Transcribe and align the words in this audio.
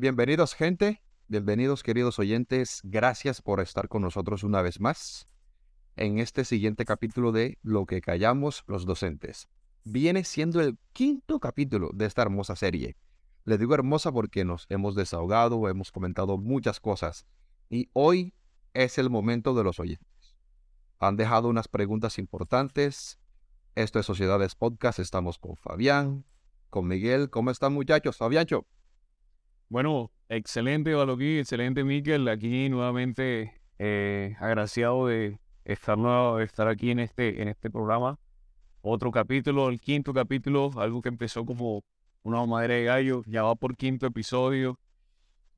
Bienvenidos 0.00 0.54
gente, 0.54 1.02
bienvenidos 1.28 1.82
queridos 1.82 2.18
oyentes, 2.18 2.80
gracias 2.84 3.42
por 3.42 3.60
estar 3.60 3.86
con 3.88 4.00
nosotros 4.00 4.44
una 4.44 4.62
vez 4.62 4.80
más 4.80 5.28
en 5.94 6.18
este 6.18 6.46
siguiente 6.46 6.86
capítulo 6.86 7.32
de 7.32 7.58
Lo 7.60 7.84
que 7.84 8.00
callamos 8.00 8.64
los 8.66 8.86
docentes. 8.86 9.50
Viene 9.84 10.24
siendo 10.24 10.62
el 10.62 10.78
quinto 10.94 11.38
capítulo 11.38 11.90
de 11.92 12.06
esta 12.06 12.22
hermosa 12.22 12.56
serie. 12.56 12.96
Le 13.44 13.58
digo 13.58 13.74
hermosa 13.74 14.10
porque 14.10 14.42
nos 14.42 14.64
hemos 14.70 14.94
desahogado, 14.94 15.68
hemos 15.68 15.92
comentado 15.92 16.38
muchas 16.38 16.80
cosas 16.80 17.26
y 17.68 17.90
hoy 17.92 18.32
es 18.72 18.96
el 18.96 19.10
momento 19.10 19.54
de 19.54 19.64
los 19.64 19.80
oyentes. 19.80 20.34
Han 20.98 21.16
dejado 21.16 21.46
unas 21.46 21.68
preguntas 21.68 22.18
importantes. 22.18 23.20
Esto 23.74 23.98
es 23.98 24.06
Sociedades 24.06 24.54
Podcast, 24.54 24.98
estamos 24.98 25.38
con 25.38 25.56
Fabián, 25.56 26.24
con 26.70 26.86
Miguel. 26.86 27.28
¿Cómo 27.28 27.50
están 27.50 27.74
muchachos? 27.74 28.16
Fabiancho. 28.16 28.66
Bueno, 29.70 30.10
excelente 30.28 30.92
Baloquín, 30.94 31.38
excelente 31.38 31.84
Miguel. 31.84 32.26
Aquí 32.26 32.68
nuevamente 32.68 33.54
eh, 33.78 34.34
agraciado 34.40 35.06
de 35.06 35.38
estar, 35.64 35.96
estar 36.42 36.66
aquí 36.66 36.90
en 36.90 36.98
este, 36.98 37.40
en 37.40 37.46
este 37.46 37.70
programa. 37.70 38.18
Otro 38.82 39.12
capítulo, 39.12 39.68
el 39.68 39.78
quinto 39.80 40.12
capítulo, 40.12 40.72
algo 40.76 41.00
que 41.00 41.08
empezó 41.08 41.46
como 41.46 41.84
una 42.24 42.44
madera 42.46 42.74
de 42.74 42.84
gallo, 42.84 43.22
ya 43.26 43.44
va 43.44 43.54
por 43.54 43.76
quinto 43.76 44.06
episodio. 44.06 44.76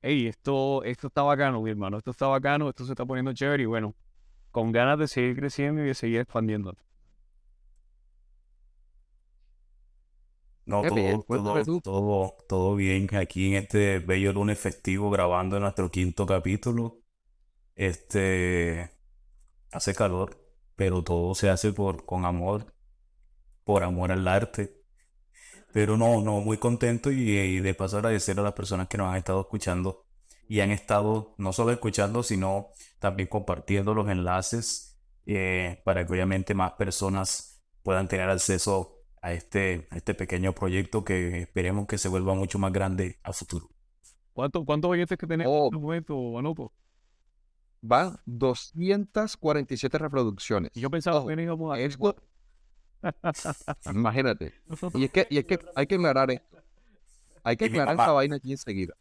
Ey, 0.03 0.27
esto, 0.27 0.85
esto 0.85 1.07
está 1.07 1.23
bacano, 1.23 1.63
mi 1.63 1.71
hermano, 1.71 1.97
esto 1.97 2.11
está 2.11 2.27
bacano, 2.27 2.69
esto 2.69 2.85
se 2.85 2.93
está 2.93 3.07
poniendo 3.07 3.33
chévere 3.33 3.63
y 3.63 3.67
bueno, 3.67 3.95
con 4.51 4.73
ganas 4.73 4.99
de 4.99 5.09
seguir 5.09 5.37
creciendo 5.37 5.83
y 5.83 5.87
de 5.87 5.95
seguir 5.95 6.21
expandiendo. 6.21 6.77
No, 10.73 10.81
todo, 10.83 11.81
todo, 11.83 12.37
todo, 12.49 12.75
bien 12.75 13.15
aquí 13.15 13.49
en 13.49 13.63
este 13.63 13.99
bello 13.99 14.33
lunes 14.33 14.59
festivo 14.59 15.11
grabando 15.11 15.61
nuestro 15.61 15.91
quinto 15.91 16.25
capítulo. 16.25 17.03
Este 17.75 18.91
hace 19.71 19.95
calor, 19.95 20.43
pero 20.75 21.05
todo 21.05 21.35
se 21.35 21.51
hace 21.51 21.75
por 21.75 22.07
con 22.07 22.25
amor, 22.25 22.73
por 23.65 23.85
amor 23.85 24.13
al 24.13 24.27
arte. 24.27 24.83
Pero 25.75 25.99
no, 25.99 26.23
no, 26.23 26.41
muy 26.41 26.57
contento 26.57 27.11
y, 27.11 27.61
de 27.61 27.75
paso 27.75 27.99
agradecer 27.99 28.39
a 28.41 28.43
las 28.43 28.55
personas 28.55 28.89
que 28.89 28.97
nos 28.97 29.11
han 29.11 29.17
estado 29.17 29.43
escuchando 29.43 30.07
y 30.49 30.61
han 30.61 30.71
estado 30.71 31.35
no 31.37 31.53
solo 31.53 31.73
escuchando, 31.73 32.23
sino 32.23 32.69
también 32.99 33.29
compartiendo 33.29 33.93
los 33.93 34.09
enlaces 34.09 34.99
eh, 35.27 35.83
para 35.85 36.07
que 36.07 36.13
obviamente 36.15 36.55
más 36.55 36.73
personas 36.73 37.63
puedan 37.83 38.09
tener 38.09 38.31
acceso 38.31 39.02
a 39.23 39.33
este, 39.33 39.87
este 39.93 40.15
pequeño 40.15 40.53
proyecto 40.53 41.05
que 41.05 41.43
esperemos 41.43 41.87
que 41.87 41.97
se 41.97 42.09
vuelva 42.09 42.35
mucho 42.35 42.59
más 42.59 42.73
grande 42.73 43.19
a 43.23 43.33
futuro. 43.33 43.71
¿Cuántos 44.33 44.65
cuánto 44.65 44.89
oyentes 44.89 45.17
que 45.17 45.27
tenemos 45.27 45.53
oh. 45.55 45.69
en 45.69 45.99
este 45.99 46.13
momento? 46.13 46.73
Van 47.81 48.17
247 48.27 49.99
reproducciones. 49.99 50.73
yo 50.75 50.91
pensaba 50.91 51.25
que 51.25 51.41
íbamos 51.41 51.77
a... 51.77 51.81
Imagínate. 53.93 54.55
Y 54.95 55.05
es, 55.05 55.11
que, 55.11 55.27
y 55.31 55.39
es 55.39 55.45
que 55.45 55.59
hay 55.75 55.87
que 55.87 55.95
aclarar 55.95 56.31
esto. 56.31 56.59
Hay 57.45 57.57
que 57.57 57.67
aclarar 57.67 57.95
esta 57.95 58.13
vaina 58.13 58.37
aquí 58.37 58.53
enseguida. 58.53 58.95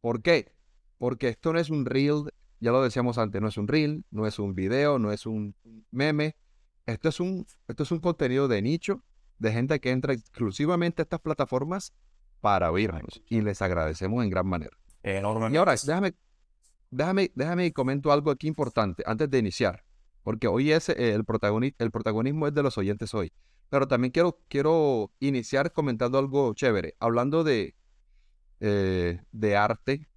¿Por 0.00 0.22
qué? 0.22 0.54
Porque 0.98 1.28
esto 1.28 1.52
no 1.52 1.58
es 1.58 1.70
un 1.70 1.84
reel, 1.86 2.32
ya 2.60 2.70
lo 2.70 2.82
decíamos 2.82 3.18
antes, 3.18 3.40
no 3.40 3.48
es 3.48 3.56
un 3.56 3.68
reel, 3.68 4.04
no 4.10 4.26
es 4.26 4.38
un 4.38 4.54
video, 4.54 4.98
no 4.98 5.12
es 5.12 5.26
un 5.26 5.54
meme. 5.90 6.36
Esto 6.86 7.08
es 7.10 7.20
un, 7.20 7.46
esto 7.66 7.82
es 7.82 7.90
un 7.90 8.00
contenido 8.00 8.48
de 8.48 8.62
nicho 8.62 9.02
de 9.38 9.52
gente 9.52 9.80
que 9.80 9.90
entra 9.90 10.12
exclusivamente 10.12 11.02
a 11.02 11.04
estas 11.04 11.20
plataformas 11.20 11.92
para 12.40 12.70
oírnos 12.70 13.22
y 13.28 13.40
les 13.40 13.62
agradecemos 13.62 14.24
en 14.24 14.30
gran 14.30 14.46
manera. 14.46 14.76
Enormemente. 15.02 15.54
Y 15.54 15.58
ahora, 15.58 15.74
déjame, 15.74 16.14
déjame, 16.90 17.32
déjame 17.34 17.66
y 17.66 17.72
comento 17.72 18.12
algo 18.12 18.30
aquí 18.30 18.46
importante 18.46 19.02
antes 19.06 19.30
de 19.30 19.38
iniciar, 19.38 19.84
porque 20.22 20.48
hoy 20.48 20.72
es 20.72 20.88
eh, 20.88 21.14
el, 21.14 21.24
el 21.78 21.90
protagonismo 21.90 22.46
es 22.46 22.54
de 22.54 22.62
los 22.62 22.78
oyentes 22.78 23.14
hoy. 23.14 23.32
Pero 23.70 23.86
también 23.86 24.10
quiero, 24.12 24.40
quiero 24.48 25.12
iniciar 25.20 25.72
comentando 25.72 26.18
algo 26.18 26.54
chévere, 26.54 26.94
hablando 27.00 27.44
de, 27.44 27.74
eh, 28.60 29.20
de 29.30 29.56
arte. 29.56 30.08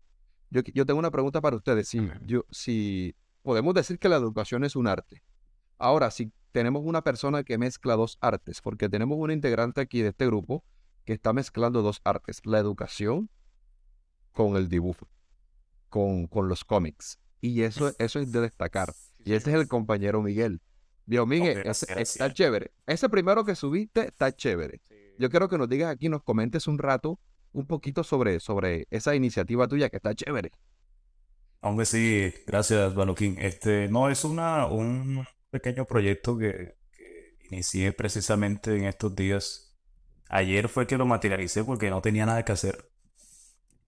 Yo, 0.49 0.61
yo, 0.73 0.85
tengo 0.85 0.99
una 0.99 1.11
pregunta 1.11 1.41
para 1.41 1.57
ustedes. 1.57 1.89
Si, 1.89 2.09
yo, 2.25 2.45
si 2.49 3.13
podemos 3.41 3.73
decir 3.73 3.99
que 3.99 4.07
la 4.09 4.15
educación 4.15 4.63
es 4.63 4.75
un 4.75 4.87
arte. 4.87 5.21
Ahora, 5.77 6.11
si 6.11 6.31
tenemos 6.51 6.83
una 6.85 7.03
persona 7.03 7.43
que 7.43 7.57
mezcla 7.57 7.95
dos 7.95 8.17
artes, 8.21 8.61
porque 8.61 8.89
tenemos 8.89 9.17
un 9.17 9.31
integrante 9.31 9.81
aquí 9.81 10.01
de 10.01 10.09
este 10.09 10.25
grupo 10.25 10.63
que 11.05 11.13
está 11.13 11.33
mezclando 11.33 11.81
dos 11.81 12.01
artes, 12.03 12.41
la 12.45 12.59
educación 12.59 13.29
con 14.31 14.55
el 14.55 14.69
dibujo, 14.69 15.07
con, 15.89 16.27
con 16.27 16.47
los 16.47 16.63
cómics. 16.63 17.19
Y 17.41 17.63
eso, 17.63 17.93
eso 17.97 18.19
es 18.19 18.31
de 18.31 18.41
destacar. 18.41 18.93
Y 19.23 19.33
ese 19.33 19.49
es 19.49 19.55
el 19.55 19.67
compañero 19.67 20.21
Miguel. 20.21 20.61
Dios 21.05 21.27
Miguel, 21.27 21.63
está 21.65 22.31
chévere. 22.31 22.71
Ese 22.85 23.09
primero 23.09 23.43
que 23.43 23.55
subiste 23.55 24.07
está 24.07 24.31
chévere. 24.31 24.81
Yo 25.17 25.29
quiero 25.29 25.49
que 25.49 25.57
nos 25.57 25.67
digas 25.67 25.91
aquí, 25.91 26.09
nos 26.09 26.23
comentes 26.23 26.67
un 26.67 26.77
rato, 26.77 27.19
un 27.51 27.65
poquito 27.65 28.03
sobre, 28.03 28.39
sobre 28.39 28.87
esa 28.91 29.15
iniciativa 29.15 29.67
tuya 29.67 29.89
que 29.89 29.97
está 29.97 30.13
chévere. 30.13 30.51
Aunque 31.61 31.85
sí, 31.85 32.33
gracias, 32.47 32.95
Baloquín. 32.95 33.37
Este, 33.39 33.87
no, 33.87 34.09
es 34.09 34.23
una, 34.23 34.65
un, 34.67 35.25
pequeño 35.51 35.85
proyecto 35.85 36.37
que, 36.37 36.75
inicié 37.49 37.91
precisamente 37.93 38.75
en 38.75 38.85
estos 38.85 39.15
días. 39.15 39.75
Ayer 40.29 40.69
fue 40.69 40.87
que 40.87 40.97
lo 40.97 41.05
materialicé 41.05 41.63
porque 41.63 41.89
no 41.89 42.01
tenía 42.01 42.25
nada 42.25 42.43
que 42.45 42.53
hacer. 42.53 42.89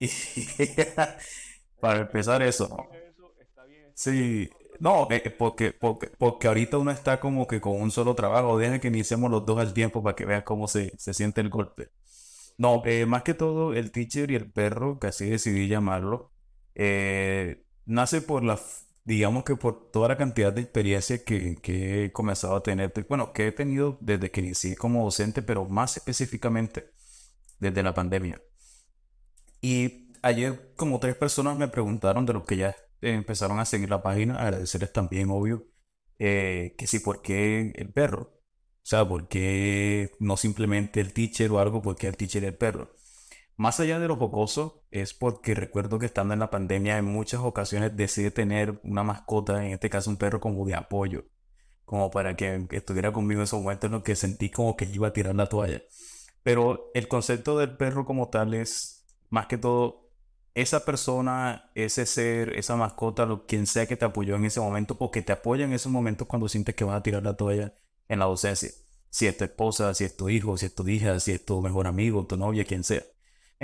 Y 0.00 0.08
para 1.80 2.00
empezar 2.00 2.42
eso, 2.42 2.88
Sí, 3.94 4.50
no, 4.80 5.06
eh, 5.10 5.30
porque, 5.38 5.72
porque, 5.72 6.08
porque 6.18 6.48
ahorita 6.48 6.78
uno 6.78 6.90
está 6.90 7.20
como 7.20 7.46
que 7.46 7.60
con 7.60 7.80
un 7.80 7.90
solo 7.90 8.14
trabajo. 8.14 8.58
Deja 8.58 8.80
que 8.80 8.88
iniciemos 8.88 9.30
los 9.30 9.46
dos 9.46 9.58
al 9.60 9.72
tiempo 9.72 10.02
para 10.02 10.16
que 10.16 10.24
veas 10.24 10.42
cómo 10.44 10.68
se, 10.68 10.92
se 10.98 11.14
siente 11.14 11.40
el 11.40 11.48
golpe. 11.48 11.90
No, 12.58 12.82
eh, 12.84 13.06
más 13.06 13.22
que 13.22 13.34
todo, 13.34 13.74
el 13.74 13.90
teacher 13.92 14.30
y 14.30 14.36
el 14.36 14.50
perro, 14.50 14.98
que 15.00 15.08
así 15.08 15.28
decidí 15.28 15.68
llamarlo, 15.68 16.32
eh, 16.74 17.64
nace 17.86 18.20
por 18.20 18.44
la 18.44 18.60
digamos 19.04 19.44
que 19.44 19.56
por 19.56 19.90
toda 19.90 20.08
la 20.08 20.16
cantidad 20.16 20.52
de 20.52 20.62
experiencia 20.62 21.24
que, 21.24 21.58
he 21.62 22.12
comenzado 22.12 22.56
a 22.56 22.62
tener, 22.62 22.92
bueno, 23.08 23.32
que 23.32 23.48
he 23.48 23.52
tenido 23.52 23.98
desde 24.00 24.30
que 24.30 24.40
inicié 24.40 24.76
como 24.76 25.04
docente, 25.04 25.42
pero 25.42 25.66
más 25.68 25.96
específicamente 25.96 26.90
desde 27.60 27.82
la 27.82 27.94
pandemia. 27.94 28.42
Y 29.60 30.12
ayer 30.22 30.72
como 30.76 31.00
tres 31.00 31.16
personas 31.16 31.58
me 31.58 31.68
preguntaron 31.68 32.26
de 32.26 32.32
los 32.32 32.44
que 32.44 32.56
ya 32.56 32.76
empezaron 33.00 33.60
a 33.60 33.64
seguir 33.66 33.90
la 33.90 34.02
página, 34.02 34.36
agradecerles 34.36 34.92
también, 34.92 35.30
obvio, 35.30 35.66
eh, 36.18 36.74
que 36.78 36.86
sí, 36.86 36.98
¿por 36.98 37.22
qué 37.22 37.72
el 37.74 37.92
perro? 37.92 38.34
O 38.84 38.86
sea, 38.86 39.06
¿por 39.08 39.28
qué 39.28 40.12
no 40.20 40.36
simplemente 40.36 41.00
el 41.00 41.12
teacher 41.12 41.50
o 41.52 41.58
algo? 41.58 41.82
¿Por 41.82 41.96
qué 41.96 42.08
el 42.08 42.16
teacher 42.16 42.42
y 42.42 42.46
el 42.46 42.56
perro? 42.56 42.94
Más 43.56 43.78
allá 43.78 44.00
de 44.00 44.08
lo 44.08 44.16
jocoso, 44.16 44.82
es 44.90 45.14
porque 45.14 45.54
recuerdo 45.54 45.98
que 45.98 46.06
estando 46.06 46.34
en 46.34 46.40
la 46.40 46.50
pandemia 46.50 46.98
en 46.98 47.04
muchas 47.04 47.40
ocasiones 47.40 47.96
decidí 47.96 48.30
tener 48.30 48.80
una 48.82 49.04
mascota, 49.04 49.64
en 49.64 49.72
este 49.72 49.90
caso 49.90 50.10
un 50.10 50.16
perro 50.16 50.40
como 50.40 50.66
de 50.66 50.74
apoyo, 50.74 51.24
como 51.84 52.10
para 52.10 52.34
que 52.34 52.66
estuviera 52.72 53.12
conmigo 53.12 53.40
en 53.40 53.44
esos 53.44 53.60
momentos 53.60 53.88
en 53.88 53.92
los 53.92 54.02
que 54.02 54.16
sentí 54.16 54.50
como 54.50 54.76
que 54.76 54.86
iba 54.86 55.08
a 55.08 55.12
tirar 55.12 55.36
la 55.36 55.46
toalla. 55.46 55.82
Pero 56.42 56.90
el 56.94 57.06
concepto 57.06 57.56
del 57.56 57.76
perro 57.76 58.04
como 58.04 58.28
tal 58.28 58.54
es 58.54 59.04
más 59.30 59.46
que 59.46 59.56
todo 59.56 60.10
esa 60.54 60.84
persona, 60.84 61.70
ese 61.74 62.06
ser, 62.06 62.56
esa 62.58 62.76
mascota, 62.76 63.28
quien 63.46 63.66
sea 63.66 63.86
que 63.86 63.96
te 63.96 64.04
apoyó 64.04 64.36
en 64.36 64.44
ese 64.44 64.60
momento 64.60 64.96
o 64.98 65.10
que 65.10 65.22
te 65.22 65.32
apoya 65.32 65.64
en 65.64 65.72
esos 65.72 65.92
momentos 65.92 66.26
cuando 66.26 66.48
sientes 66.48 66.74
que 66.74 66.84
vas 66.84 66.96
a 66.96 67.02
tirar 67.02 67.22
la 67.22 67.36
toalla 67.36 67.74
en 68.08 68.18
la 68.18 68.26
docencia. 68.26 68.70
Si 69.10 69.26
es 69.26 69.36
tu 69.36 69.44
esposa, 69.44 69.94
si 69.94 70.04
es 70.04 70.16
tu 70.16 70.28
hijo, 70.28 70.56
si 70.56 70.66
es 70.66 70.74
tu 70.74 70.86
hija, 70.88 71.20
si 71.20 71.32
es 71.32 71.44
tu 71.44 71.60
mejor 71.62 71.86
amigo, 71.86 72.26
tu 72.26 72.36
novia, 72.36 72.64
quien 72.64 72.82
sea. 72.82 73.02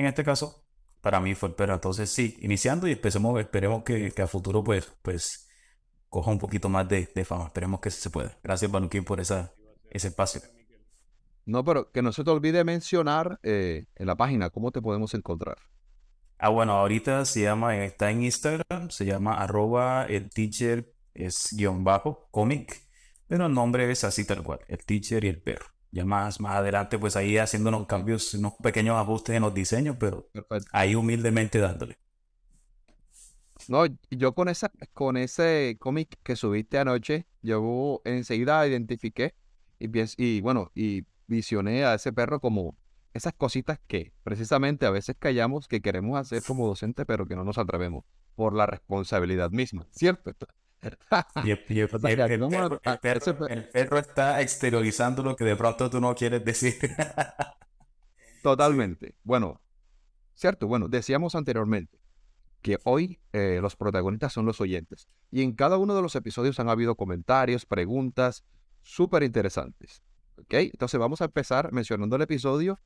En 0.00 0.06
este 0.06 0.24
caso, 0.24 0.64
para 1.02 1.20
mí 1.20 1.34
fue 1.34 1.50
el 1.50 1.54
perro. 1.54 1.74
Entonces 1.74 2.08
sí, 2.08 2.38
iniciando 2.40 2.88
y 2.88 2.92
empecemos, 2.92 3.38
esperemos 3.38 3.84
que, 3.84 4.14
a 4.16 4.26
futuro 4.26 4.64
pues, 4.64 4.90
pues 5.02 5.46
coja 6.08 6.30
un 6.30 6.38
poquito 6.38 6.70
más 6.70 6.88
de, 6.88 7.06
fama. 7.22 7.48
Esperemos 7.48 7.80
que 7.80 7.90
se 7.90 8.08
pueda. 8.08 8.34
Gracias, 8.42 8.70
Banuquín, 8.70 9.04
por 9.04 9.20
esa, 9.20 9.52
ese 9.90 10.08
espacio. 10.08 10.40
No, 11.44 11.62
pero 11.66 11.92
que 11.92 12.00
no 12.00 12.12
se 12.12 12.24
te 12.24 12.30
olvide 12.30 12.64
mencionar 12.64 13.40
eh, 13.42 13.88
en 13.94 14.06
la 14.06 14.16
página 14.16 14.48
cómo 14.48 14.72
te 14.72 14.80
podemos 14.80 15.12
encontrar. 15.12 15.58
Ah, 16.38 16.48
bueno, 16.48 16.72
ahorita 16.72 17.26
se 17.26 17.42
llama, 17.42 17.76
está 17.76 18.10
en 18.10 18.22
Instagram, 18.22 18.88
se 18.88 19.04
llama 19.04 19.34
arroba 19.34 20.06
el 20.06 20.30
teacher 20.30 20.94
es 21.12 21.48
guion 21.52 21.84
bajo, 21.84 22.26
cómic, 22.30 22.88
pero 23.26 23.44
el 23.44 23.52
nombre 23.52 23.90
es 23.90 24.04
así 24.04 24.24
tal 24.24 24.42
cual, 24.42 24.60
el 24.66 24.78
teacher 24.78 25.22
y 25.26 25.28
el 25.28 25.42
perro 25.42 25.66
ya 25.92 26.04
más, 26.04 26.40
más 26.40 26.56
adelante, 26.56 26.98
pues 26.98 27.16
ahí 27.16 27.36
haciendo 27.36 27.68
unos 27.70 27.86
cambios, 27.86 28.34
unos 28.34 28.54
pequeños 28.62 28.96
ajustes 28.96 29.36
en 29.36 29.42
los 29.42 29.54
diseños, 29.54 29.96
pero 29.98 30.28
ahí 30.72 30.94
humildemente 30.94 31.58
dándole. 31.58 31.98
No, 33.68 33.84
yo 34.10 34.34
con 34.34 34.48
esa, 34.48 34.70
con 34.94 35.16
ese 35.16 35.76
cómic 35.78 36.18
que 36.22 36.36
subiste 36.36 36.78
anoche, 36.78 37.26
yo 37.42 38.00
enseguida 38.04 38.66
identifiqué 38.66 39.34
y, 39.78 39.88
y 40.16 40.40
bueno, 40.40 40.70
y 40.74 41.04
visioné 41.26 41.84
a 41.84 41.94
ese 41.94 42.12
perro 42.12 42.40
como 42.40 42.76
esas 43.12 43.32
cositas 43.34 43.78
que 43.86 44.12
precisamente 44.22 44.86
a 44.86 44.90
veces 44.90 45.16
callamos 45.18 45.68
que 45.68 45.80
queremos 45.80 46.18
hacer 46.18 46.42
como 46.42 46.66
docente, 46.66 47.04
pero 47.04 47.26
que 47.26 47.36
no 47.36 47.44
nos 47.44 47.58
atrevemos 47.58 48.04
por 48.34 48.54
la 48.54 48.66
responsabilidad 48.66 49.50
misma, 49.50 49.86
¿cierto? 49.90 50.32
Y 51.44 51.50
el, 51.50 51.64
y 51.68 51.80
el- 51.80 51.88
el- 52.10 52.30
el 53.48 53.68
perro 53.68 53.98
está 53.98 54.40
exteriorizando 54.40 55.22
lo 55.22 55.36
que 55.36 55.44
de 55.44 55.56
pronto 55.56 55.90
tú 55.90 56.00
no 56.00 56.14
quieres 56.14 56.44
decir. 56.44 56.74
Totalmente. 58.42 59.14
Bueno, 59.22 59.60
cierto, 60.34 60.66
bueno, 60.66 60.88
decíamos 60.88 61.34
anteriormente 61.34 61.98
que 62.62 62.78
hoy 62.84 63.20
eh, 63.32 63.58
los 63.62 63.76
protagonistas 63.76 64.32
son 64.32 64.46
los 64.46 64.60
oyentes. 64.60 65.08
Y 65.30 65.42
en 65.42 65.52
cada 65.54 65.78
uno 65.78 65.94
de 65.94 66.02
los 66.02 66.14
episodios 66.16 66.60
han 66.60 66.68
habido 66.68 66.94
comentarios, 66.94 67.66
preguntas 67.66 68.44
súper 68.82 69.22
interesantes. 69.22 70.02
¿Ok? 70.36 70.54
Entonces 70.54 70.98
vamos 71.00 71.20
a 71.20 71.26
empezar 71.26 71.72
mencionando 71.72 72.16
el 72.16 72.22
episodio 72.22 72.80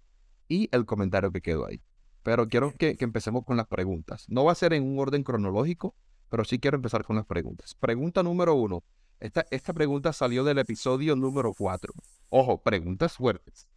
y 0.48 0.68
el 0.72 0.86
comentario 0.86 1.32
que 1.32 1.40
quedó 1.40 1.66
ahí. 1.66 1.82
Pero 2.22 2.48
quiero 2.48 2.72
que, 2.76 2.96
que 2.96 3.04
empecemos 3.04 3.44
con 3.44 3.56
las 3.56 3.66
preguntas. 3.66 4.26
No 4.28 4.44
va 4.44 4.52
a 4.52 4.56
ser 4.56 4.72
en 4.72 4.84
un 4.84 4.98
orden 4.98 5.22
cronológico, 5.24 5.94
pero 6.34 6.44
sí 6.44 6.58
quiero 6.58 6.74
empezar 6.74 7.04
con 7.04 7.14
las 7.14 7.26
preguntas. 7.26 7.76
Pregunta 7.76 8.20
número 8.24 8.56
uno. 8.56 8.82
Esta, 9.20 9.46
esta 9.52 9.72
pregunta 9.72 10.12
salió 10.12 10.42
del 10.42 10.58
episodio 10.58 11.14
número 11.14 11.54
cuatro. 11.54 11.94
Ojo, 12.28 12.60
preguntas 12.60 13.12
fuertes 13.12 13.68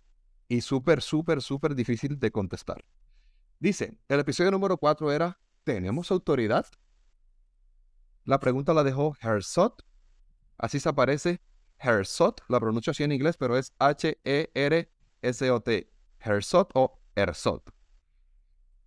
y 0.48 0.62
súper, 0.62 1.04
súper, 1.04 1.44
súper 1.44 1.76
difícil 1.76 2.18
de 2.20 2.32
contestar. 2.32 2.84
Dice, 3.60 4.00
el 4.08 4.22
episodio 4.22 4.50
número 4.50 4.76
4 4.78 5.12
era, 5.12 5.40
¿tenemos 5.66 6.10
autoridad? 6.10 6.66
La 8.24 8.40
pregunta 8.40 8.74
la 8.74 8.84
dejó 8.84 9.16
Herzot. 9.22 9.86
Así 10.58 10.80
se 10.80 10.90
aparece 10.90 11.40
Herzot, 11.78 12.42
la 12.48 12.60
pronuncio 12.60 12.90
así 12.90 13.04
en 13.04 13.12
inglés, 13.12 13.38
pero 13.38 13.56
es 13.56 13.72
H-E-R-S-O-T. 13.78 14.92
Herzot 16.22 16.72
o 16.74 17.00
Herzot. 17.14 17.72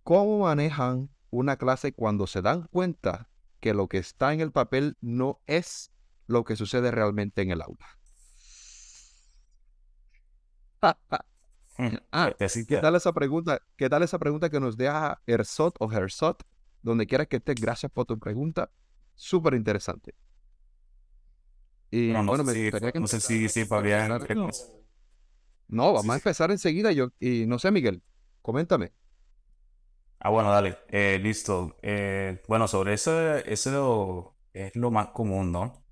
¿Cómo 0.03 0.39
manejan 0.39 1.09
una 1.29 1.55
clase 1.55 1.93
cuando 1.93 2.27
se 2.27 2.41
dan 2.41 2.67
cuenta 2.67 3.30
que 3.61 3.73
lo 3.73 3.87
que 3.87 3.97
está 3.99 4.33
en 4.33 4.41
el 4.41 4.51
papel 4.51 4.97
no 4.99 5.39
es 5.47 5.91
lo 6.27 6.43
que 6.43 6.57
sucede 6.57 6.91
realmente 6.91 7.41
en 7.41 7.51
el 7.51 7.61
aula? 7.61 7.87
Ah, 12.11 12.33
Este, 12.37 12.65
¿Qué 12.65 12.77
tal 12.77 12.95
esa 12.95 13.11
pregunta? 13.11 13.59
¿Qué 13.75 13.89
tal 13.89 14.03
esa 14.03 14.19
pregunta 14.19 14.49
que 14.49 14.59
nos 14.59 14.77
deja 14.77 15.19
Ersot 15.25 15.75
o 15.79 15.91
Herzot? 15.91 16.43
Donde 16.83 17.07
quiera 17.07 17.25
que 17.25 17.37
estés, 17.37 17.55
gracias 17.55 17.91
por 17.91 18.05
tu 18.05 18.19
pregunta. 18.19 18.69
Súper 19.15 19.55
interesante. 19.55 20.13
Y 21.89 22.11
no 22.13 22.23
bueno, 22.25 22.43
sé 22.45 22.71
me 22.71 22.79
si- 22.79 22.91
que 22.91 22.99
no 22.99 23.07
sé 23.07 23.19
si- 23.19 23.49
si 23.49 23.65
Fabián-. 23.65 24.09
No, 25.67 25.93
vamos 25.93 26.09
a 26.09 26.15
empezar 26.15 26.51
enseguida. 26.51 26.91
Yo, 26.91 27.09
y 27.19 27.45
no 27.47 27.57
sé, 27.57 27.71
Miguel, 27.71 28.03
coméntame. 28.41 28.93
Ah, 30.23 30.29
bueno, 30.29 30.51
dale. 30.51 30.77
Eh, 30.89 31.19
listo. 31.21 31.77
Eh, 31.81 32.41
bueno, 32.47 32.67
sobre 32.67 32.93
eso, 32.93 33.37
eso 33.37 34.35
es 34.53 34.75
lo 34.75 34.91
más 34.91 35.07
común, 35.09 35.51
¿no? 35.51 35.83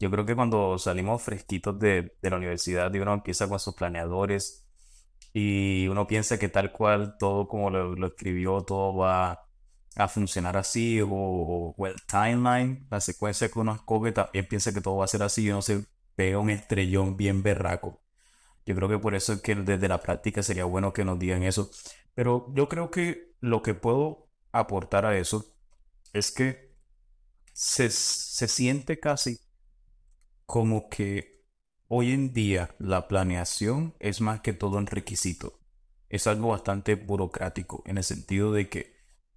Yo 0.00 0.10
creo 0.10 0.26
que 0.26 0.36
cuando 0.36 0.78
salimos 0.78 1.22
fresquitos 1.22 1.78
de, 1.78 2.16
de 2.22 2.30
la 2.30 2.36
universidad 2.38 2.92
y 2.94 2.98
uno 3.00 3.14
empieza 3.14 3.48
con 3.48 3.60
sus 3.60 3.74
planeadores 3.74 4.66
y 5.34 5.88
uno 5.88 6.06
piensa 6.06 6.38
que 6.38 6.48
tal 6.48 6.72
cual 6.72 7.16
todo 7.18 7.48
como 7.48 7.70
lo, 7.70 7.94
lo 7.96 8.08
escribió, 8.08 8.62
todo 8.62 8.96
va 8.96 9.48
a 9.96 10.08
funcionar 10.08 10.56
así 10.56 11.00
o, 11.06 11.74
el 11.86 11.96
timeline, 12.06 12.86
la 12.90 13.00
secuencia 13.00 13.48
que 13.50 13.58
uno 13.58 13.74
escoge, 13.74 14.12
también 14.12 14.46
piensa 14.48 14.72
que 14.74 14.80
todo 14.82 14.98
va 14.98 15.04
a 15.06 15.08
ser 15.08 15.22
así 15.22 15.44
y 15.44 15.50
uno 15.50 15.62
se 15.62 15.86
pega 16.16 16.38
un 16.38 16.50
estrellón 16.50 17.16
bien 17.16 17.42
berraco. 17.42 18.02
Yo 18.66 18.74
creo 18.76 18.88
que 18.88 18.98
por 18.98 19.14
eso 19.14 19.32
es 19.34 19.42
que 19.42 19.54
desde 19.56 19.88
la 19.88 20.00
práctica 20.00 20.42
sería 20.42 20.64
bueno 20.64 20.92
que 20.92 21.04
nos 21.04 21.18
digan 21.18 21.42
eso. 21.42 21.70
Pero 22.14 22.52
yo 22.54 22.68
creo 22.68 22.90
que 22.90 23.34
lo 23.40 23.62
que 23.62 23.74
puedo 23.74 24.28
aportar 24.52 25.06
a 25.06 25.18
eso 25.18 25.46
es 26.12 26.32
que 26.32 26.74
se, 27.52 27.90
se 27.90 28.48
siente 28.48 29.00
casi 29.00 29.38
como 30.46 30.88
que 30.88 31.42
hoy 31.88 32.12
en 32.12 32.32
día 32.32 32.74
la 32.78 33.08
planeación 33.08 33.94
es 34.00 34.20
más 34.20 34.40
que 34.40 34.52
todo 34.52 34.78
un 34.78 34.86
requisito. 34.86 35.60
Es 36.08 36.26
algo 36.26 36.48
bastante 36.48 36.94
burocrático 36.94 37.82
en 37.86 37.98
el 37.98 38.04
sentido 38.04 38.52
de 38.52 38.68
que 38.68 38.94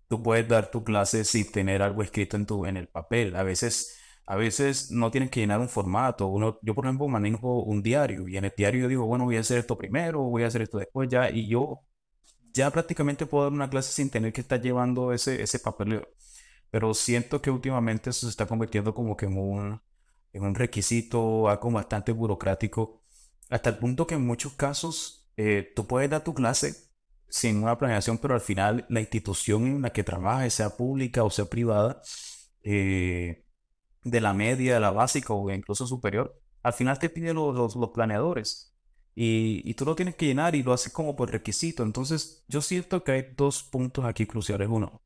tú 0.08 0.22
puedes 0.24 0.48
dar 0.48 0.72
tu 0.72 0.84
clase 0.84 1.24
sin 1.24 1.52
tener 1.52 1.82
algo 1.82 2.04
escrito 2.04 2.36
en 2.38 2.46
tu, 2.46 2.66
en 2.66 2.78
el 2.78 2.88
papel. 2.88 3.36
A 3.36 3.44
veces, 3.44 3.98
a 4.26 4.36
veces 4.36 4.92
no 4.92 5.12
tienes 5.12 5.30
que 5.32 5.40
llenar 5.40 5.60
un 5.60 5.70
formato. 5.70 6.28
Uno, 6.28 6.60
yo, 6.62 6.76
por 6.76 6.86
ejemplo, 6.86 7.08
manejo 7.08 7.64
un 7.64 7.82
diario 7.82 8.28
y 8.28 8.38
en 8.38 8.46
el 8.46 8.54
diario 8.56 8.82
yo 8.84 8.88
digo, 8.90 9.06
bueno, 9.06 9.26
voy 9.26 9.38
a 9.38 9.40
hacer 9.42 9.60
esto 9.60 9.78
primero, 9.78 10.22
voy 10.24 10.44
a 10.44 10.48
hacer 10.48 10.62
esto 10.62 10.78
después 10.80 11.10
ya, 11.10 11.30
y 11.30 11.48
yo 11.48 11.82
ya 12.56 12.72
prácticamente 12.72 13.26
puedo 13.26 13.44
dar 13.46 13.54
una 13.54 13.70
clase 13.70 13.92
sin 13.92 14.10
tener 14.10 14.34
que 14.34 14.42
estar 14.42 14.62
llevando 14.62 15.14
ese, 15.14 15.44
ese. 15.44 15.60
Pero 16.72 16.94
siento 16.94 17.42
que 17.42 17.52
últimamente 17.52 18.10
eso 18.10 18.26
se 18.26 18.32
está 18.32 18.48
convirtiendo 18.48 18.94
como 18.96 19.16
que 19.18 19.26
en 19.28 19.38
un, 19.38 19.82
en 20.34 20.44
un 20.44 20.56
requisito, 20.56 21.50
algo 21.50 21.72
bastante 21.72 22.12
burocrático, 22.12 23.04
hasta 23.50 23.70
el 23.70 23.78
punto 23.78 24.08
que 24.08 24.16
en 24.16 24.26
muchos 24.26 24.54
casos 24.54 25.30
eh, 25.38 25.72
tú 25.76 25.86
puedes 25.88 26.10
dar 26.10 26.24
tu 26.24 26.34
clase 26.34 26.76
sin 27.30 27.64
una 27.64 27.78
planeación, 27.78 28.18
pero 28.18 28.34
al 28.34 28.42
final 28.42 28.86
la 28.90 29.02
institución 29.02 29.68
en 29.68 29.82
la 29.84 29.92
que 29.92 30.04
trabajes, 30.04 30.54
sea 30.54 30.78
pública 30.78 31.24
o 31.24 31.30
sea 31.30 31.46
privada, 31.46 32.02
eh, 32.64 33.46
de 34.04 34.22
la 34.22 34.34
media, 34.34 34.76
de 34.76 34.80
la 34.80 34.92
básica 34.92 35.34
o 35.34 35.52
incluso 35.52 35.88
superior, 35.88 36.40
al 36.64 36.74
final 36.74 37.00
te 37.00 37.10
pide 37.10 37.34
los, 37.34 37.56
los, 37.56 37.76
los 37.76 37.90
planeadores. 37.92 38.75
Y, 39.16 39.62
y 39.70 39.74
tú 39.76 39.86
lo 39.86 39.96
tienes 39.96 40.16
que 40.16 40.26
llenar 40.26 40.56
y 40.56 40.64
lo 40.64 40.74
haces 40.74 40.92
como 40.92 41.16
por 41.16 41.32
requisito. 41.32 41.84
Entonces, 41.84 42.44
yo 42.48 42.62
siento 42.62 43.04
que 43.04 43.12
hay 43.14 43.26
dos 43.36 43.64
puntos 43.64 44.06
aquí 44.06 44.26
cruciales. 44.26 44.68
Uno, 44.70 45.02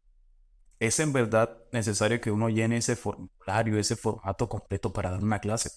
es 0.80 1.00
en 1.00 1.14
verdad 1.14 1.58
necesario 1.72 2.22
que 2.22 2.32
uno 2.32 2.50
llene 2.50 2.78
ese 2.78 2.96
formulario, 2.96 3.78
ese 3.78 3.96
formato 3.96 4.50
completo 4.50 4.94
para 4.94 5.12
dar 5.12 5.24
una 5.24 5.40
clase. 5.40 5.72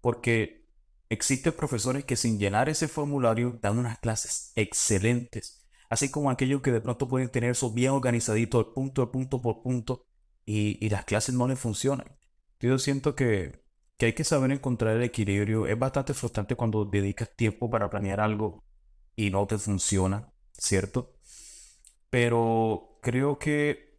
Porque 0.00 0.66
existen 1.08 1.52
profesores 1.52 2.04
que 2.04 2.16
sin 2.16 2.38
llenar 2.38 2.68
ese 2.68 2.88
formulario 2.88 3.58
dan 3.60 3.78
unas 3.78 3.98
clases 3.98 4.52
excelentes. 4.54 5.66
Así 5.88 6.10
como 6.10 6.30
aquellos 6.30 6.62
que 6.62 6.72
de 6.72 6.80
pronto 6.80 7.08
pueden 7.08 7.28
tener 7.28 7.50
eso 7.50 7.72
bien 7.72 7.92
organizadito, 7.92 8.72
punto, 8.74 9.02
el 9.02 9.10
punto 9.10 9.40
por 9.42 9.62
punto, 9.62 10.06
y, 10.44 10.84
y 10.84 10.90
las 10.90 11.04
clases 11.04 11.34
no 11.34 11.46
les 11.48 11.58
funcionan. 11.58 12.16
Yo 12.60 12.78
siento 12.78 13.14
que, 13.14 13.65
que 13.96 14.06
hay 14.06 14.12
que 14.12 14.24
saber 14.24 14.50
encontrar 14.52 14.96
el 14.96 15.02
equilibrio. 15.02 15.66
Es 15.66 15.78
bastante 15.78 16.14
frustrante 16.14 16.56
cuando 16.56 16.84
dedicas 16.84 17.34
tiempo 17.34 17.70
para 17.70 17.90
planear 17.90 18.20
algo 18.20 18.62
y 19.14 19.30
no 19.30 19.46
te 19.46 19.58
funciona, 19.58 20.32
¿cierto? 20.52 21.14
Pero 22.10 22.98
creo 23.02 23.38
que 23.38 23.98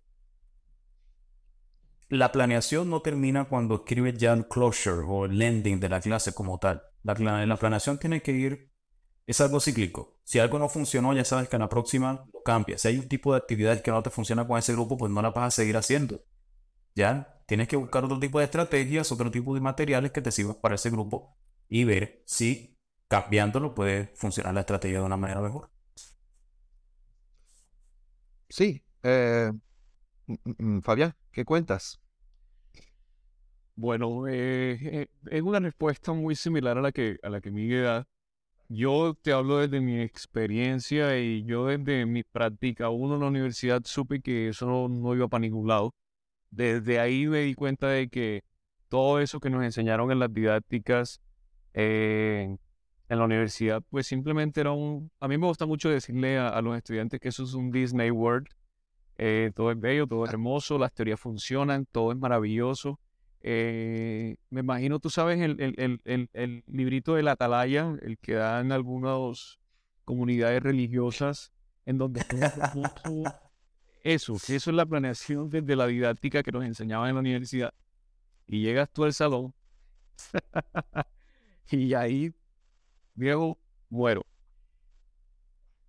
la 2.10 2.31
planeación 2.31 2.89
no 2.89 3.01
termina 3.01 3.45
cuando 3.45 3.75
escribes 3.75 4.17
ya 4.17 4.33
el 4.33 4.48
closure 4.48 5.03
o 5.05 5.25
el 5.25 5.41
ending 5.41 5.79
de 5.79 5.89
la 5.89 6.00
clase 6.00 6.33
como 6.33 6.60
tal. 6.60 6.83
La, 7.03 7.45
la 7.45 7.57
planeación 7.57 8.00
tiene 8.00 8.21
que 8.21 8.31
ir, 8.31 8.71
es 9.25 9.41
algo 9.41 9.60
cíclico. 9.60 10.19
Si 10.24 10.39
algo 10.39 10.60
no 10.60 10.69
funcionó, 10.69 11.13
ya 11.13 11.25
sabes 11.25 11.50
que 11.50 11.55
en 11.55 11.62
la 11.62 11.69
próxima 11.69 12.25
lo 12.33 12.43
cambias. 12.43 12.81
Si 12.81 12.89
hay 12.89 12.98
un 12.98 13.07
tipo 13.07 13.33
de 13.33 13.39
actividad 13.39 13.81
que 13.81 13.91
no 13.91 14.03
te 14.03 14.10
funciona 14.10 14.48
con 14.48 14.57
ese 14.57 14.74
grupo, 14.74 14.98
pues 14.98 15.12
no 15.12 15.21
la 15.21 15.31
vas 15.31 15.48
a 15.48 15.51
seguir 15.51 15.77
haciendo. 15.77 16.21
Ya 16.95 17.37
tienes 17.47 17.67
que 17.69 17.77
buscar 17.77 18.05
otro 18.05 18.19
tipo 18.19 18.39
de 18.39 18.45
estrategias, 18.45 19.11
otro 19.11 19.31
tipo 19.31 19.55
de 19.55 19.61
materiales 19.61 20.11
que 20.11 20.21
te 20.21 20.31
sirvan 20.31 20.57
para 20.61 20.75
ese 20.75 20.91
grupo 20.91 21.37
y 21.69 21.85
ver 21.85 22.23
si 22.27 22.77
cambiándolo 23.09 23.75
puede 23.75 24.07
funcionar 24.15 24.53
la 24.53 24.61
estrategia 24.61 24.99
de 24.99 25.05
una 25.05 25.17
manera 25.17 25.41
mejor. 25.41 25.71
Sí. 28.49 28.83
eh, 29.03 29.51
mm, 30.27 30.77
mm, 30.77 30.81
Fabián, 30.81 31.15
¿qué 31.31 31.45
cuentas? 31.45 31.99
Bueno, 33.75 34.27
eh, 34.27 34.77
eh, 34.81 35.07
es 35.29 35.41
una 35.43 35.59
respuesta 35.59 36.11
muy 36.11 36.35
similar 36.35 36.77
a 36.79 36.81
la 36.81 36.91
que, 36.91 37.17
a 37.21 37.29
la 37.29 37.41
que 37.41 37.51
Miguel 37.51 37.83
da. 37.83 38.07
Yo 38.69 39.15
te 39.21 39.33
hablo 39.33 39.59
desde 39.59 39.81
mi 39.81 40.01
experiencia 40.01 41.19
y 41.19 41.45
yo 41.45 41.67
desde 41.67 42.05
mi 42.05 42.23
práctica, 42.23 42.89
uno 42.89 43.15
en 43.15 43.21
la 43.21 43.27
universidad 43.27 43.81
supe 43.85 44.21
que 44.21 44.49
eso 44.49 44.67
no, 44.67 44.89
no 44.89 45.15
iba 45.15 45.27
para 45.29 45.41
ningún 45.41 45.67
lado. 45.67 45.95
Desde 46.57 46.99
ahí 46.99 47.27
me 47.27 47.41
di 47.41 47.53
cuenta 47.53 47.87
de 47.87 48.09
que 48.09 48.43
todo 48.89 49.19
eso 49.19 49.39
que 49.39 49.51
nos 49.51 49.63
enseñaron 49.63 50.11
en 50.11 50.17
las 50.17 50.33
didácticas 50.33 51.21
eh, 51.75 52.57
en 53.09 53.19
la 53.19 53.25
universidad, 53.25 53.83
pues 53.91 54.07
simplemente 54.07 54.61
era 54.61 54.71
un... 54.71 55.11
A 55.19 55.27
mí 55.27 55.37
me 55.37 55.45
gusta 55.45 55.67
mucho 55.67 55.87
decirle 55.87 56.39
a, 56.39 56.47
a 56.47 56.63
los 56.63 56.75
estudiantes 56.75 57.19
que 57.19 57.29
eso 57.29 57.43
es 57.43 57.53
un 57.53 57.69
Disney 57.69 58.09
World. 58.09 58.47
Eh, 59.19 59.51
todo 59.53 59.71
es 59.71 59.79
bello, 59.79 60.07
todo 60.07 60.25
es 60.25 60.31
hermoso, 60.31 60.79
las 60.79 60.91
teorías 60.93 61.19
funcionan, 61.19 61.85
todo 61.91 62.11
es 62.11 62.17
maravilloso. 62.17 62.99
Eh, 63.41 64.37
me 64.49 64.61
imagino, 64.61 64.97
tú 64.97 65.11
sabes, 65.11 65.39
el, 65.39 65.61
el, 65.61 66.01
el, 66.05 66.29
el, 66.33 66.63
librito 66.65 67.13
del 67.13 67.27
Atalaya, 67.27 67.95
el 68.01 68.17
que 68.17 68.33
dan 68.33 68.71
algunas 68.71 69.59
comunidades 70.05 70.63
religiosas, 70.63 71.51
en 71.85 71.99
donde 71.99 72.23
todo- 72.23 73.31
eso, 74.13 74.35
que 74.45 74.55
eso 74.55 74.69
es 74.71 74.75
la 74.75 74.85
planeación 74.85 75.49
desde 75.49 75.75
la 75.75 75.87
didáctica 75.87 76.43
que 76.43 76.51
nos 76.51 76.65
enseñaban 76.65 77.09
en 77.09 77.15
la 77.15 77.21
universidad. 77.21 77.73
Y 78.47 78.61
llegas 78.63 78.89
tú 78.91 79.05
al 79.05 79.13
salón 79.13 79.53
y 81.71 81.93
ahí, 81.93 82.33
viejo, 83.15 83.59
muero. 83.89 84.25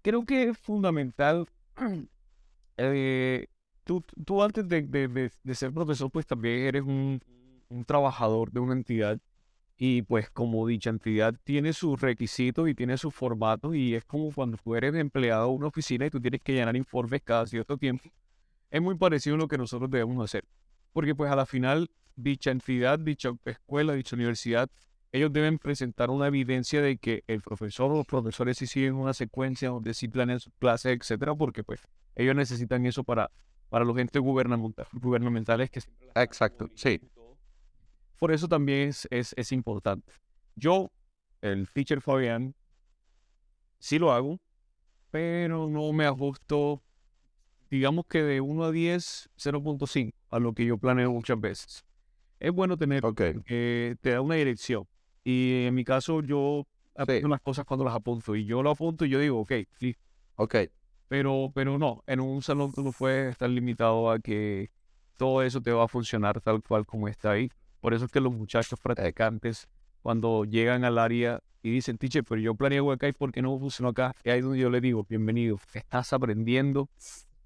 creo 0.02 0.25
que 0.25 0.44
es 0.50 0.58
fundamental. 0.58 1.46
eh, 2.78 3.46
tú, 3.84 4.04
tú 4.25 4.42
antes 4.42 4.68
de, 4.68 4.82
de- 4.82 5.32
de- 5.42 5.54
ser 5.54 5.72
profesor, 5.72 6.10
pues 6.10 6.26
también 6.26 6.60
eres 6.66 6.82
un, 6.82 7.20
un 7.68 7.84
trabajador 7.84 8.52
de 8.52 8.60
una 8.60 8.75
entidad. 8.75 9.20
Y 9.80 10.02
pues 10.02 10.28
como 10.30 10.66
dicha 10.66 10.90
entidad 10.90 11.35
tiene 11.44 11.73
sus 11.73 12.00
requisitos 12.00 12.68
y 12.68 12.75
tiene 12.75 12.99
sus 12.99 13.14
formatos 13.14 13.76
y 13.76 13.94
es 13.94 14.04
como 14.04 14.32
cuando 14.32 14.56
tú 14.56 14.75
eres 14.75 14.92
empleado 14.97 15.47
de 15.47 15.54
una 15.54 15.68
oficina 15.68 16.04
y 16.06 16.11
tú 16.11 16.20
tienes 16.20 16.40
que 16.42 16.52
llenar 16.52 16.75
informes 16.75 17.23
cada 17.23 17.47
cierto 17.47 17.78
tiempo. 17.78 18.11
Es 18.70 18.82
muy 18.82 18.97
parecido 18.97 19.37
a 19.37 19.38
lo 19.38 19.47
que 19.47 19.56
nosotros 19.56 19.88
debemos 19.88 20.23
hacer. 20.25 20.44
Porque 20.92 21.14
pues 21.14 21.30
a 21.30 21.37
la 21.37 21.47
final 21.47 21.88
dicha 22.16 22.50
entidad, 22.50 22.99
dicha 22.99 23.30
escuela, 23.44 23.92
dicha 23.92 24.16
universidad, 24.16 24.68
ellos 25.12 25.32
deben 25.32 25.58
presentar 25.61 26.11
una 26.11 26.26
evidencia 26.26 26.82
de 26.82 26.99
que 26.99 27.23
el 27.28 27.40
profesor 27.40 27.92
o 27.92 27.99
los 27.99 28.06
profesores 28.06 28.58
sí 28.58 28.66
siguen 28.66 28.94
una 28.94 29.14
secuencia 29.14 29.68
donde 29.68 29.94
sí 29.94 30.08
planean 30.08 30.40
sus 30.40 30.52
clases, 30.58 30.99
etcétera, 30.99 31.37
porque 31.37 31.62
pues 31.62 31.80
ellos 32.16 32.35
necesitan 32.35 32.85
eso 32.85 33.04
para, 33.04 33.30
para 33.68 33.85
los 33.85 33.97
entes 33.97 34.20
gubernamental- 34.20 34.88
gubernamentales 34.92 35.70
que 35.70 35.80
siempre 35.80 36.08
Exacto, 36.16 36.68
sí. 36.75 37.00
Por 38.18 38.32
eso 38.32 38.48
también 38.48 38.88
es, 38.90 39.06
es, 39.10 39.34
es 39.37 39.52
importante. 39.52 40.12
Yo, 40.56 40.90
el 41.40 41.68
teacher 41.72 42.00
Fabián, 42.00 42.54
sí 43.78 43.98
lo 43.98 44.12
hago, 44.12 44.40
pero 45.10 45.68
no 45.68 45.92
me 45.92 46.04
ajusto, 46.04 46.82
digamos 47.70 48.06
que 48.06 48.22
de 48.22 48.40
1 48.40 48.64
a 48.64 48.70
10, 48.70 49.30
0.5 49.37 50.12
a 50.30 50.38
lo 50.38 50.52
que 50.52 50.66
yo 50.66 50.78
planeo 50.78 51.12
muchas 51.12 51.40
veces. 51.40 51.84
Es 52.40 52.52
bueno 52.52 52.76
tener, 52.76 53.04
Ok. 53.04 53.20
eh, 53.46 53.96
te 54.00 54.10
da 54.10 54.20
una 54.20 54.34
dirección. 54.37 54.87
Y 55.25 55.64
en 55.66 55.75
mi 55.75 55.84
caso, 55.84 56.22
yo 56.22 56.66
apunto 56.94 57.28
las 57.28 57.40
cosas 57.40 57.64
cuando 57.64 57.84
las 57.84 57.94
apunto. 57.94 58.34
Y 58.37 58.44
yo 58.44 58.62
lo 58.62 58.70
apunto 58.70 59.04
y 59.04 59.10
yo 59.10 59.18
digo, 59.18 59.40
ok, 59.40 59.52
sí. 59.78 59.96
Ok. 60.37 60.56
Pero, 61.08 61.50
pero 61.54 61.78
no, 61.78 62.02
en 62.06 62.20
un 62.20 62.42
salón 62.42 62.72
tú 62.72 62.82
no 62.82 62.92
puedes 62.92 63.32
estar 63.32 63.48
limitado 63.48 64.10
a 64.10 64.18
que 64.18 64.70
todo 65.16 65.42
eso 65.42 65.60
te 65.60 65.72
va 65.72 65.84
a 65.84 65.88
funcionar 65.88 66.40
tal 66.40 66.62
cual 66.62 66.87
como 66.87 67.08
está 67.08 67.32
ahí. 67.32 67.50
Por 67.80 67.94
eso 67.94 68.06
es 68.06 68.11
que 68.11 68.20
los 68.20 68.32
muchachos 68.32 68.78
practicantes, 68.80 69.68
cuando 70.02 70.44
llegan 70.44 70.85
al 70.85 70.99
área 70.99 71.40
y 71.62 71.70
dicen, 71.70 71.99
teacher, 71.99 72.25
pero 72.25 72.40
yo 72.40 72.54
planeé 72.54 72.80
acá 72.92 73.08
y 73.08 73.12
¿por 73.12 73.32
qué 73.32 73.42
no 73.42 73.58
funcionó 73.58 73.90
acá? 73.90 74.14
Y 74.25 74.30
ahí 74.30 74.38
es 74.38 74.44
donde 74.44 74.58
yo 74.58 74.70
le 74.70 74.80
digo, 74.80 75.04
bienvenido, 75.08 75.58
estás 75.75 76.12
aprendiendo 76.12 76.88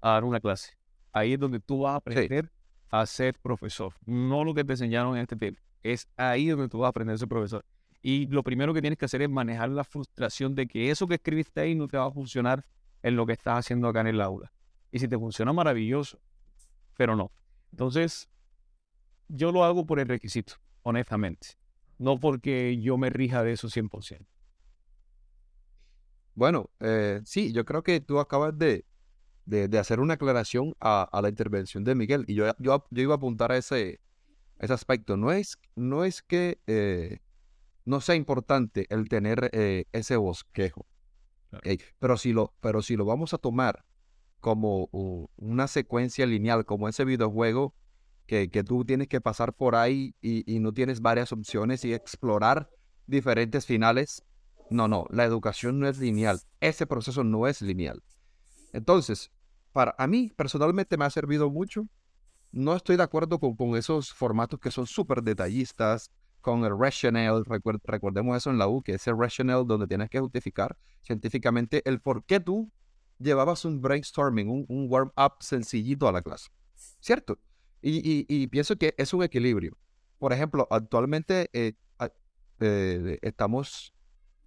a 0.01 0.11
dar 0.11 0.23
una 0.23 0.39
clase. 0.39 0.73
Ahí 1.11 1.33
es 1.33 1.39
donde 1.39 1.59
tú 1.59 1.81
vas 1.81 1.93
a 1.93 1.95
aprender 1.97 2.51
a 2.89 3.05
ser 3.05 3.35
profesor. 3.39 3.93
No 4.05 4.43
lo 4.43 4.53
que 4.53 4.63
te 4.63 4.73
enseñaron 4.73 5.15
en 5.15 5.23
este 5.23 5.35
tema. 5.35 5.57
Es 5.81 6.07
ahí 6.15 6.47
donde 6.47 6.69
tú 6.69 6.79
vas 6.79 6.87
a 6.87 6.89
aprender 6.89 7.15
a 7.15 7.17
ser 7.17 7.27
profesor. 7.27 7.65
Y 8.01 8.27
lo 8.27 8.43
primero 8.43 8.73
que 8.73 8.81
tienes 8.81 8.99
que 8.99 9.05
hacer 9.05 9.21
es 9.21 9.29
manejar 9.29 9.69
la 9.69 9.83
frustración 9.83 10.55
de 10.55 10.67
que 10.67 10.91
eso 10.91 11.07
que 11.07 11.15
escribiste 11.15 11.61
ahí 11.61 11.75
no 11.75 11.87
te 11.87 11.97
va 11.97 12.05
a 12.05 12.11
funcionar 12.11 12.65
en 13.01 13.15
lo 13.15 13.25
que 13.25 13.33
estás 13.33 13.59
haciendo 13.59 13.87
acá 13.87 14.01
en 14.01 14.07
el 14.07 14.21
aula. 14.21 14.51
Y 14.91 14.99
si 14.99 15.07
te 15.07 15.17
funciona, 15.17 15.53
maravilloso. 15.53 16.19
Pero 16.95 17.15
no. 17.15 17.31
Entonces, 17.71 18.29
yo 19.27 19.51
lo 19.51 19.63
hago 19.63 19.85
por 19.85 19.99
el 19.99 20.07
requisito, 20.07 20.55
honestamente. 20.83 21.49
No 21.97 22.19
porque 22.19 22.79
yo 22.81 22.97
me 22.97 23.09
rija 23.09 23.43
de 23.43 23.53
eso 23.53 23.67
100%. 23.69 24.25
Bueno, 26.35 26.69
eh, 26.79 27.21
sí, 27.25 27.53
yo 27.53 27.63
creo 27.65 27.83
que 27.83 27.99
tú 27.99 28.19
acabas 28.19 28.57
de, 28.57 28.85
de, 29.45 29.67
de 29.67 29.77
hacer 29.79 29.99
una 29.99 30.15
aclaración 30.15 30.73
a, 30.79 31.03
a 31.03 31.21
la 31.21 31.29
intervención 31.29 31.83
de 31.83 31.95
Miguel 31.95 32.25
y 32.27 32.33
yo, 32.33 32.45
yo, 32.57 32.85
yo 32.89 33.01
iba 33.01 33.13
a 33.13 33.17
apuntar 33.17 33.51
a 33.51 33.57
ese, 33.57 33.99
ese 34.59 34.73
aspecto. 34.73 35.15
No 35.15 35.31
es, 35.31 35.59
no 35.75 36.03
es 36.03 36.23
que 36.23 36.59
eh, 36.65 37.19
no 37.85 38.01
sea 38.01 38.15
importante 38.15 38.87
el 38.89 39.09
tener 39.09 39.49
eh, 39.53 39.85
ese 39.91 40.15
bosquejo, 40.17 40.87
Claro. 41.49 41.71
¿ok? 41.71 41.81
Pero, 41.99 42.17
si 42.17 42.33
lo, 42.33 42.53
pero 42.61 42.81
si 42.81 42.95
lo 42.95 43.05
vamos 43.05 43.33
a 43.35 43.37
tomar 43.37 43.85
como 44.39 44.89
una 45.37 45.67
secuencia 45.67 46.25
lineal, 46.25 46.65
como 46.65 46.89
ese 46.89 47.05
videojuego 47.05 47.75
que, 48.25 48.49
que 48.49 48.63
tú 48.63 48.85
tienes 48.85 49.07
que 49.07 49.21
pasar 49.21 49.53
por 49.53 49.75
ahí 49.75 50.15
y, 50.21 50.43
y 50.51 50.59
no 50.59 50.73
tienes 50.73 51.01
varias 51.01 51.31
opciones 51.31 51.83
y 51.85 51.93
explorar 51.93 52.69
diferentes 53.05 53.65
finales, 53.65 54.23
no, 54.69 54.87
no, 54.87 55.05
la 55.09 55.25
educación 55.25 55.79
no 55.79 55.87
es 55.87 55.99
lineal. 55.99 56.39
Ese 56.59 56.87
proceso 56.87 57.23
no 57.23 57.47
es 57.47 57.61
lineal. 57.61 58.01
Entonces, 58.71 59.31
para 59.71 59.93
a 59.97 60.07
mí 60.07 60.31
personalmente 60.35 60.97
me 60.97 61.05
ha 61.05 61.09
servido 61.09 61.49
mucho. 61.49 61.87
No 62.51 62.75
estoy 62.75 62.97
de 62.97 63.03
acuerdo 63.03 63.39
con, 63.39 63.55
con 63.55 63.75
esos 63.75 64.13
formatos 64.13 64.59
que 64.59 64.71
son 64.71 64.85
súper 64.87 65.23
detallistas, 65.23 66.11
con 66.39 66.65
el 66.65 66.77
rationale, 66.77 67.41
recuer- 67.45 67.79
recordemos 67.83 68.37
eso 68.37 68.49
en 68.51 68.57
la 68.57 68.67
U, 68.67 68.81
que 68.81 68.93
ese 68.95 69.11
rationale 69.13 69.63
donde 69.65 69.87
tienes 69.87 70.09
que 70.09 70.19
justificar 70.19 70.77
científicamente 71.01 71.81
el 71.85 71.99
por 72.01 72.23
qué 72.25 72.39
tú 72.39 72.71
llevabas 73.17 73.65
un 73.65 73.81
brainstorming, 73.81 74.49
un, 74.49 74.65
un 74.67 74.87
warm-up 74.89 75.33
sencillito 75.39 76.07
a 76.07 76.11
la 76.11 76.21
clase. 76.21 76.49
¿Cierto? 76.99 77.39
Y, 77.83 77.97
y- 77.97 78.25
y 78.29 78.47
pienso 78.47 78.77
que 78.77 78.95
es 78.97 79.13
un 79.13 79.23
equilibrio. 79.23 79.77
Por 80.17 80.31
ejemplo, 80.31 80.67
actualmente 80.71 81.49
eh, 81.51 81.73
eh, 82.61 83.19
estamos 83.21 83.93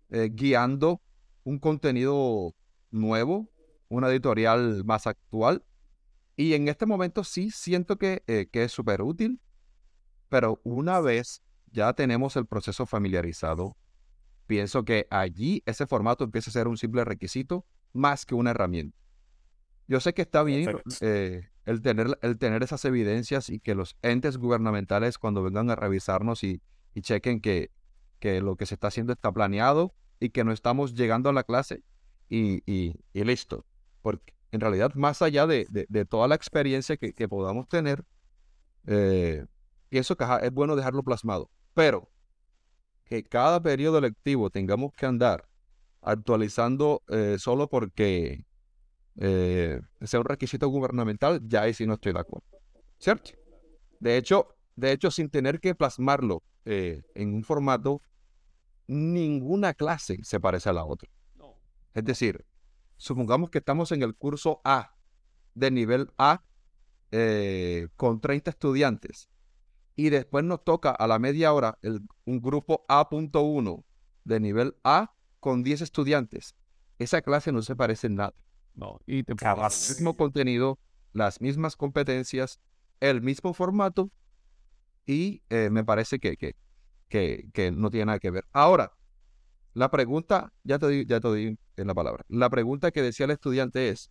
eh, 0.08 0.30
guiando 0.32 1.02
un 1.44 1.58
contenido 1.58 2.54
nuevo, 2.90 3.50
una 3.88 4.08
editorial 4.08 4.84
más 4.84 5.06
actual. 5.06 5.62
Y 6.34 6.54
en 6.54 6.68
este 6.68 6.86
momento 6.86 7.24
sí 7.24 7.50
siento 7.50 7.96
que, 7.98 8.22
que 8.26 8.64
es 8.64 8.72
súper 8.72 9.02
útil, 9.02 9.38
pero 10.30 10.60
una 10.64 11.00
vez 11.00 11.42
ya 11.70 11.92
tenemos 11.92 12.36
el 12.36 12.46
proceso 12.46 12.86
familiarizado, 12.86 13.76
pienso 14.46 14.84
que 14.84 15.06
allí 15.10 15.62
ese 15.66 15.86
formato 15.86 16.24
empieza 16.24 16.50
a 16.50 16.52
ser 16.52 16.68
un 16.68 16.76
simple 16.78 17.04
requisito 17.04 17.66
más 17.92 18.24
que 18.24 18.34
una 18.34 18.50
herramienta. 18.52 18.96
Yo 19.88 20.00
sé 20.00 20.14
que 20.14 20.22
está 20.22 20.42
bien 20.42 20.64
eh, 21.00 21.48
el, 21.66 21.82
tener, 21.82 22.18
el 22.22 22.38
tener 22.38 22.62
esas 22.62 22.84
evidencias 22.86 23.50
y 23.50 23.60
que 23.60 23.74
los 23.74 23.96
entes 24.02 24.38
gubernamentales 24.38 25.18
cuando 25.18 25.42
vengan 25.42 25.70
a 25.70 25.76
revisarnos 25.76 26.42
y, 26.44 26.62
y 26.94 27.02
chequen 27.02 27.40
que, 27.40 27.70
que 28.20 28.40
lo 28.40 28.56
que 28.56 28.66
se 28.66 28.74
está 28.74 28.88
haciendo 28.88 29.12
está 29.12 29.32
planeado 29.32 29.94
y 30.20 30.30
que 30.30 30.44
no 30.44 30.52
estamos 30.52 30.94
llegando 30.94 31.28
a 31.30 31.32
la 31.34 31.44
clase 31.44 31.82
y, 32.28 32.62
y- 32.72 32.94
y 33.12 33.24
listo. 33.24 33.66
Porque 34.02 34.34
en 34.52 34.60
realidad, 34.60 34.94
más 34.94 35.22
allá 35.22 35.46
de, 35.46 35.66
de- 35.70 36.04
toda 36.06 36.28
la 36.28 36.34
experiencia 36.36 36.96
que, 36.96 37.12
que 37.12 37.28
podamos 37.28 37.68
tener, 37.68 38.04
eh, 38.86 39.44
pienso 39.88 40.16
que 40.16 40.24
es 40.42 40.52
bueno 40.52 40.76
dejarlo 40.76 41.02
plasmado. 41.02 41.50
Pero 41.74 42.10
que 43.04 43.24
cada 43.24 43.62
periodo 43.62 44.00
lectivo 44.00 44.50
tengamos 44.50 44.92
que 44.94 45.06
andar 45.06 45.48
actualizando 46.02 47.02
eh, 47.08 47.36
solo 47.38 47.68
porque 47.68 48.45
eh, 49.18 49.80
sea 50.02 50.20
un 50.20 50.26
requisito 50.26 50.68
gubernamental, 50.68 51.40
ya 51.46 51.62
ahí 51.62 51.74
sí 51.74 51.86
no 51.86 51.94
estoy 51.94 52.12
de 52.12 52.20
acuerdo. 52.20 52.46
¿Cierto? 52.98 53.30
De 54.00 54.16
hecho, 54.16 54.48
de 54.74 54.92
hecho, 54.92 55.10
sin 55.10 55.30
tener 55.30 55.60
que 55.60 55.74
plasmarlo 55.74 56.42
eh, 56.64 57.02
en 57.14 57.34
un 57.34 57.44
formato, 57.44 58.02
ninguna 58.86 59.74
clase 59.74 60.18
se 60.22 60.40
parece 60.40 60.68
a 60.68 60.72
la 60.72 60.84
otra. 60.84 61.08
Es 61.94 62.04
decir, 62.04 62.44
supongamos 62.96 63.50
que 63.50 63.58
estamos 63.58 63.90
en 63.92 64.02
el 64.02 64.14
curso 64.14 64.60
A, 64.64 64.94
de 65.54 65.70
nivel 65.70 66.10
A, 66.18 66.44
eh, 67.10 67.88
con 67.96 68.20
30 68.20 68.50
estudiantes, 68.50 69.28
y 69.94 70.10
después 70.10 70.44
nos 70.44 70.62
toca 70.62 70.90
a 70.90 71.06
la 71.06 71.18
media 71.18 71.52
hora 71.54 71.78
el- 71.80 72.02
un 72.26 72.40
grupo 72.40 72.84
A.1 72.88 73.84
de 74.24 74.40
nivel 74.40 74.76
A 74.84 75.14
con 75.40 75.62
10 75.62 75.80
estudiantes. 75.80 76.54
Esa 76.98 77.22
clase 77.22 77.52
no 77.52 77.62
se 77.62 77.76
parece 77.76 78.08
en 78.08 78.16
nada. 78.16 78.34
No, 78.76 79.00
y 79.06 79.22
te. 79.22 79.32
El 79.32 79.96
mismo 79.96 80.16
contenido, 80.16 80.78
las 81.12 81.40
mismas 81.40 81.76
competencias, 81.76 82.60
el 83.00 83.22
mismo 83.22 83.54
formato, 83.54 84.10
y 85.06 85.42
eh, 85.48 85.70
me 85.70 85.82
parece 85.82 86.18
que, 86.18 86.36
que, 86.36 86.54
que, 87.08 87.48
que 87.52 87.72
no 87.72 87.90
tiene 87.90 88.06
nada 88.06 88.18
que 88.18 88.30
ver. 88.30 88.44
Ahora, 88.52 88.92
la 89.72 89.90
pregunta, 89.90 90.52
ya 90.62 90.78
te 90.78 90.88
di, 90.88 91.06
ya 91.06 91.20
te 91.20 91.34
di 91.34 91.58
en 91.76 91.86
la 91.86 91.94
palabra. 91.94 92.24
La 92.28 92.50
pregunta 92.50 92.90
que 92.90 93.02
decía 93.02 93.24
el 93.24 93.32
estudiante 93.32 93.88
es, 93.88 94.10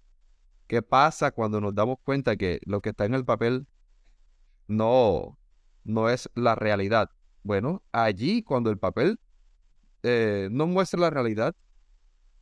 ¿qué 0.68 0.82
pasa 0.82 1.32
cuando 1.32 1.62
nos 1.62 1.76
damos 1.76 1.98
cuenta 2.04 2.36
que 2.36 2.60
lo 2.66 2.82
que 2.82 2.90
está 2.90 3.06
en 3.06 3.14
el 3.14 3.26
papel 3.26 3.68
no, 4.68 5.38
no 5.84 6.10
es 6.10 6.30
la 6.34 6.56
realidad? 6.56 7.10
Bueno, 7.44 7.84
allí 7.92 8.42
cuando 8.42 8.72
el 8.72 8.80
papel 8.80 9.20
eh, 10.02 10.50
no 10.52 10.66
muestra 10.66 11.00
la 11.00 11.10
realidad, 11.12 11.56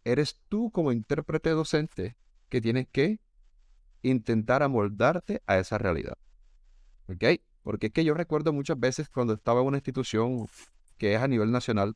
eres 0.05 0.39
tú 0.49 0.71
como 0.71 0.91
intérprete 0.91 1.49
docente 1.51 2.15
que 2.49 2.61
tienes 2.61 2.87
que 2.87 3.19
intentar 4.01 4.63
amoldarte 4.63 5.41
a 5.47 5.57
esa 5.57 5.77
realidad. 5.77 6.17
¿Ok? 7.07 7.41
Porque 7.63 7.87
es 7.87 7.93
que 7.93 8.03
yo 8.03 8.13
recuerdo 8.13 8.53
muchas 8.53 8.79
veces 8.79 9.09
cuando 9.09 9.33
estaba 9.33 9.61
en 9.61 9.67
una 9.67 9.77
institución 9.77 10.47
que 10.97 11.15
es 11.15 11.21
a 11.21 11.27
nivel 11.27 11.51
nacional, 11.51 11.95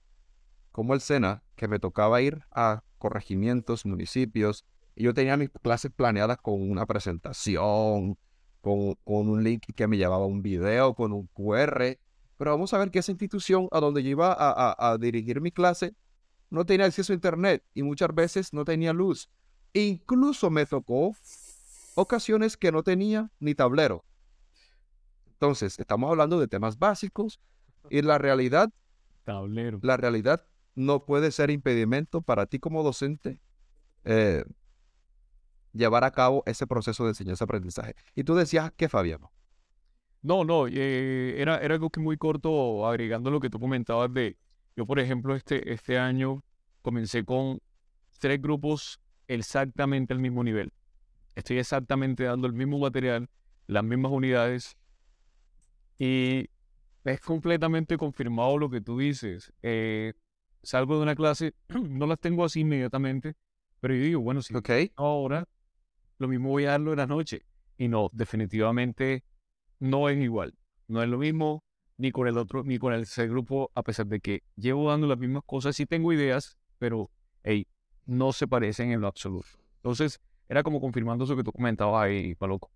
como 0.72 0.94
el 0.94 1.02
SENA, 1.02 1.44
que 1.56 1.68
me 1.68 1.80
tocaba 1.80 2.22
ir 2.22 2.44
a 2.52 2.84
corregimientos, 2.98 3.86
municipios, 3.86 4.66
y 4.96 5.04
yo 5.04 5.14
tenía 5.14 5.38
mis 5.38 5.50
clases 5.50 5.92
planeadas 5.92 6.38
con 6.38 6.70
una 6.70 6.86
presentación, 6.86 8.18
con, 8.62 8.96
un 9.06 9.44
link 9.44 9.64
que 9.76 9.88
me 9.88 9.98
llevaba 9.98 10.26
un 10.26 10.42
video, 10.42 10.94
con 10.94 11.14
un 11.14 11.28
QR. 11.28 12.00
Pero 12.38 12.52
vamos 12.52 12.74
a 12.74 12.78
ver 12.78 12.92
que 12.92 13.00
esa 13.00 13.12
institución 13.12 13.68
a 13.72 13.80
donde 13.80 14.04
yo 14.04 14.10
iba 14.10 14.34
a- 14.34 14.76
a 14.78 14.98
dirigir 14.98 15.42
mi 15.42 15.52
clase 15.52 15.94
no 16.50 16.66
tenía 16.66 16.86
acceso 16.86 17.14
a 17.14 17.16
internet 17.16 17.64
y 17.74 17.84
muchas 17.84 18.14
veces 18.14 18.54
no 18.54 18.66
tenía 18.66 18.94
luz. 18.94 19.30
Incluso 19.74 20.50
me 20.50 20.66
tocó 20.66 21.16
ocasiones 21.96 22.58
que 22.58 22.72
no 22.72 22.84
tenía 22.84 23.32
ni 23.40 23.56
tablero. 23.56 24.06
Entonces, 25.28 25.78
estamos 25.80 26.10
hablando 26.10 26.40
de 26.40 26.48
temas 26.48 26.80
básicos 26.80 27.40
y 27.90 28.02
la 28.02 28.18
realidad, 28.18 28.72
Tablero. 29.24 29.80
la 29.84 29.98
realidad 29.98 30.46
no 30.76 31.06
puede 31.06 31.32
ser 31.32 31.52
impedimento 31.52 32.22
para 32.22 32.46
ti 32.46 32.60
como 32.60 32.84
docente 32.84 33.40
eh, 34.04 34.44
llevar 35.74 36.04
a 36.04 36.12
cabo 36.12 36.44
ese 36.46 36.66
proceso 36.66 37.04
de 37.04 37.10
enseñanza-aprendizaje. 37.10 37.96
Y 38.16 38.24
tú 38.24 38.36
decías 38.36 38.72
que, 38.76 38.90
Fabiano. 38.90 39.32
No, 40.22 40.44
no, 40.44 40.68
eh, 40.68 41.36
era, 41.38 41.58
era 41.60 41.76
algo 41.76 41.90
que 41.90 42.00
muy 42.00 42.18
corto, 42.18 42.88
agregando 42.88 43.30
lo 43.30 43.40
que 43.40 43.50
tú 43.50 43.60
comentabas 43.60 44.12
de, 44.14 44.38
yo 44.78 44.86
por 44.86 45.00
ejemplo, 45.00 45.36
este, 45.36 45.74
este 45.74 45.98
año 45.98 46.44
comencé 46.84 47.26
con 47.26 47.60
tres 48.20 48.40
grupos 48.40 49.02
exactamente 49.28 50.14
al 50.14 50.20
mismo 50.20 50.44
nivel. 50.44 50.72
Estoy 51.36 51.58
exactamente 51.58 52.24
dando 52.24 52.46
el 52.46 52.54
mismo 52.54 52.78
material, 52.78 53.28
las 53.66 53.84
mismas 53.84 54.12
unidades, 54.12 54.78
y 55.98 56.48
es 57.04 57.20
completamente 57.22 57.98
confirmado 57.98 58.60
lo 58.60 58.70
que 58.70 58.80
tú 58.80 59.00
dices. 59.00 59.52
Eh, 59.64 60.14
salgo 60.62 60.96
de 60.98 61.02
una 61.02 61.16
clase, 61.16 61.56
no 61.90 62.06
las 62.06 62.20
tengo 62.20 62.46
así 62.46 62.60
inmediatamente, 62.60 63.34
pero 63.80 63.96
yo 63.96 64.04
digo, 64.04 64.22
bueno, 64.22 64.44
si 64.44 64.54
ahora, 64.96 65.48
lo 66.20 66.28
mismo 66.28 66.50
voy 66.50 66.66
a 66.66 66.72
darlo 66.72 66.92
en 66.92 66.98
la 66.98 67.08
noche. 67.08 67.46
Y 67.80 67.88
no, 67.88 68.10
definitivamente 68.14 69.24
no 69.80 70.08
es 70.10 70.20
igual. 70.20 70.54
No 70.88 71.02
es 71.02 71.10
lo 71.10 71.18
mismo 71.18 71.64
ni 71.98 72.12
con 72.12 72.28
el 72.28 72.38
otro, 72.38 72.64
ni 72.64 72.78
con 72.78 72.94
el 72.94 73.02
tercer 73.02 73.30
grupo, 73.30 73.72
a 73.76 73.84
pesar 73.84 74.08
de 74.08 74.20
que 74.20 74.44
llevo 74.56 74.90
dando 74.90 75.08
las 75.08 75.18
mismas 75.18 75.44
cosas. 75.46 75.76
Sí 75.76 75.86
tengo 75.86 76.14
ideas, 76.14 76.58
pero, 76.78 77.10
hey, 77.44 77.68
no 78.06 78.32
se 78.34 78.48
parecen 78.48 78.92
en 78.92 79.02
lo 79.02 79.08
absoluto. 79.08 79.48
Entonces, 79.78 80.22
era 80.48 80.64
como 80.64 80.80
confirmando 80.80 81.26
eso 81.26 81.36
que 81.36 81.44
tú 81.44 81.52
comentabas 81.52 82.04
ahí, 82.04 82.36
Paloco. 82.36 82.72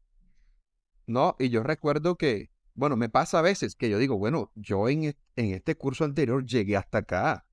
No, 1.06 1.36
y 1.40 1.50
yo 1.50 1.64
recuerdo 1.64 2.16
que, 2.16 2.50
bueno, 2.74 2.96
me 2.96 3.10
pasa 3.10 3.40
a 3.40 3.42
veces 3.42 3.76
que 3.76 3.90
yo 3.90 3.98
digo, 3.98 4.18
bueno, 4.18 4.52
yo 4.56 4.88
en, 4.90 5.04
e- 5.06 5.18
en 5.36 5.54
este 5.54 5.76
curso 5.76 6.04
anterior 6.04 6.46
llegué 6.46 6.78
hasta 6.78 7.00
acá, 7.00 7.46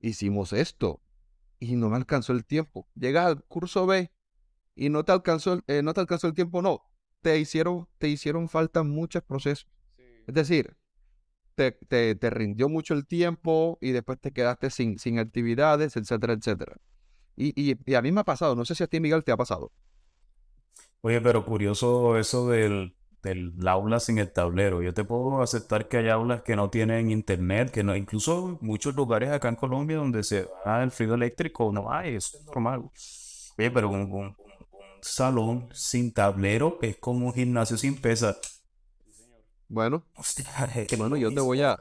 hicimos 0.00 0.52
esto, 0.52 1.00
y 1.58 1.76
no 1.76 1.88
me 1.90 1.96
alcanzó 1.96 2.32
el 2.32 2.44
tiempo. 2.44 2.86
Llegas 2.94 3.26
al 3.26 3.42
curso 3.44 3.86
B 3.86 4.12
y 4.74 4.90
no 4.90 5.04
te 5.04 5.12
alcanzó, 5.12 5.54
el- 5.54 5.64
eh, 5.66 5.82
no 5.82 5.94
te 5.94 6.00
alcanzó 6.00 6.26
el 6.28 6.34
tiempo, 6.34 6.62
no. 6.62 6.82
Te 7.20 7.38
hicieron, 7.38 7.88
te 7.98 8.08
hicieron 8.08 8.48
falta 8.48 8.82
muchos 8.82 9.22
procesos. 9.22 9.68
Es 10.26 10.34
decir, 10.34 10.76
te, 11.58 12.30
rindió 12.30 12.68
mucho 12.68 12.94
el 12.94 13.06
tiempo 13.06 13.78
y 13.80 13.92
después 13.92 14.20
te 14.20 14.32
quedaste 14.32 14.70
sin, 14.70 14.98
sin 14.98 15.18
actividades, 15.18 15.96
etcétera, 15.96 16.34
etcétera. 16.34 16.76
Y, 17.36 17.72
a 17.96 18.02
mí 18.02 18.12
me 18.12 18.20
ha 18.22 18.24
pasado, 18.24 18.56
no 18.56 18.64
sé 18.66 18.74
si 18.76 18.84
a 18.84 18.88
ti, 18.88 19.00
Miguel, 19.00 19.24
te 19.24 19.32
ha 19.32 19.36
pasado. 19.38 19.72
Oye, 21.00 21.20
pero 21.20 21.44
curioso 21.44 22.18
eso 22.18 22.48
del, 22.48 22.96
del 23.22 23.54
aula 23.66 24.00
sin 24.00 24.18
el 24.18 24.32
tablero. 24.32 24.82
Yo 24.82 24.92
te 24.94 25.04
puedo 25.04 25.42
aceptar 25.42 25.88
que 25.88 25.98
hay 25.98 26.08
aulas 26.08 26.42
que 26.42 26.56
no 26.56 26.70
tienen 26.70 27.10
internet, 27.10 27.70
que 27.70 27.84
no, 27.84 27.94
incluso 27.96 28.58
muchos 28.60 28.94
lugares 28.96 29.30
acá 29.30 29.48
en 29.48 29.56
Colombia 29.56 29.96
donde 29.98 30.22
se 30.24 30.48
va 30.66 30.82
el 30.82 30.90
frío 30.90 31.14
eléctrico, 31.14 31.72
no 31.72 31.90
hay, 31.92 32.16
eso 32.16 32.38
es 32.38 32.44
normal. 32.46 32.82
Oye, 33.58 33.70
pero 33.70 33.88
un, 33.90 34.00
un- 34.02 34.10
un- 34.12 34.36
un 34.72 35.02
salón 35.02 35.68
sin 35.72 36.12
tablero 36.12 36.78
es 36.82 36.96
como 36.98 37.26
un 37.26 37.34
gimnasio 37.34 37.76
sin 37.76 38.00
pesas. 38.00 38.38
Bueno, 39.68 40.04
Hostia, 40.14 40.46
es 40.74 40.98
Bueno, 40.98 41.16
yo 41.16 41.32
te 41.32 41.40
voy 41.40 41.60
a, 41.62 41.76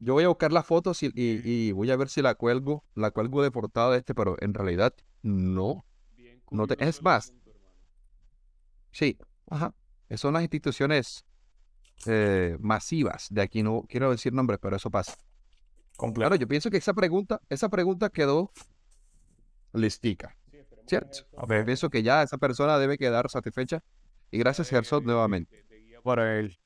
yo 0.00 0.14
voy 0.14 0.24
a 0.24 0.28
buscar 0.28 0.52
las 0.52 0.66
fotos 0.66 1.02
y, 1.02 1.06
y- 1.14 1.40
y 1.44 1.72
voy 1.72 1.90
a 1.90 1.96
ver 1.96 2.08
si 2.08 2.22
la 2.22 2.34
cuelgo, 2.34 2.84
la 2.94 3.10
cuelgo 3.10 3.42
de 3.42 3.50
portada 3.50 3.92
de 3.92 3.98
este, 3.98 4.14
pero 4.14 4.36
en 4.40 4.54
realidad 4.54 4.92
no. 5.22 5.84
No 6.50 6.66
te- 6.66 6.82
es 6.84 7.02
más. 7.02 7.32
Sí, 8.90 9.18
ajá. 9.48 9.74
Esas 10.08 10.20
son 10.20 10.34
las 10.34 10.42
instituciones 10.42 11.24
eh, 12.06 12.56
masivas 12.60 13.26
de 13.30 13.42
aquí, 13.42 13.62
no 13.62 13.84
quiero 13.88 14.10
decir 14.10 14.32
nombres, 14.32 14.58
pero 14.60 14.76
eso 14.76 14.90
pasa. 14.90 15.16
completo. 15.96 16.28
Claro, 16.28 16.36
yo 16.36 16.46
pienso 16.46 16.70
que 16.70 16.76
esa 16.76 16.92
pregunta, 16.94 17.40
esa 17.48 17.68
pregunta 17.68 18.10
quedó 18.10 18.52
listica, 19.72 20.36
¿cierto? 20.86 21.16
Pienso 21.64 21.90
que 21.90 22.02
ya 22.02 22.22
esa 22.22 22.38
persona 22.38 22.78
debe 22.78 22.98
quedar 22.98 23.30
satisfecha. 23.30 23.82
Y 24.30 24.38
gracias, 24.38 24.72
Herzog, 24.72 25.04
nuevamente. 25.04 25.64
Para 26.02 26.38
él. 26.38 26.56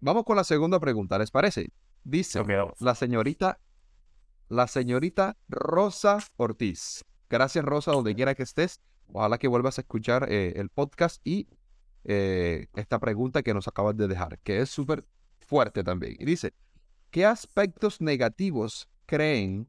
Vamos 0.00 0.24
con 0.24 0.36
la 0.36 0.44
segunda 0.44 0.78
pregunta, 0.78 1.18
¿les 1.18 1.30
parece? 1.30 1.72
Dice, 2.04 2.42
la 2.78 2.94
señorita, 2.94 3.58
la 4.48 4.66
señorita 4.66 5.36
Rosa 5.48 6.18
Ortiz. 6.36 7.04
Gracias, 7.28 7.64
Rosa, 7.64 7.92
donde 7.92 8.14
quiera 8.14 8.34
que 8.34 8.42
estés. 8.42 8.80
Ojalá 9.12 9.38
que 9.38 9.48
vuelvas 9.48 9.78
a 9.78 9.80
escuchar 9.80 10.30
eh, 10.30 10.52
el 10.56 10.68
podcast 10.68 11.20
y 11.24 11.48
eh, 12.04 12.68
esta 12.74 12.98
pregunta 12.98 13.42
que 13.42 13.54
nos 13.54 13.66
acabas 13.66 13.96
de 13.96 14.06
dejar, 14.06 14.38
que 14.40 14.60
es 14.60 14.70
súper 14.70 15.04
fuerte 15.40 15.82
también. 15.82 16.16
Y 16.18 16.24
dice, 16.24 16.54
¿qué 17.10 17.24
aspectos 17.24 18.00
negativos 18.00 18.88
creen 19.06 19.68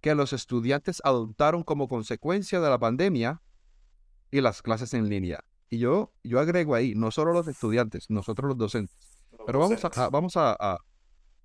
que 0.00 0.14
los 0.14 0.32
estudiantes 0.32 1.00
adoptaron 1.04 1.62
como 1.62 1.88
consecuencia 1.88 2.60
de 2.60 2.68
la 2.68 2.78
pandemia 2.78 3.40
y 4.30 4.40
las 4.40 4.62
clases 4.62 4.92
en 4.94 5.08
línea? 5.08 5.44
Y 5.70 5.78
yo, 5.78 6.12
yo 6.24 6.40
agrego 6.40 6.74
ahí, 6.74 6.94
no 6.94 7.10
solo 7.10 7.32
los 7.32 7.46
estudiantes, 7.46 8.10
nosotros 8.10 8.48
los 8.48 8.58
docentes. 8.58 9.09
Pero 9.52 9.60
vamos 9.60 9.84
a, 9.84 9.88
a- 10.06 10.10
vamos 10.10 10.36
a, 10.36 10.56
a- 10.58 10.78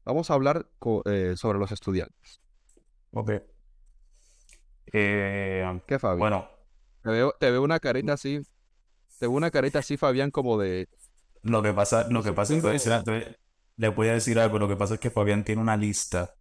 vamos 0.06 0.30
a 0.30 0.34
hablar 0.36 0.68
co- 0.80 1.04
eh, 1.06 1.36
sobre 1.38 1.60
los 1.60 1.72
estudiantes. 1.72 2.42
Ok. 3.12 3.32
Eh, 4.94 5.64
¿Qué, 5.88 6.00
Fabi? 6.00 6.22
bueno, 6.22 6.48
Te 7.04 7.10
veo, 7.12 7.34
te 7.40 7.52
veo 7.52 7.64
una 7.64 7.80
carita 7.80 8.14
así, 8.14 8.40
te 9.20 9.28
veo 9.28 9.32
una 9.32 9.52
carita 9.52 9.80
así, 9.80 9.98
Fabián, 9.98 10.32
como 10.32 10.58
de... 10.58 10.88
lo 11.44 11.62
que 11.62 11.74
pasa, 11.74 12.08
lo 12.10 12.24
que 12.24 12.34
pasa 12.34 12.54
es 12.54 12.62
que 12.62 12.68
entonces, 12.68 13.38
le 13.78 13.90
voy 13.90 14.08
a 14.08 14.14
decir 14.14 14.40
algo. 14.40 14.60
Lo 14.60 14.68
que 14.68 14.76
pasa 14.76 14.96
es 14.96 15.00
que 15.00 15.10
Fabián 15.12 15.44
tiene 15.44 15.62
una 15.62 15.78
lista. 15.78 16.36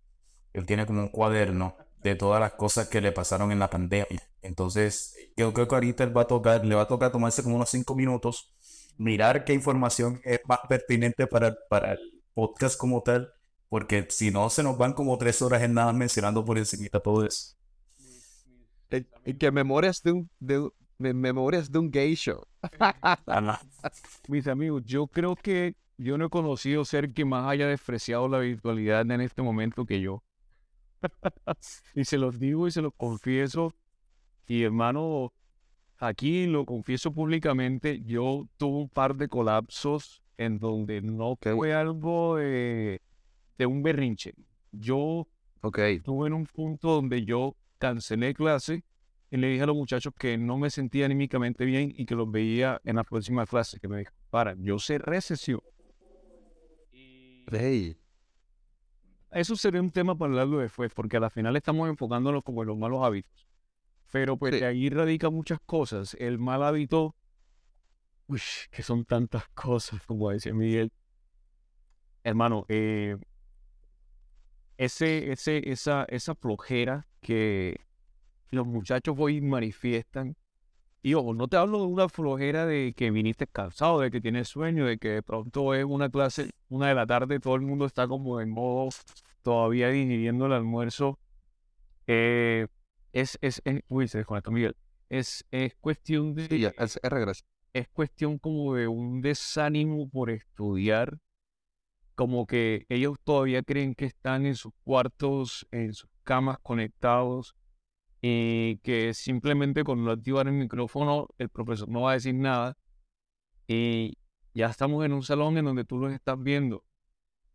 Él 0.53 0.67
tiene 0.67 0.87
como 0.87 1.01
un 1.03 1.09
cuaderno 1.09 1.77
de 2.03 2.15
todas 2.17 2.41
las 2.41 2.53
cosas 2.55 2.89
que 2.89 3.01
le 3.01 3.13
pasaron 3.13 3.53
en 3.53 3.59
la 3.59 3.71
pandemia. 3.71 4.23
Entonces, 4.43 5.17
yo 5.37 5.53
creo 5.53 5.69
que 5.69 5.75
ahorita 5.75 6.05
él 6.05 6.17
va 6.17 6.23
a 6.23 6.27
tocar, 6.27 6.65
le 6.65 6.75
va 6.75 6.83
a 6.83 6.89
tocar 6.89 7.13
tomarse 7.13 7.43
como 7.43 7.57
unos 7.57 7.71
cinco 7.71 7.95
minutos, 7.97 8.55
mirar 8.97 9.45
qué 9.45 9.53
información 9.53 10.21
es 10.25 10.41
más 10.47 10.61
pertinente 10.69 11.27
para, 11.27 11.57
para 11.69 11.93
el 11.93 12.23
podcast 12.35 12.79
como 12.79 13.03
tal, 13.03 13.33
porque 13.69 14.07
si 14.11 14.31
no 14.31 14.51
se 14.51 14.63
nos 14.63 14.79
van 14.79 14.93
como 14.93 15.19
tres 15.19 15.43
horas 15.43 15.63
en 15.63 15.75
nada 15.75 15.93
mencionando 15.93 16.45
por 16.45 16.59
encima 16.59 16.89
todo 17.01 17.25
eso. 17.25 17.57
Y 19.25 19.35
que 19.35 19.51
memorias 19.51 20.03
de 20.03 20.13
un, 20.13 20.31
de, 20.39 20.71
memorias 20.99 21.71
de 21.71 21.79
un 21.79 21.91
gay 21.91 22.15
show. 22.15 22.45
Mis 24.29 24.47
amigos, 24.47 24.83
yo 24.85 25.07
creo 25.07 25.35
que 25.35 25.75
yo 25.97 26.19
no 26.19 26.27
he 26.27 26.31
conocido 26.31 26.85
ser 26.85 27.13
que 27.13 27.25
más 27.25 27.49
haya 27.49 27.67
despreciado 27.67 28.29
la 28.29 28.39
virtualidad 28.39 29.11
en 29.11 29.21
este 29.21 29.43
momento 29.43 29.87
que 29.87 30.01
yo. 30.01 30.23
y 31.95 32.05
se 32.05 32.19
los 32.19 32.39
digo 32.39 32.67
y 32.67 32.71
se 32.71 32.83
los 32.83 32.93
confieso. 32.95 33.75
Y 34.47 34.63
hermano, 34.63 35.33
aquí 36.07 36.47
lo 36.47 36.65
confieso 36.65 37.13
públicamente, 37.13 38.01
yo 38.05 38.49
tuve 38.57 38.83
un 38.83 38.89
par 38.89 39.17
de 39.17 39.29
colapsos 39.29 40.23
en 40.37 40.59
donde 40.59 41.01
no 41.03 41.37
fue 41.41 41.75
algo 41.75 42.37
de, 42.37 43.01
de 43.59 43.67
un 43.67 43.83
berrinche. 43.83 44.35
Yo 44.73 45.29
Ok, 45.65 45.79
estuve 45.79 46.27
en 46.27 46.35
un 46.35 46.45
punto 46.45 46.91
donde 46.91 47.25
yo 47.25 47.57
cancelé 47.79 48.35
clase 48.35 48.85
y 49.31 49.39
le 49.39 49.49
dije 49.49 49.63
a 49.63 49.67
los 49.67 49.75
muchachos 49.75 50.13
que 50.15 50.37
no 50.37 50.59
me 50.59 50.69
sentía 50.69 51.07
anímicamente 51.07 51.65
bien 51.65 51.91
y 51.97 52.05
que 52.05 52.15
los 52.15 52.31
veía 52.31 52.83
en 52.85 52.97
la 52.97 53.03
próxima 53.03 53.47
clase, 53.47 53.81
que 53.81 53.89
me 53.89 54.01
dijo, 54.01 54.13
para, 54.29 54.55
yo 54.59 54.79
cerré 54.79 55.23
sesión. 55.23 55.61
hey, 57.51 57.97
Eso 59.31 59.57
sería 59.57 59.81
un 59.81 59.91
tema 59.91 60.15
para 60.15 60.33
hablarlo 60.33 60.59
después, 60.59 60.93
porque 60.93 61.17
a 61.17 61.21
la 61.21 61.31
final 61.31 61.57
estamos 61.57 61.89
enfocándonos 61.89 62.43
como 62.45 62.61
en 62.61 62.69
los 62.69 62.77
malos 62.77 63.03
hábitos. 63.03 63.49
Pero 64.13 64.37
pues 64.37 64.55
Sí. 64.55 64.61
de 64.61 64.67
ahí 64.67 64.89
radica 64.91 65.31
muchas 65.31 65.59
cosas. 65.67 66.15
El 66.21 66.39
mal 66.39 66.63
hábito, 66.63 67.15
uy, 68.27 68.41
que 68.71 68.83
son 68.83 69.05
tantas 69.05 69.49
cosas, 69.55 70.03
como 70.07 70.31
decía 70.31 70.55
Miguel. 70.55 70.93
Hermano, 72.23 72.65
eh, 72.69 73.17
ese, 74.79 75.33
ese, 75.33 75.71
esa, 75.71 76.05
esa 76.09 76.35
flojera 76.35 77.07
que 77.21 77.81
los 78.51 78.67
muchachos 78.67 79.15
hoy 79.19 79.41
manifiestan. 79.41 80.37
Y 81.03 81.15
ojo, 81.15 81.35
no 81.35 81.49
te 81.49 81.59
hablo 81.59 81.81
de 81.81 81.87
una 81.87 82.09
flojera 82.09 82.65
de 82.65 82.95
que 82.97 83.11
viniste 83.11 83.47
cansado, 83.47 84.01
de 84.01 84.11
que 84.11 84.23
tienes 84.23 84.49
sueño, 84.49 84.87
de 84.87 84.97
que 84.97 85.09
de 85.11 85.23
pronto 85.23 85.75
es 85.75 85.85
una 85.85 86.09
clase, 86.09 86.51
una 86.69 86.89
de 86.89 86.95
la 86.95 87.07
tarde, 87.07 87.41
todo 87.41 87.57
el 87.57 87.61
mundo 87.61 87.85
está 87.85 88.09
como 88.09 88.41
en 88.41 88.49
modo 88.51 88.89
todavía 89.43 89.91
digiriendo 89.91 90.47
el 90.47 90.53
almuerzo. 90.55 91.19
Eh, 92.07 92.69
es, 93.15 93.39
es, 93.41 93.63
es- 93.65 93.83
uy, 93.89 94.09
se 94.09 94.19
desconectó 94.19 94.51
Miguel. 94.53 94.77
Es, 95.09 95.45
es 95.51 95.75
cuestión 95.77 96.35
de, 96.35 96.49
sí, 96.49 96.61
ya, 96.61 96.71
es, 96.79 97.01
es 97.03 97.11
regreso. 97.11 97.45
es 97.73 97.89
cuestión 97.89 98.39
como 98.39 98.75
de 98.75 98.89
un 98.89 99.21
desánimo 99.23 100.09
por 100.11 100.31
estudiar, 100.31 101.19
como 102.15 102.47
que 102.47 102.87
ellos 102.89 103.19
todavía 103.25 103.63
creen 103.63 103.95
que 103.95 104.07
están 104.07 104.47
en 104.47 104.55
sus 104.57 104.73
cuartos, 104.85 105.67
en 105.73 105.95
sus 105.95 106.09
camas 106.23 106.59
conectados 106.63 107.55
y 108.23 108.79
que 108.79 109.15
simplemente 109.15 109.85
con 109.85 110.05
no 110.05 110.13
activar 110.13 110.47
el 110.49 110.55
micrófono 110.55 111.29
el 111.39 111.49
profesor 111.51 111.89
no 111.89 112.03
va 112.03 112.13
a 112.13 112.15
decir 112.15 112.35
nada 112.35 112.77
y 113.69 114.17
ya 114.55 114.67
estamos 114.69 115.05
en 115.05 115.13
un 115.13 115.23
salón 115.23 115.59
en 115.59 115.67
donde 115.67 115.85
tú 115.85 115.99
los 115.99 116.13
estás 116.13 116.43
viendo. 116.43 116.85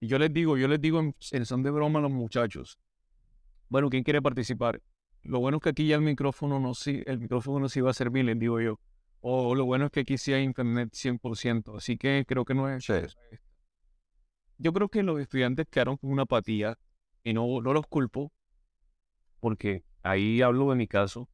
Y 0.02 0.08
yo 0.08 0.20
les 0.20 0.34
digo, 0.34 0.58
yo 0.58 0.68
les 0.68 0.82
digo 0.82 1.00
en, 1.00 1.16
son 1.46 1.64
de 1.64 1.72
broma 1.72 2.00
a 2.00 2.04
los 2.04 2.12
muchachos, 2.12 2.80
bueno, 3.70 3.90
¿quién 3.90 4.04
quiere 4.04 4.22
participar? 4.22 4.82
Lo 5.24 5.40
bueno 5.40 5.58
es 5.58 5.64
que 5.64 5.70
aquí 5.70 5.88
ya 5.88 5.96
el 5.96 6.02
micrófono 6.02 6.60
no 6.60 6.74
sí, 6.74 7.04
el 7.06 7.20
micrófono 7.20 7.60
no 7.60 7.70
sí 7.70 7.82
va 7.82 7.92
a 7.92 7.94
servir, 7.94 8.26
les 8.26 8.40
digo 8.40 8.60
yo. 8.60 8.80
O 9.22 9.54
lo 9.54 9.66
bueno 9.66 9.86
es 9.86 9.92
que 9.92 10.02
aquí 10.02 10.18
sí 10.18 10.34
hay 10.34 10.44
internet 10.44 10.92
100%, 10.94 11.76
así 11.78 11.98
que 11.98 12.24
creo 12.28 12.46
que 12.46 12.54
no 12.54 12.70
es... 12.70 12.88
Yo 14.58 14.74
creo 14.74 14.90
que 14.90 15.04
los 15.04 15.20
estudiantes 15.20 15.68
quedaron 15.70 15.98
con 15.98 16.12
una 16.12 16.24
apatía 16.24 16.78
y 17.24 17.34
no, 17.34 17.62
no 17.62 17.74
los 17.74 17.88
culpo, 17.88 18.32
porque 19.40 19.84
ahí 20.04 20.42
hablo 20.42 20.70
de 20.70 20.76
mi 20.76 20.88
caso. 20.88 21.30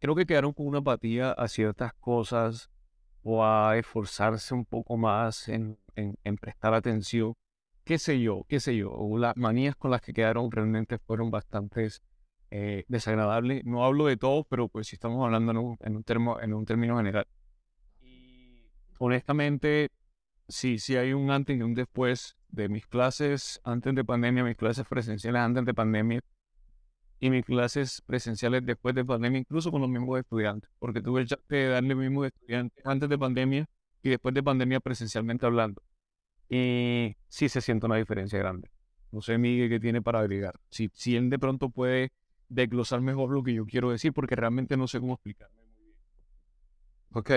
Creo 0.00 0.14
que 0.14 0.26
quedaron 0.26 0.52
con 0.52 0.66
una 0.66 0.78
apatía 0.78 1.32
a 1.32 1.48
ciertas 1.48 1.92
cosas 1.94 2.70
o 3.22 3.44
a 3.44 3.76
esforzarse 3.76 4.54
un 4.54 4.64
poco 4.64 4.96
más 4.96 5.48
en, 5.48 5.78
en, 5.96 6.36
prestar 6.36 6.74
atención. 6.74 7.34
Qué 7.84 7.98
sé 7.98 8.20
yo, 8.20 8.44
qué 8.48 8.60
sé 8.60 8.76
yo. 8.76 8.92
Las 9.18 9.36
manías 9.36 9.74
con 9.76 9.90
las 9.90 10.00
que 10.00 10.12
quedaron 10.12 10.50
realmente 10.50 10.98
fueron 10.98 11.30
bastante 11.30 11.88
eh, 12.50 12.84
desagradables. 12.88 13.64
No 13.64 13.84
hablo 13.84 14.06
de 14.06 14.16
todos, 14.16 14.46
pero 14.48 14.68
pues 14.68 14.88
si 14.88 14.96
estamos 14.96 15.24
hablando 15.24 15.52
en 15.52 15.58
un, 15.58 15.76
en 15.80 15.96
un, 15.96 16.04
termo, 16.04 16.40
en 16.40 16.54
un 16.54 16.64
término 16.64 16.96
general. 16.96 17.26
Y 18.02 18.64
honestamente, 18.98 19.90
sí, 20.48 20.78
sí 20.78 20.96
hay 20.96 21.12
un 21.12 21.30
antes 21.30 21.56
y 21.56 21.62
un 21.62 21.74
después 21.74 22.36
de 22.48 22.68
mis 22.68 22.86
clases 22.86 23.60
antes 23.64 23.94
de 23.94 24.04
pandemia, 24.04 24.44
mis 24.44 24.56
clases 24.56 24.86
presenciales 24.86 25.40
antes 25.40 25.64
de 25.64 25.74
pandemia 25.74 26.20
y 27.20 27.30
mis 27.30 27.44
clases 27.44 28.02
presenciales 28.02 28.64
después 28.64 28.94
de 28.94 29.04
pandemia, 29.04 29.40
incluso 29.40 29.70
con 29.70 29.80
los 29.80 29.90
mismos 29.90 30.20
estudiantes, 30.20 30.70
porque 30.78 31.02
tuve 31.02 31.22
el 31.22 31.26
chance 31.26 31.44
de 31.48 31.68
darle 31.68 31.94
mismos 31.94 32.26
estudiantes 32.26 32.84
antes 32.86 33.08
de 33.08 33.18
pandemia 33.18 33.66
y 34.02 34.10
después 34.10 34.34
de 34.34 34.42
pandemia 34.42 34.80
presencialmente 34.80 35.44
hablando. 35.44 35.82
Y 36.48 37.16
sí 37.28 37.48
se 37.48 37.60
siente 37.60 37.86
una 37.86 37.96
diferencia 37.96 38.38
grande. 38.38 38.70
No 39.10 39.20
sé, 39.20 39.38
Miguel, 39.38 39.68
qué 39.68 39.80
tiene 39.80 40.00
para 40.02 40.20
agregar. 40.20 40.58
Si, 40.70 40.90
si 40.94 41.16
él 41.16 41.28
de 41.30 41.38
pronto 41.38 41.70
puede 41.70 42.12
desglosar 42.48 43.00
mejor 43.00 43.30
lo 43.30 43.42
que 43.42 43.54
yo 43.54 43.66
quiero 43.66 43.90
decir, 43.90 44.12
porque 44.12 44.36
realmente 44.36 44.76
no 44.76 44.88
sé 44.88 45.00
cómo 45.00 45.14
explicarme 45.14 45.56
muy 45.66 45.84
bien. 45.84 45.96
Ok. 47.12 47.30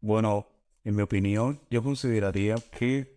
Bueno, 0.00 0.48
en 0.84 0.96
mi 0.96 1.02
opinión, 1.02 1.60
yo 1.70 1.82
consideraría 1.82 2.56
que, 2.72 3.16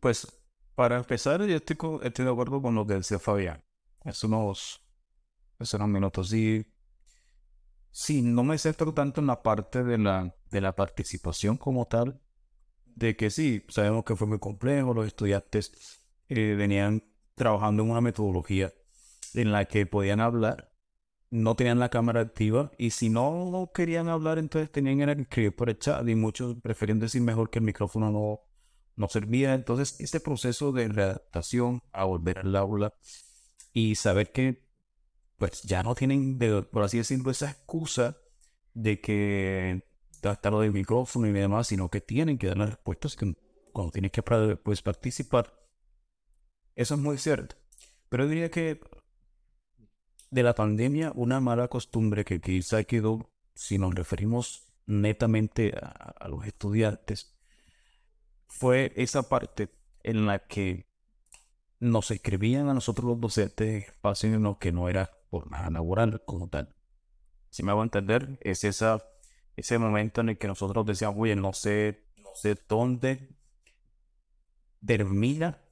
pues, 0.00 0.26
para 0.74 0.98
empezar, 0.98 1.44
yo 1.46 1.56
estoy, 1.56 1.76
estoy 2.02 2.24
de 2.24 2.30
acuerdo 2.30 2.60
con 2.62 2.74
lo 2.74 2.86
que 2.86 2.94
decía 2.94 3.18
Fabián. 3.18 3.62
Es 4.04 4.22
unos, 4.24 4.82
es 5.58 5.74
unos 5.74 5.88
minutos. 5.88 6.32
Y 6.32 6.66
sí, 7.90 8.22
no 8.22 8.44
me 8.44 8.58
centro 8.58 8.92
tanto 8.94 9.20
en 9.20 9.26
la 9.26 9.42
parte 9.42 9.82
de 9.84 9.98
la, 9.98 10.34
de 10.50 10.60
la 10.60 10.74
participación 10.74 11.56
como 11.56 11.86
tal, 11.86 12.20
de 12.96 13.14
que 13.16 13.30
sí, 13.30 13.64
sabemos 13.68 14.04
que 14.04 14.16
fue 14.16 14.26
muy 14.26 14.40
complejo, 14.40 14.92
los 14.92 15.06
estudiantes 15.06 16.02
eh, 16.28 16.54
venían 16.58 17.04
trabajando 17.36 17.84
en 17.84 17.90
una 17.90 18.00
metodología 18.00 18.72
en 19.34 19.52
la 19.52 19.66
que 19.66 19.86
podían 19.86 20.20
hablar, 20.20 20.72
no 21.30 21.54
tenían 21.54 21.78
la 21.78 21.90
cámara 21.90 22.20
activa 22.22 22.72
y 22.78 22.90
si 22.90 23.08
no 23.08 23.70
querían 23.74 24.08
hablar 24.08 24.38
entonces 24.38 24.72
tenían 24.72 24.98
que 24.98 25.22
escribir 25.22 25.54
por 25.54 25.70
el 25.70 25.78
chat 25.78 26.08
y 26.08 26.14
muchos 26.14 26.56
preferían 26.62 26.98
decir 26.98 27.20
mejor 27.20 27.50
que 27.50 27.58
el 27.58 27.64
micrófono 27.64 28.10
no, 28.10 28.40
no 28.96 29.08
servía. 29.08 29.54
Entonces, 29.54 29.96
este 30.00 30.20
proceso 30.20 30.72
de 30.72 30.88
readaptación 30.88 31.82
a 31.92 32.04
volver 32.04 32.38
al 32.38 32.56
aula 32.56 32.94
y 33.72 33.94
saber 33.94 34.32
que, 34.32 34.66
pues, 35.36 35.62
ya 35.62 35.82
no 35.82 35.94
tienen, 35.94 36.38
por 36.70 36.82
así 36.82 36.98
decirlo, 36.98 37.30
esa 37.30 37.50
excusa 37.50 38.16
de 38.72 39.00
que 39.00 39.84
está 40.22 40.50
lo 40.50 40.60
del 40.60 40.72
micrófono 40.72 41.26
y 41.26 41.32
demás, 41.32 41.68
sino 41.68 41.88
que 41.88 42.00
tienen 42.00 42.38
que 42.38 42.48
dar 42.48 42.58
las 42.58 42.70
respuestas 42.70 43.16
que 43.16 43.34
cuando 43.72 43.92
tienen 43.92 44.10
que 44.10 44.22
pues, 44.22 44.82
participar. 44.82 45.52
Eso 46.74 46.94
es 46.94 47.00
muy 47.00 47.18
cierto. 47.18 47.56
Pero 48.08 48.28
diría 48.28 48.50
que 48.50 48.80
de 50.30 50.42
la 50.42 50.54
pandemia, 50.54 51.12
una 51.14 51.40
mala 51.40 51.68
costumbre 51.68 52.24
que 52.24 52.40
quizá 52.40 52.84
quedó, 52.84 53.30
si 53.54 53.78
nos 53.78 53.94
referimos 53.94 54.72
netamente 54.86 55.72
a 55.80 56.28
los 56.28 56.46
estudiantes, 56.46 57.36
fue 58.46 58.92
esa 58.96 59.28
parte 59.28 59.70
en 60.02 60.26
la 60.26 60.38
que 60.46 60.86
nos 61.80 62.10
escribían 62.10 62.68
a 62.68 62.74
nosotros 62.74 63.06
los 63.06 63.20
docentes 63.20 63.88
espacios 63.88 64.34
en 64.34 64.54
que 64.56 64.72
no 64.72 64.88
era 64.88 65.10
por 65.30 65.50
nada 65.50 65.70
laboral 65.70 66.22
como 66.24 66.48
tal. 66.48 66.74
Si 67.50 67.62
me 67.62 67.72
hago 67.72 67.82
entender, 67.82 68.38
es 68.42 68.64
esa, 68.64 69.02
ese 69.56 69.78
momento 69.78 70.20
en 70.20 70.30
el 70.30 70.38
que 70.38 70.46
nosotros 70.46 70.86
decíamos, 70.86 71.18
oye, 71.20 71.34
no 71.36 71.52
sé, 71.52 72.04
no 72.18 72.30
sé 72.34 72.56
dónde 72.68 73.36
termina 74.84 75.62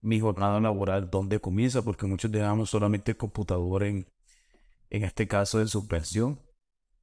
mi 0.00 0.20
jornada 0.20 0.60
laboral, 0.60 1.10
dónde 1.10 1.40
comienza, 1.40 1.82
porque 1.82 2.06
muchos 2.06 2.30
dejamos 2.30 2.70
solamente 2.70 3.12
el 3.12 3.16
computador 3.16 3.82
en, 3.82 4.06
en 4.90 5.04
este 5.04 5.26
caso 5.26 5.58
de 5.58 5.66
suspensión 5.66 6.40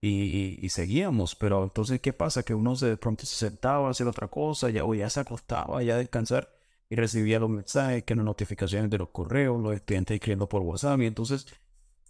y, 0.02 0.70
seguíamos. 0.70 1.36
Pero 1.36 1.64
entonces, 1.64 2.00
¿qué 2.00 2.14
pasa? 2.14 2.44
Que 2.44 2.54
uno 2.54 2.76
de 2.76 2.98
pronto 2.98 3.26
se 3.26 3.36
sentaba 3.36 3.88
a 3.88 3.92
hacer 3.92 4.08
otra 4.08 4.28
cosa, 4.28 4.70
ya, 4.70 4.86
o 4.86 4.94
ya 4.94 5.10
se 5.10 5.20
acostaba 5.20 5.82
ya 5.84 5.96
a 5.96 5.98
descansar 5.98 6.52
y 6.90 6.96
recibía 6.96 7.40
los 7.40 7.50
mensajes, 7.50 8.04
que 8.04 8.16
las 8.16 8.26
notificaciones 8.26 8.90
de 8.90 8.98
los 9.00 9.10
correos, 9.10 9.62
los 9.62 9.74
estudiantes 9.74 10.16
escribiendo 10.16 10.48
por 10.48 10.62
WhatsApp. 10.62 11.02
Y 11.02 11.06
entonces, 11.08 11.48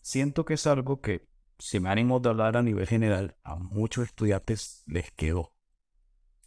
siento 0.01 0.45
que 0.45 0.55
es 0.55 0.67
algo 0.67 1.01
que, 1.01 1.27
si 1.59 1.79
me 1.79 1.89
animo 1.89 2.19
de 2.19 2.29
hablar 2.29 2.57
a 2.57 2.63
nivel 2.63 2.87
general, 2.87 3.37
a 3.43 3.55
muchos 3.55 4.05
estudiantes 4.05 4.83
les 4.87 5.11
quedó. 5.11 5.53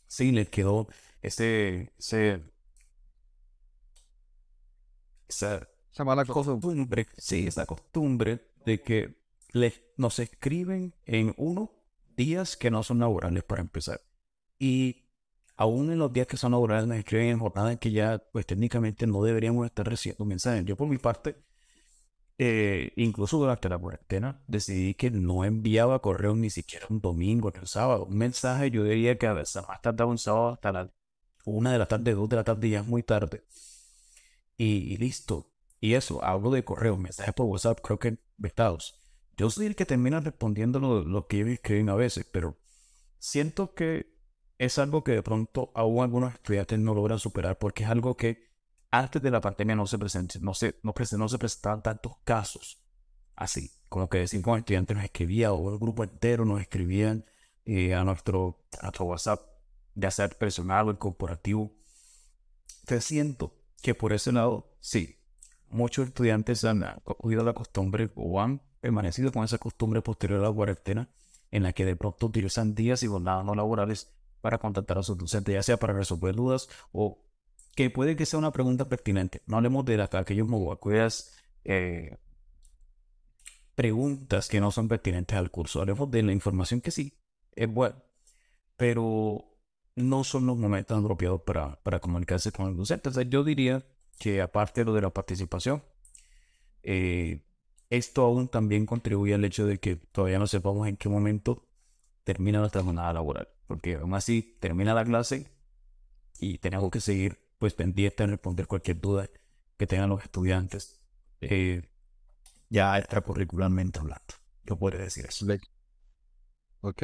Sí, 0.07 0.33
les 0.33 0.49
quedó 0.49 0.89
ese, 1.23 1.93
ese 1.99 2.43
esa, 5.29 5.69
esa 5.93 6.05
mala 6.05 6.25
costumbre, 6.25 7.07
sí, 7.17 7.47
esa 7.47 7.67
costumbre 7.67 8.51
de 8.65 8.83
que 8.83 9.19
les, 9.53 9.83
nos 9.97 10.19
escriben 10.19 10.95
en 11.05 11.35
unos 11.37 11.71
días 12.17 12.57
que 12.57 12.71
no 12.71 12.83
son 12.83 12.99
laborales 12.99 13.45
para 13.45 13.61
empezar. 13.61 14.01
Y 14.59 15.05
aún 15.57 15.93
en 15.93 15.99
los 15.99 16.13
días 16.13 16.27
que 16.27 16.37
son 16.37 16.53
laborales 16.53 16.87
nos 16.89 16.99
escriben 16.99 17.29
en 17.29 17.39
jornadas 17.39 17.79
que 17.79 17.93
ya 17.93 18.19
pues 18.33 18.47
técnicamente 18.47 19.07
no 19.07 19.23
deberíamos 19.23 19.67
estar 19.67 19.87
recibiendo 19.89 20.25
mensajes. 20.25 20.65
Yo 20.65 20.77
por 20.77 20.89
mi 20.89 20.99
parte, 20.99 21.37
eh, 22.39 22.93
incluso 22.97 23.39
durante 23.39 23.69
la 23.69 23.79
cuarentena, 23.79 24.43
decidí 24.47 24.95
que 24.95 25.11
no 25.11 25.45
enviaba 25.45 26.01
correos 26.01 26.37
ni 26.37 26.51
siquiera 26.51 26.87
un 26.89 27.01
domingo 27.01 27.51
ni 27.51 27.59
un 27.59 27.67
sábado. 27.67 28.05
Un 28.07 28.17
mensaje 28.17 28.71
yo 28.71 28.85
diría 28.85 29.19
que 29.19 29.27
a 29.27 29.33
veces 29.33 29.63
más 29.67 29.83
tardaba 29.83 30.11
un 30.11 30.19
sábado 30.19 30.51
hasta 30.51 30.73
la 30.73 30.93
una 31.49 31.73
de 31.73 31.79
la 31.79 31.87
tarde, 31.87 32.15
dos 32.15 32.29
de 32.29 32.37
la 32.37 32.45
tarde, 32.45 32.71
ya 32.71 32.81
es 32.81 32.87
muy 32.87 33.03
tarde. 33.03 33.45
Y, 34.57 34.97
listo. 34.99 35.53
Y 35.81 35.95
eso, 35.95 36.25
hablo 36.25 36.51
de 36.51 36.65
correos, 36.65 36.99
mensajes 36.99 37.35
por 37.35 37.47
WhatsApp, 37.47 37.81
creo 37.83 37.99
que 37.99 38.19
vetados. 38.37 39.01
Yo 39.37 39.51
soy 39.51 39.67
el 39.67 39.77
que 39.77 39.87
termina 39.87 40.21
respondiendo 40.21 40.81
lo, 40.81 41.27
que 41.27 41.39
ellos 41.39 41.51
escriben 41.51 41.89
a 41.89 41.95
veces, 41.95 42.27
pero 42.31 42.59
siento 43.19 43.75
que 43.75 44.19
es 44.59 44.79
algo 44.79 45.05
que 45.05 45.13
de 45.13 45.23
pronto 45.23 45.71
aún 45.75 46.03
algunos 46.03 46.35
estudiantes 46.35 46.79
no 46.81 46.95
logran 46.95 47.21
superar 47.21 47.59
porque 47.59 47.85
es 47.85 47.91
algo 47.91 48.17
que 48.17 48.48
antes 48.91 49.23
de 49.23 49.31
la 49.31 49.41
pandemia 49.41 49.77
no 49.77 49.87
se 49.87 49.99
presentó, 49.99 50.39
no 50.41 50.53
no, 50.83 50.95
no 51.19 51.29
se 51.29 51.39
presentaban 51.39 51.83
tantos 51.83 52.13
casos 52.25 52.83
así, 53.39 53.71
como 53.89 54.09
que 54.09 54.19
decir, 54.19 54.43
un 54.45 54.59
estudiante 54.59 54.95
nos 54.95 55.05
escribía 55.05 55.53
o 55.53 55.73
el 55.73 55.79
grupo 55.79 56.03
entero 56.03 56.45
nos 56.45 56.61
escribían 56.61 57.25
eh, 57.65 57.95
a, 57.95 58.03
nuestro, 58.03 58.65
a 58.81 58.87
nuestro 58.87 59.07
WhatsApp, 59.07 59.41
ya 59.95 60.11
sea 60.11 60.29
personal 60.29 60.89
o 60.89 60.91
el 60.91 60.99
corporativo. 60.99 61.73
Te 62.85 63.01
siento 63.01 63.55
que 63.81 63.95
por 63.95 64.13
ese 64.13 64.33
lado, 64.33 64.75
sí, 64.81 65.19
muchos 65.69 66.09
estudiantes 66.09 66.65
han 66.65 66.85
cogido 67.05 67.45
la 67.45 67.53
costumbre 67.53 68.11
o 68.17 68.41
han 68.41 68.61
permanecido 68.81 69.33
con 69.33 69.45
esa 69.45 69.59
costumbre 69.59 70.03
posterior 70.03 70.41
a 70.41 70.49
la 70.49 70.53
cuarentena, 70.53 71.09
en 71.51 71.63
la 71.63 71.73
que 71.73 71.85
de 71.85 71.95
pronto 71.95 72.27
utilizan 72.27 72.75
días 72.75 73.03
y 73.03 73.07
jornadas 73.07 73.45
no 73.45 73.55
laborales 73.55 74.13
para 74.41 74.59
contactar 74.59 74.99
a 74.99 75.03
sus 75.03 75.17
docentes, 75.17 75.55
ya 75.55 75.63
sea 75.63 75.77
para 75.79 75.93
resolver 75.93 76.35
dudas 76.35 76.69
o 76.93 77.25
que 77.79 77.91
puede 77.91 78.17
que 78.17 78.27
sea 78.27 78.41
una 78.41 78.51
pregunta 78.51 78.89
pertinente. 78.89 79.41
No 79.47 79.57
hablemos 79.57 79.85
de 79.85 80.03
aquellos 80.03 80.49
aquellas 80.73 81.39
eh, 81.63 82.17
preguntas 83.77 84.49
que 84.49 84.59
no 84.59 84.73
son 84.73 84.89
pertinentes 84.89 85.39
al 85.39 85.53
curso. 85.53 85.81
Hablemos 85.81 86.11
de 86.11 86.25
la 86.25 86.33
información 86.33 86.81
que 86.81 86.91
sí 86.91 87.17
es 87.55 87.73
buena, 87.73 88.03
pero 88.77 89.45
no 89.95 90.25
son 90.25 90.47
los 90.47 90.57
momentos 90.57 90.99
apropiados 90.99 91.43
para, 91.43 91.81
para 91.85 92.01
comunicarse 92.01 92.51
con 92.51 92.67
el 92.67 92.77
docente. 92.77 93.11
yo 93.29 93.45
diría 93.45 93.87
que 94.19 94.43
aparte 94.43 94.81
de 94.81 94.87
lo 94.87 94.93
de 94.93 95.03
la 95.03 95.11
participación, 95.11 95.85
eh, 96.83 97.45
esto 97.91 98.23
aún 98.25 98.49
también 98.49 98.87
contribuye 98.87 99.35
al 99.35 99.45
hecho 99.45 99.67
de 99.67 99.79
que 99.79 99.95
todavía 99.95 100.41
no 100.41 100.49
sepamos 100.49 100.89
en 100.89 100.97
qué 100.97 101.09
momento 101.09 101.69
termina 102.25 102.59
nuestra 102.59 102.83
jornada 102.83 103.13
laboral. 103.13 103.47
Porque 103.69 103.95
aún 103.95 104.15
así 104.15 104.59
termina 104.59 104.95
la 104.95 105.05
clase 105.05 105.47
y 106.41 106.59
tenemos 106.59 106.91
que 106.91 106.99
seguir 107.01 107.48
pues 107.59 107.75
pendientes 107.75 108.25
en 108.25 108.31
responder 108.31 108.67
cualquier 108.67 109.01
duda 109.01 109.29
que 109.77 109.87
tengan 109.87 110.09
los 110.09 110.23
estudiantes, 110.23 111.01
eh, 111.41 111.83
ya 112.69 112.99
extracurricularmente 112.99 113.99
hablando. 113.99 114.35
Yo 114.65 114.77
podría 114.79 115.03
decir 115.03 115.27
eso. 115.27 115.47
Ok. 116.81 117.03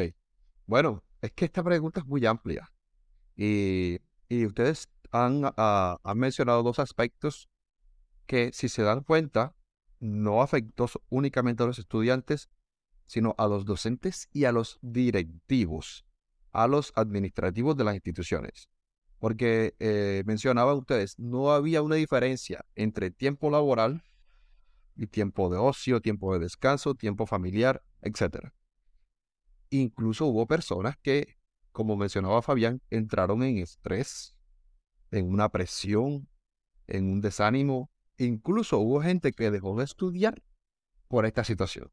Bueno, 0.66 1.02
es 1.20 1.32
que 1.32 1.44
esta 1.44 1.62
pregunta 1.62 2.00
es 2.00 2.06
muy 2.06 2.24
amplia. 2.26 2.70
Y, 3.36 3.98
y 4.28 4.46
ustedes 4.46 4.88
han, 5.10 5.42
ah, 5.56 5.98
han 6.02 6.18
mencionado 6.18 6.62
dos 6.62 6.78
aspectos 6.78 7.48
que, 8.26 8.52
si 8.52 8.68
se 8.68 8.82
dan 8.82 9.02
cuenta, 9.02 9.54
no 10.00 10.42
afectó 10.42 10.88
únicamente 11.08 11.62
a 11.62 11.66
los 11.66 11.78
estudiantes, 11.78 12.50
sino 13.06 13.34
a 13.38 13.46
los 13.46 13.64
docentes 13.64 14.28
y 14.32 14.44
a 14.44 14.52
los 14.52 14.78
directivos, 14.82 16.04
a 16.52 16.66
los 16.66 16.92
administrativos 16.96 17.76
de 17.76 17.84
las 17.84 17.94
instituciones. 17.94 18.68
Porque 19.24 19.74
eh, 19.78 20.22
mencionaban 20.26 20.76
ustedes, 20.76 21.18
no 21.18 21.50
había 21.50 21.80
una 21.80 21.94
diferencia 21.94 22.62
entre 22.74 23.10
tiempo 23.10 23.50
laboral 23.50 24.04
y 24.96 25.06
tiempo 25.06 25.48
de 25.48 25.56
ocio, 25.56 26.02
tiempo 26.02 26.34
de 26.34 26.40
descanso, 26.40 26.94
tiempo 26.94 27.24
familiar, 27.24 27.82
etc. 28.02 28.50
Incluso 29.70 30.26
hubo 30.26 30.46
personas 30.46 30.98
que, 30.98 31.38
como 31.72 31.96
mencionaba 31.96 32.42
Fabián, 32.42 32.82
entraron 32.90 33.42
en 33.42 33.56
estrés, 33.56 34.36
en 35.10 35.26
una 35.30 35.48
presión, 35.48 36.28
en 36.86 37.10
un 37.10 37.22
desánimo. 37.22 37.90
Incluso 38.18 38.78
hubo 38.78 39.00
gente 39.00 39.32
que 39.32 39.50
dejó 39.50 39.74
de 39.78 39.84
estudiar 39.84 40.42
por 41.08 41.24
esta 41.24 41.44
situación. 41.44 41.90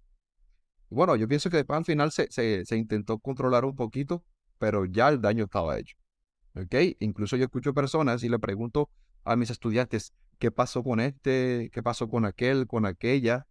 Bueno, 0.89 1.15
yo 1.15 1.29
pienso 1.29 1.49
que 1.49 1.63
al 1.65 1.85
final 1.85 2.11
se, 2.11 2.29
se, 2.29 2.75
intentó 2.75 3.19
controlar 3.19 3.63
un 3.63 3.77
poquito, 3.77 4.25
pero 4.57 4.83
ya 4.83 5.07
el 5.07 5.21
daño 5.21 5.45
estaba 5.45 5.79
hecho. 5.79 5.95
Incluso 6.99 7.37
yo 7.37 7.45
escucho 7.45 7.73
personas 7.73 8.23
y 8.23 8.29
le 8.29 8.39
pregunto 8.39 8.89
a 9.23 9.35
mis 9.35 9.49
estudiantes, 9.49 10.13
¿qué 10.39 10.51
pasó 10.51 10.83
con 10.83 10.99
este? 10.99 11.69
¿Qué 11.71 11.81
pasó 11.81 12.09
con 12.09 12.25
aquel? 12.25 12.67
¿Con 12.67 12.85
aquella? 12.85 13.47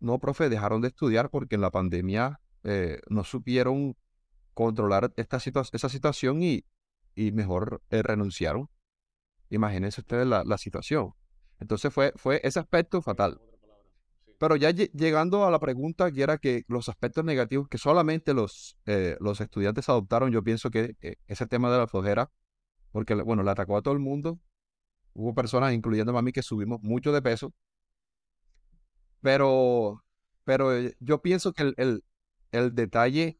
No, 0.00 0.18
profe, 0.18 0.48
dejaron 0.48 0.82
de 0.82 0.88
estudiar 0.88 1.30
porque 1.30 1.54
en 1.54 1.60
la 1.60 1.70
pandemia 1.70 2.40
eh, 2.64 3.00
no 3.08 3.24
supieron 3.24 3.96
controlar 4.54 5.12
esta 5.16 5.38
esa 5.38 5.88
situación 5.88 6.42
y, 6.42 6.64
y 7.14 7.32
mejor 7.32 7.82
eh, 7.90 8.02
renunciaron. 8.02 8.68
Imagínense 9.48 10.00
ustedes 10.00 10.26
la, 10.26 10.44
la, 10.44 10.58
situación. 10.58 11.12
Entonces 11.60 11.92
fue, 11.92 12.12
fue 12.16 12.40
ese 12.42 12.58
aspecto 12.58 13.00
fatal. 13.02 13.40
Pero 14.42 14.56
ya 14.56 14.72
llegando 14.72 15.44
a 15.44 15.52
la 15.52 15.60
pregunta, 15.60 16.10
que 16.10 16.20
era 16.20 16.36
que 16.36 16.64
los 16.66 16.88
aspectos 16.88 17.24
negativos 17.24 17.68
que 17.68 17.78
solamente 17.78 18.34
los, 18.34 18.76
eh, 18.86 19.16
los 19.20 19.40
estudiantes 19.40 19.88
adoptaron, 19.88 20.32
yo 20.32 20.42
pienso 20.42 20.68
que 20.68 20.96
ese 21.28 21.46
tema 21.46 21.70
de 21.70 21.78
la 21.78 21.86
flojera, 21.86 22.28
porque, 22.90 23.14
bueno, 23.14 23.44
le 23.44 23.52
atacó 23.52 23.76
a 23.76 23.82
todo 23.82 23.94
el 23.94 24.00
mundo. 24.00 24.40
Hubo 25.12 25.32
personas, 25.32 25.72
incluyendo 25.72 26.18
a 26.18 26.22
mí, 26.22 26.32
que 26.32 26.42
subimos 26.42 26.82
mucho 26.82 27.12
de 27.12 27.22
peso. 27.22 27.54
Pero, 29.20 30.02
pero 30.42 30.76
eh, 30.76 30.96
yo 30.98 31.22
pienso 31.22 31.52
que 31.52 31.74
el, 31.76 32.02
el, 32.50 32.74
detalle 32.74 33.38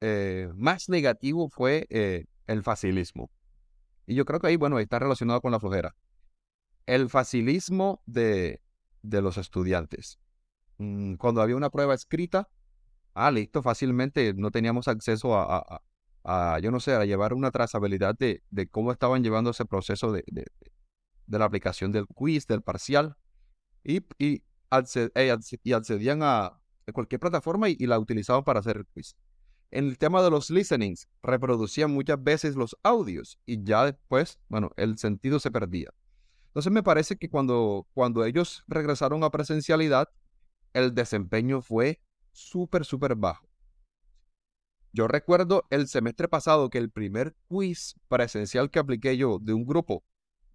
eh, 0.00 0.48
más 0.54 0.88
negativo 0.88 1.50
fue 1.50 1.86
el 2.46 2.62
facilismo. 2.62 3.30
Y 4.06 4.14
yo 4.14 4.24
creo 4.24 4.40
que 4.40 4.46
ahí, 4.46 4.56
bueno, 4.56 4.78
está 4.78 5.00
relacionado 5.00 5.42
con 5.42 5.52
la 5.52 5.60
flojera. 5.60 5.94
El 6.86 7.10
facilismo 7.10 8.02
de, 8.06 8.62
de 9.02 9.20
los 9.20 9.36
estudiantes. 9.36 10.18
Mm, 10.80 11.16
cuando 11.16 11.42
había 11.42 11.56
una 11.56 11.68
prueba 11.68 11.92
escrita, 11.94 12.48
ah, 13.12 13.30
listo, 13.30 13.62
fácilmente 13.62 14.32
no 14.34 14.50
teníamos 14.50 14.88
acceso 14.88 15.36
a, 15.36 15.82
a, 16.24 16.58
yo 16.60 16.70
no 16.70 16.80
sé, 16.80 16.94
a 16.94 17.04
llevar 17.04 17.34
una 17.34 17.50
trazabilidad 17.50 18.16
de, 18.18 18.42
de 18.48 18.66
cómo 18.66 18.90
estaban 18.90 19.22
llevando 19.22 19.50
ese 19.50 19.66
proceso 19.66 20.10
de, 20.10 20.24
de, 20.28 20.46
la 21.38 21.44
aplicación 21.44 21.92
del 21.92 22.06
quiz, 22.06 22.46
del 22.46 22.62
parcial, 22.62 23.14
y, 23.84 23.98
y, 24.18 24.42
eh, 25.14 25.36
y 25.64 25.72
accedían 25.72 26.22
a 26.22 26.58
cualquier 26.94 27.20
plataforma 27.20 27.68
y, 27.68 27.76
la 27.86 27.98
utilizaban 27.98 28.42
para 28.42 28.60
hacer 28.60 28.78
el 28.78 28.86
quiz. 28.86 29.16
En 29.70 29.86
el 29.86 29.98
tema 29.98 30.22
de 30.22 30.30
los 30.30 30.48
listenings, 30.48 31.08
reproducían 31.22 31.90
muchas 31.90 32.22
veces 32.22 32.56
los 32.56 32.74
audios 32.82 33.38
y 33.44 33.62
ya 33.62 33.84
después, 33.84 34.38
bueno, 34.48 34.70
el 34.76 34.96
sentido 34.96 35.40
se 35.40 35.50
perdía. 35.50 35.90
Entonces 36.46 36.72
me 36.72 36.82
parece 36.82 37.16
que 37.16 37.28
cuando, 37.28 37.86
cuando 37.92 38.24
ellos 38.24 38.64
regresaron 38.66 39.22
a 39.24 39.30
presencialidad, 39.30 40.08
el 40.72 40.94
desempeño 40.94 41.62
fue 41.62 42.00
súper, 42.32 42.84
súper 42.84 43.14
bajo. 43.14 43.48
Yo 44.92 45.06
recuerdo 45.06 45.66
el 45.70 45.86
semestre 45.86 46.28
pasado 46.28 46.68
que 46.68 46.78
el 46.78 46.90
primer 46.90 47.36
quiz 47.46 47.94
presencial 48.08 48.70
que 48.70 48.80
apliqué 48.80 49.16
yo 49.16 49.38
de 49.38 49.52
un 49.52 49.64
grupo 49.64 50.04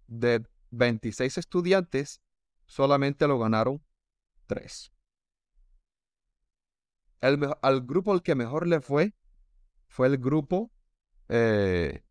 de 0.06 0.46
26 0.70 1.38
estudiantes, 1.38 2.20
solamente 2.66 3.26
lo 3.26 3.38
ganaron 3.38 3.82
3. 4.46 4.92
El, 7.22 7.48
al 7.62 7.80
grupo 7.82 8.12
al 8.12 8.22
que 8.22 8.34
mejor 8.34 8.66
le 8.66 8.80
fue 8.80 9.14
fue 9.88 10.08
el 10.08 10.18
grupo 10.18 10.70
eh, 11.28 12.02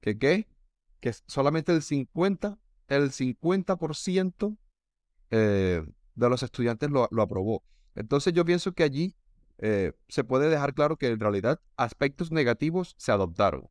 que, 0.00 0.18
¿qué? 0.18 0.48
que 1.00 1.12
solamente 1.12 1.72
el 1.72 1.82
50, 1.82 2.58
el 2.88 3.10
50% 3.10 4.56
eh, 5.30 5.84
de 6.18 6.28
los 6.28 6.42
estudiantes 6.42 6.90
lo, 6.90 7.08
aprobó. 7.22 7.62
Entonces 7.94 8.32
yo 8.32 8.44
pienso 8.44 8.72
que 8.72 8.82
allí 8.82 9.16
eh, 9.58 9.92
se 10.08 10.24
puede 10.24 10.48
dejar 10.48 10.74
claro 10.74 10.96
que 10.96 11.08
en 11.08 11.20
realidad 11.20 11.60
aspectos 11.76 12.30
negativos 12.32 12.94
se 12.98 13.12
adoptaron. 13.12 13.68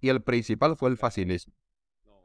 Y 0.00 0.08
el 0.08 0.22
principal 0.22 0.76
fue 0.76 0.90
el 0.90 0.96
facilismo. 0.96 1.54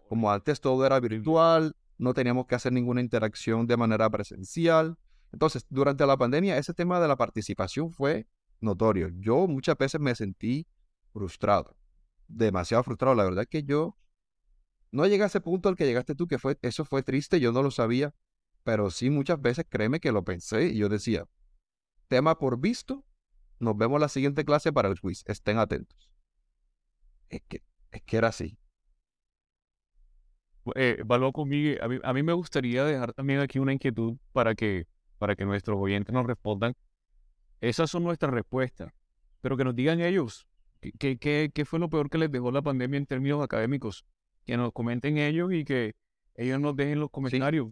Como 0.07 0.31
antes 0.31 0.61
todo 0.61 0.85
era 0.85 0.99
virtual, 0.99 1.75
no 1.97 2.13
teníamos 2.13 2.45
que 2.45 2.55
hacer 2.55 2.73
ninguna 2.73 3.01
interacción 3.01 3.65
de 3.65 3.77
manera 3.77 4.09
presencial. 4.09 4.97
Entonces, 5.31 5.65
durante 5.69 6.05
la 6.05 6.17
pandemia, 6.17 6.57
ese 6.57 6.73
tema 6.73 6.99
de 6.99 7.07
la 7.07 7.15
participación 7.15 7.91
fue 7.91 8.27
notorio. 8.61 9.09
Yo 9.19 9.47
muchas 9.47 9.77
veces 9.77 9.99
me 9.99 10.15
sentí 10.15 10.67
frustrado, 11.11 11.75
demasiado 12.27 12.83
frustrado. 12.83 13.15
La 13.15 13.23
verdad 13.23 13.43
es 13.43 13.49
que 13.49 13.63
yo 13.63 13.97
no 14.91 15.05
llegué 15.07 15.23
a 15.23 15.27
ese 15.27 15.41
punto 15.41 15.67
al 15.69 15.75
que 15.75 15.85
llegaste 15.85 16.15
tú, 16.15 16.27
que 16.27 16.39
fue, 16.39 16.57
eso 16.61 16.85
fue 16.85 17.03
triste, 17.03 17.39
yo 17.39 17.51
no 17.51 17.61
lo 17.61 17.71
sabía, 17.71 18.13
pero 18.65 18.89
sí 18.89 19.12
muchas 19.12 19.39
veces 19.39 19.63
créeme 19.69 19.99
que 19.99 20.12
lo 20.12 20.23
pensé 20.23 20.69
y 20.69 20.78
yo 20.78 20.89
decía, 20.89 21.25
tema 22.08 22.39
por 22.39 22.60
visto, 22.60 23.06
nos 23.60 23.78
vemos 23.78 24.01
la 24.01 24.10
siguiente 24.10 24.43
clase 24.43 24.73
para 24.73 24.89
el 24.89 24.99
quiz, 24.99 25.23
estén 25.28 25.60
atentos. 25.60 26.10
Es 27.30 27.43
que, 27.47 27.62
es 27.91 28.01
que 28.01 28.17
era 28.17 28.30
así. 28.30 28.58
Eh, 30.73 30.97
conmigo, 31.32 31.84
a 31.84 31.88
mí, 31.88 31.99
a 32.04 32.12
mí 32.12 32.23
me 32.23 32.34
gustaría 32.34 32.84
dejar 32.86 33.13
también 33.13 33.39
aquí 33.39 33.60
una 33.60 33.71
inquietud 33.71 34.17
para 34.34 34.56
que, 34.56 34.88
para 35.19 35.36
que 35.36 35.45
nuestros 35.45 35.78
oyentes 35.80 36.12
nos 36.12 36.25
respondan. 36.25 36.73
Esas 37.62 37.91
son 37.91 38.04
nuestras 38.04 38.34
respuestas, 38.34 38.91
pero 39.41 39.58
que 39.58 39.63
nos 39.63 39.75
digan 39.75 40.01
ellos 40.01 40.47
qué, 40.97 41.19
qué, 41.19 41.51
qué 41.54 41.65
fue 41.65 41.78
lo 41.78 41.88
peor 41.88 42.10
que 42.10 42.17
les 42.17 42.32
dejó 42.32 42.51
la 42.51 42.63
pandemia 42.63 42.97
en 42.97 43.06
términos 43.06 43.43
académicos. 43.43 44.08
Que 44.43 44.58
nos 44.58 44.71
comenten 44.73 45.19
ellos 45.19 45.54
y 45.54 45.63
que 45.65 45.93
ellos 46.34 46.60
nos 46.60 46.75
dejen 46.75 46.99
los 46.99 47.12
comentarios 47.12 47.67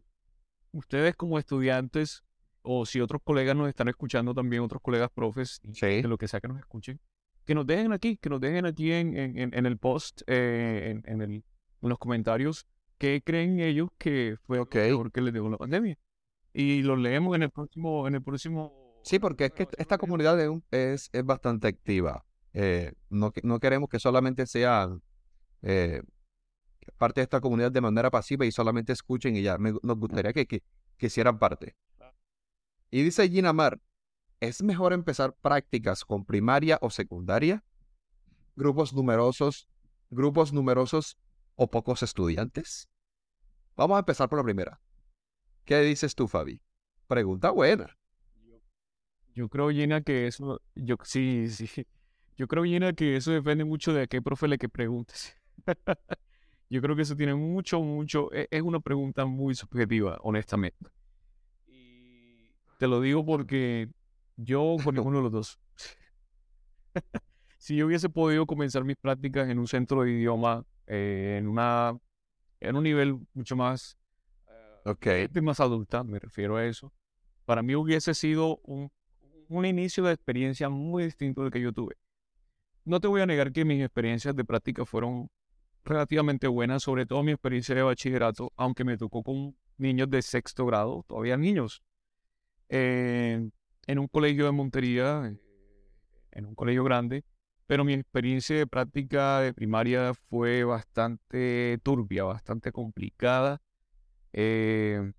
ustedes 0.74 1.16
como 1.16 1.40
estudiantes, 1.40 2.24
o 2.62 2.86
si 2.86 3.00
otros 3.00 3.22
colegas 3.24 3.56
nos 3.56 3.70
están 3.70 3.88
escuchando 3.88 4.34
también, 4.34 4.62
otros 4.62 4.82
colegas 4.82 5.10
profes, 5.14 5.62
de 5.64 6.04
lo 6.04 6.18
que 6.18 6.28
sea 6.28 6.42
que 6.42 6.48
nos 6.48 6.60
escuchen, 6.60 7.00
que 7.46 7.56
nos 7.56 7.66
dejen 7.66 7.94
aquí, 7.94 8.18
que 8.18 8.30
nos 8.30 8.42
dejen 8.42 8.66
aquí 8.66 8.92
en, 8.92 9.16
en, 9.18 9.66
el 9.66 9.78
post, 9.78 10.22
eh, 10.28 11.02
en, 11.06 11.22
el, 11.22 11.32
en 11.32 11.44
los 11.82 11.98
comentarios, 11.98 12.68
qué 12.98 13.22
creen 13.24 13.60
ellos 13.60 13.90
que 13.98 14.38
fue 14.44 14.60
okay. 14.60 14.92
lo 14.92 15.10
que 15.10 15.22
les 15.22 15.34
dejó 15.34 15.50
la 15.50 15.58
pandemia. 15.58 15.98
Y 16.54 16.84
lo 16.84 16.96
leemos 16.96 17.36
en 17.36 17.44
el 17.44 17.50
próximo, 17.50 18.08
en 18.08 18.16
el 18.16 18.24
próximo. 18.24 19.02
Sí, 19.04 19.20
porque 19.20 19.46
es 19.46 19.52
que 19.52 19.68
esta 19.78 19.98
comunidad 19.98 20.40
es, 20.72 21.10
es 21.12 21.26
bastante 21.26 21.68
activa. 21.68 22.24
Eh, 22.54 22.94
no, 23.10 23.34
no 23.42 23.60
queremos 23.60 23.90
que 23.90 24.00
solamente 24.00 24.46
sean 24.46 25.02
eh, 25.64 26.02
parte 26.98 27.22
de 27.22 27.24
esta 27.24 27.42
comunidad 27.42 27.72
de 27.72 27.82
manera 27.82 28.10
pasiva 28.12 28.46
y 28.46 28.52
solamente 28.52 28.94
escuchen 28.94 29.36
y 29.36 29.42
ya. 29.42 29.58
nos 29.58 29.98
gustaría 29.98 30.34
que, 30.34 30.46
que, 30.46 30.62
hicieran 31.00 31.40
parte. 31.40 31.76
Y 32.92 33.04
dice 33.04 33.28
Gina 33.30 33.54
Mar, 33.54 33.82
¿es 34.40 34.62
mejor 34.62 34.94
empezar 34.94 35.36
prácticas 35.42 36.06
con 36.06 36.26
primaria 36.26 36.78
o 36.82 36.90
secundaria? 36.90 37.64
Grupos 38.56 38.94
numerosos, 38.94 39.68
grupos 40.10 40.54
numerosos 40.54 41.18
o 41.56 41.70
pocos 41.70 42.04
estudiantes. 42.04 42.88
Vamos 43.76 43.96
a 43.96 44.00
empezar 44.00 44.30
por 44.30 44.40
la 44.40 44.44
primera. 44.44 44.80
¿Qué 45.66 45.80
dices 45.82 46.14
tú, 46.14 46.28
Fabi? 46.28 46.62
Pregunta 47.08 47.50
buena. 47.52 47.98
Yo 49.34 49.50
creo, 49.50 49.72
Gina, 49.72 50.02
que 50.02 50.28
eso, 50.28 50.62
yo 50.76 50.96
sí, 51.04 51.48
sí. 51.50 51.88
Yo 52.38 52.48
creo, 52.48 52.64
Gina, 52.64 52.94
que 52.94 53.16
eso 53.16 53.32
depende 53.32 53.64
mucho 53.64 53.94
de 53.94 54.04
a 54.04 54.08
qué 54.08 54.22
profe 54.22 54.48
le 54.48 54.58
que 54.58 54.70
preguntes. 54.70 55.36
Yo 56.74 56.82
creo 56.82 56.96
que 56.96 57.04
eso 57.04 57.16
tiene 57.16 57.36
mucho, 57.36 57.80
mucho, 57.82 58.34
e, 58.34 58.48
es 58.50 58.64
una 58.64 58.80
pregunta 58.80 59.26
muy 59.26 59.54
subjetiva, 59.54 60.18
honestamente. 60.24 60.90
Y 61.68 62.50
te 62.80 62.88
lo 62.88 63.00
digo 63.00 63.24
porque 63.24 63.90
yo 64.38 64.78
con 64.84 64.96
ninguno 64.96 65.18
de 65.18 65.24
los 65.26 65.32
dos. 65.32 65.60
si 67.60 67.76
yo 67.76 67.86
hubiese 67.86 68.10
podido 68.10 68.48
comenzar 68.48 68.84
mis 68.86 68.96
prácticas 68.98 69.48
en 69.52 69.60
un 69.60 69.68
centro 69.68 70.02
de 70.02 70.14
idioma, 70.14 70.66
eh, 70.88 71.36
en, 71.38 71.48
una, 71.48 71.96
en 72.60 72.76
un 72.76 72.84
nivel 72.84 73.20
mucho 73.36 73.56
más 73.56 73.96
Ok. 74.84 75.04
gente 75.04 75.42
más 75.44 75.60
adulta, 75.60 76.04
me 76.04 76.18
refiero 76.18 76.58
a 76.58 76.66
eso, 76.66 76.92
para 77.46 77.62
mí 77.62 77.76
hubiese 77.76 78.16
sido 78.16 78.58
un, 78.64 78.92
un 79.48 79.66
inicio 79.68 80.06
de 80.06 80.14
experiencia 80.14 80.70
muy 80.70 81.04
distinto 81.04 81.44
del 81.44 81.52
que 81.52 81.62
yo 81.62 81.72
tuve. 81.72 81.98
No 82.84 83.00
te 83.00 83.08
voy 83.08 83.22
a 83.22 83.28
negar 83.28 83.52
que 83.52 83.64
mis 83.64 83.80
experiencias 83.84 84.36
de 84.36 84.44
práctica 84.44 84.88
fueron 84.88 85.30
relativamente 85.84 86.48
buenas, 86.48 86.84
sobre 86.84 87.06
todo 87.06 87.24
mi 87.24 87.32
experiencia 87.32 87.76
de 87.76 87.84
bachillerato, 87.84 88.52
aunque 88.56 88.84
me 88.84 88.98
tocó 88.98 89.24
con 89.24 89.56
niños 89.78 90.10
de 90.10 90.22
sexto 90.22 90.65
grado, 90.65 91.04
todavía 91.08 91.38
niños, 91.38 91.84
eh, 92.69 93.50
en 93.88 94.00
un 94.00 94.08
colegio 94.08 94.46
de 94.46 94.52
Montería, 94.52 95.28
eh, 95.28 95.38
en 96.32 96.46
un 96.46 96.56
colegio 96.56 96.84
grande, 96.84 97.24
pero 97.67 97.84
mi 97.84 97.93
experiencia 97.93 98.58
de 98.58 98.67
práctica 98.67 99.39
de 99.39 99.54
primaria 99.54 100.13
fue 100.30 100.63
bastante 100.63 101.80
turbia, 101.84 102.24
bastante 102.24 102.72
complicada. 102.72 103.62
Eh, 104.34 105.12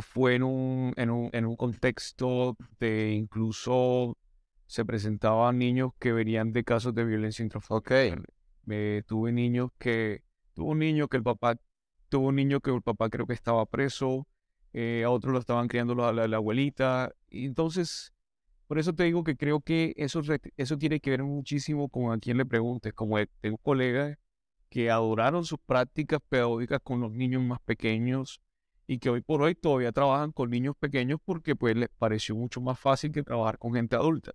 fue 0.00 0.34
en 0.34 0.42
un, 0.42 0.92
en 0.96 1.10
un, 1.10 1.30
en 1.32 1.46
un 1.46 1.56
contexto 1.56 2.56
de 2.78 3.12
incluso 3.12 4.16
se 4.66 4.84
presentaban 4.84 5.58
niños 5.58 5.92
que 5.98 6.12
venían 6.12 6.52
de 6.52 6.62
casos 6.62 6.94
de 6.94 7.04
violencia 7.04 7.42
intrafamiliar. 7.42 8.22
Eh, 8.70 9.02
tuve 9.06 9.32
niños 9.32 9.70
que, 9.78 10.22
tuvo 10.54 10.72
un 10.72 10.80
niño 10.80 11.08
que 11.08 11.16
el 11.16 11.22
papá, 11.22 11.56
tuvo 12.08 12.28
un 12.28 12.36
niño 12.36 12.60
que 12.60 12.70
el 12.70 12.82
papá 12.82 13.08
creo 13.10 13.26
que 13.26 13.34
estaba 13.34 13.66
preso, 13.66 14.26
eh, 14.72 15.04
a 15.04 15.10
otros 15.10 15.32
lo 15.32 15.38
estaban 15.38 15.68
criando 15.68 15.94
la, 15.94 16.12
la, 16.12 16.36
abuelita. 16.36 17.12
Entonces, 17.30 18.12
por 18.66 18.78
eso 18.78 18.94
te 18.94 19.04
digo 19.04 19.24
que 19.24 19.36
creo 19.36 19.60
que 19.60 19.94
eso, 19.96 20.22
eso 20.56 20.78
tiene 20.78 21.00
que 21.00 21.10
ver 21.10 21.22
muchísimo 21.24 21.88
con 21.88 22.12
a 22.12 22.18
quién 22.18 22.36
le 22.36 22.46
preguntes. 22.46 22.92
Como 22.94 23.16
tengo 23.40 23.58
colegas 23.58 24.18
que 24.68 24.90
adoraron 24.90 25.44
sus 25.44 25.58
prácticas 25.60 26.20
pedagógicas 26.28 26.80
con 26.82 27.00
los 27.00 27.12
niños 27.12 27.42
más 27.42 27.60
pequeños 27.60 28.40
y 28.86 28.98
que 28.98 29.10
hoy 29.10 29.20
por 29.22 29.42
hoy 29.42 29.54
todavía 29.54 29.92
trabajan 29.92 30.32
con 30.32 30.50
niños 30.50 30.76
pequeños 30.78 31.20
porque 31.24 31.56
pues 31.56 31.76
les 31.76 31.88
pareció 31.90 32.34
mucho 32.36 32.60
más 32.60 32.78
fácil 32.78 33.12
que 33.12 33.22
trabajar 33.22 33.58
con 33.58 33.74
gente 33.74 33.96
adulta. 33.96 34.32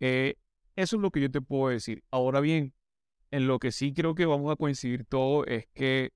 Eh, 0.00 0.36
eso 0.76 0.96
es 0.96 1.02
lo 1.02 1.10
que 1.10 1.20
yo 1.20 1.30
te 1.30 1.40
puedo 1.40 1.70
decir. 1.70 2.02
Ahora 2.10 2.40
bien, 2.40 2.72
en 3.34 3.48
lo 3.48 3.58
que 3.58 3.72
sí 3.72 3.92
creo 3.92 4.14
que 4.14 4.26
vamos 4.26 4.52
a 4.52 4.56
coincidir 4.56 5.04
todos 5.06 5.44
es 5.48 5.66
que 5.74 6.10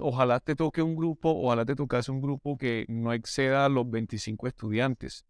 ojalá 0.00 0.40
te 0.40 0.56
toque 0.56 0.80
un 0.80 0.96
grupo, 0.96 1.30
ojalá 1.30 1.66
te 1.66 1.76
tocase 1.76 2.10
un 2.10 2.22
grupo 2.22 2.56
que 2.56 2.86
no 2.88 3.12
exceda 3.12 3.68
los 3.68 3.88
25 3.90 4.46
estudiantes. 4.46 5.26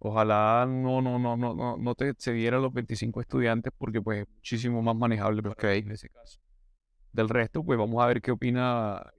Ojalá 0.00 0.66
no, 0.68 1.00
no, 1.00 1.20
no, 1.20 1.36
no, 1.36 1.54
no, 1.54 1.76
no 1.76 1.94
te 1.94 2.08
excediera 2.08 2.58
los 2.58 2.72
25 2.72 3.20
estudiantes 3.20 3.72
porque 3.78 4.02
pues 4.02 4.22
es 4.22 4.28
muchísimo 4.28 4.82
más 4.82 4.96
manejable 4.96 5.40
para 5.40 5.54
ti 5.54 5.78
en 5.78 5.92
ese 5.92 6.08
caso. 6.08 6.40
Del 7.12 7.28
resto, 7.28 7.62
pues 7.62 7.78
vamos 7.78 8.02
a 8.02 8.08
ver 8.08 8.20
qué 8.20 8.32
opina 8.32 9.12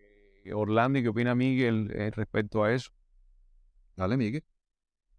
eh, 0.43 0.53
Orlando 0.53 0.99
y 0.99 1.03
qué 1.03 1.09
opina 1.09 1.33
Miguel 1.33 1.91
eh, 1.95 2.11
respecto 2.11 2.65
a 2.65 2.73
eso. 2.73 2.91
Dale, 3.95 4.17
Miguel. 4.17 4.43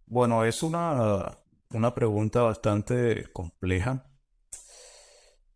Bueno, 0.05 0.45
es 0.45 0.61
una, 0.61 1.39
una 1.71 1.95
pregunta 1.95 2.43
bastante 2.43 3.25
compleja. 3.33 4.08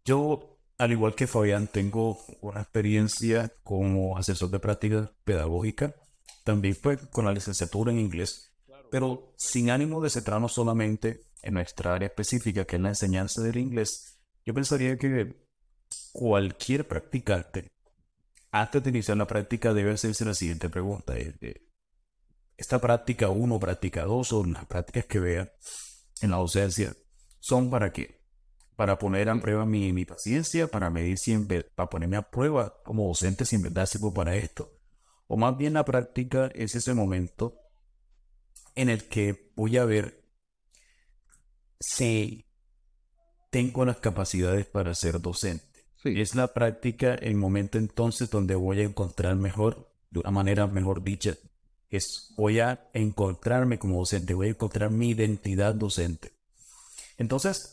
Yo, 0.05 0.59
al 0.77 0.91
igual 0.91 1.15
que 1.15 1.27
Fabián, 1.27 1.67
tengo 1.67 2.17
una 2.41 2.61
experiencia 2.61 3.53
como 3.63 4.17
asesor 4.17 4.49
de 4.49 4.59
práctica 4.59 5.11
pedagógica, 5.23 5.95
también 6.43 6.75
fue 6.75 6.97
con 6.97 7.25
la 7.25 7.31
licenciatura 7.31 7.91
en 7.91 7.99
inglés, 7.99 8.53
pero 8.91 9.33
sin 9.37 9.69
ánimo 9.69 10.01
de 10.01 10.09
centrarnos 10.09 10.53
solamente 10.53 11.21
en 11.41 11.53
nuestra 11.53 11.93
área 11.93 12.07
específica, 12.07 12.65
que 12.65 12.75
es 12.75 12.81
la 12.81 12.89
enseñanza 12.89 13.41
del 13.41 13.57
inglés. 13.57 14.19
Yo 14.45 14.53
pensaría 14.53 14.97
que 14.97 15.47
cualquier 16.11 16.85
practicante, 16.87 17.69
antes 18.51 18.83
de 18.83 18.89
iniciar 18.89 19.17
la 19.17 19.27
práctica, 19.27 19.73
debe 19.73 19.93
hacerse 19.93 20.25
la 20.25 20.33
siguiente 20.33 20.69
pregunta. 20.69 21.15
esta 22.57 22.79
práctica 22.79 23.29
1, 23.29 23.59
práctica 23.59 24.03
2 24.03 24.33
o 24.33 24.45
las 24.45 24.65
prácticas 24.65 25.05
que 25.05 25.19
vea 25.19 25.53
en 26.21 26.31
la 26.31 26.37
docencia 26.37 26.93
son 27.39 27.69
para 27.69 27.91
qué? 27.91 28.22
Para 28.75 28.97
poner 28.97 29.29
a 29.29 29.39
prueba 29.39 29.65
mi, 29.65 29.93
mi 29.93 30.05
paciencia, 30.05 30.67
para 30.67 30.89
medir 30.89 31.17
si 31.17 31.31
en 31.31 31.47
para 31.47 31.89
ponerme 31.89 32.17
a 32.17 32.29
prueba 32.29 32.81
como 32.83 33.07
docente 33.07 33.45
si 33.45 33.55
en 33.55 33.63
verdad 33.63 33.85
sirvo 33.85 34.13
para 34.13 34.35
esto. 34.35 34.71
O 35.27 35.37
más 35.37 35.57
bien 35.57 35.73
la 35.73 35.85
práctica 35.85 36.47
es 36.53 36.75
ese 36.75 36.93
momento 36.93 37.59
en 38.75 38.89
el 38.89 39.07
que 39.07 39.51
voy 39.55 39.77
a 39.77 39.85
ver 39.85 40.23
si 41.79 42.45
tengo 43.49 43.85
las 43.85 43.97
capacidades 43.97 44.65
para 44.65 44.95
ser 44.95 45.21
docente. 45.21 45.85
Sí. 46.01 46.19
Es 46.19 46.35
la 46.35 46.53
práctica 46.53 47.13
el 47.15 47.35
momento 47.35 47.77
entonces 47.77 48.29
donde 48.29 48.55
voy 48.55 48.81
a 48.81 48.83
encontrar 48.83 49.35
mejor, 49.35 49.93
de 50.09 50.19
una 50.19 50.31
manera 50.31 50.67
mejor 50.67 51.03
dicha, 51.03 51.37
es 51.89 52.33
voy 52.35 52.59
a 52.59 52.89
encontrarme 52.93 53.77
como 53.77 53.99
docente, 53.99 54.33
voy 54.33 54.47
a 54.47 54.51
encontrar 54.51 54.89
mi 54.89 55.11
identidad 55.11 55.75
docente. 55.75 56.33
Entonces, 57.17 57.72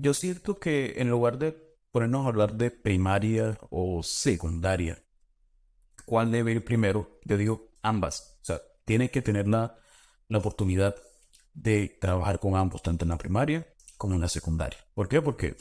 yo 0.00 0.14
siento 0.14 0.58
que 0.58 0.94
en 0.96 1.10
lugar 1.10 1.38
de 1.38 1.52
ponernos 1.90 2.24
a 2.24 2.28
hablar 2.28 2.54
de 2.54 2.70
primaria 2.70 3.58
o 3.70 4.02
secundaria, 4.02 5.02
¿cuál 6.04 6.30
debe 6.30 6.52
ir 6.52 6.64
primero? 6.64 7.20
Yo 7.24 7.36
digo 7.36 7.72
ambas. 7.82 8.38
O 8.42 8.44
sea, 8.44 8.60
tiene 8.84 9.10
que 9.10 9.22
tener 9.22 9.48
la, 9.48 9.76
la 10.28 10.38
oportunidad 10.38 10.96
de 11.54 11.98
trabajar 12.00 12.38
con 12.38 12.56
ambos, 12.56 12.82
tanto 12.82 13.04
en 13.04 13.10
la 13.10 13.18
primaria 13.18 13.66
como 13.96 14.14
en 14.14 14.20
la 14.20 14.28
secundaria. 14.28 14.78
¿Por 14.94 15.08
qué? 15.08 15.20
Porque 15.20 15.56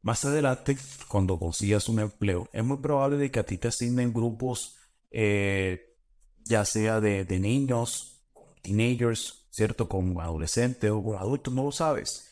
más 0.00 0.24
adelante, 0.24 0.76
cuando 1.08 1.38
consigas 1.38 1.88
un 1.88 2.00
empleo, 2.00 2.48
es 2.52 2.64
muy 2.64 2.78
probable 2.78 3.16
de 3.18 3.30
que 3.30 3.40
a 3.40 3.46
ti 3.46 3.58
te 3.58 3.68
asignen 3.68 4.12
grupos, 4.12 4.76
eh, 5.10 5.96
ya 6.44 6.64
sea 6.64 7.00
de, 7.00 7.24
de 7.24 7.38
niños, 7.38 8.24
teenagers, 8.62 9.46
¿cierto? 9.50 9.88
Con 9.88 10.20
adolescentes 10.20 10.90
o 10.90 11.02
con 11.02 11.16
adultos, 11.16 11.52
no 11.54 11.64
lo 11.64 11.72
sabes. 11.72 12.31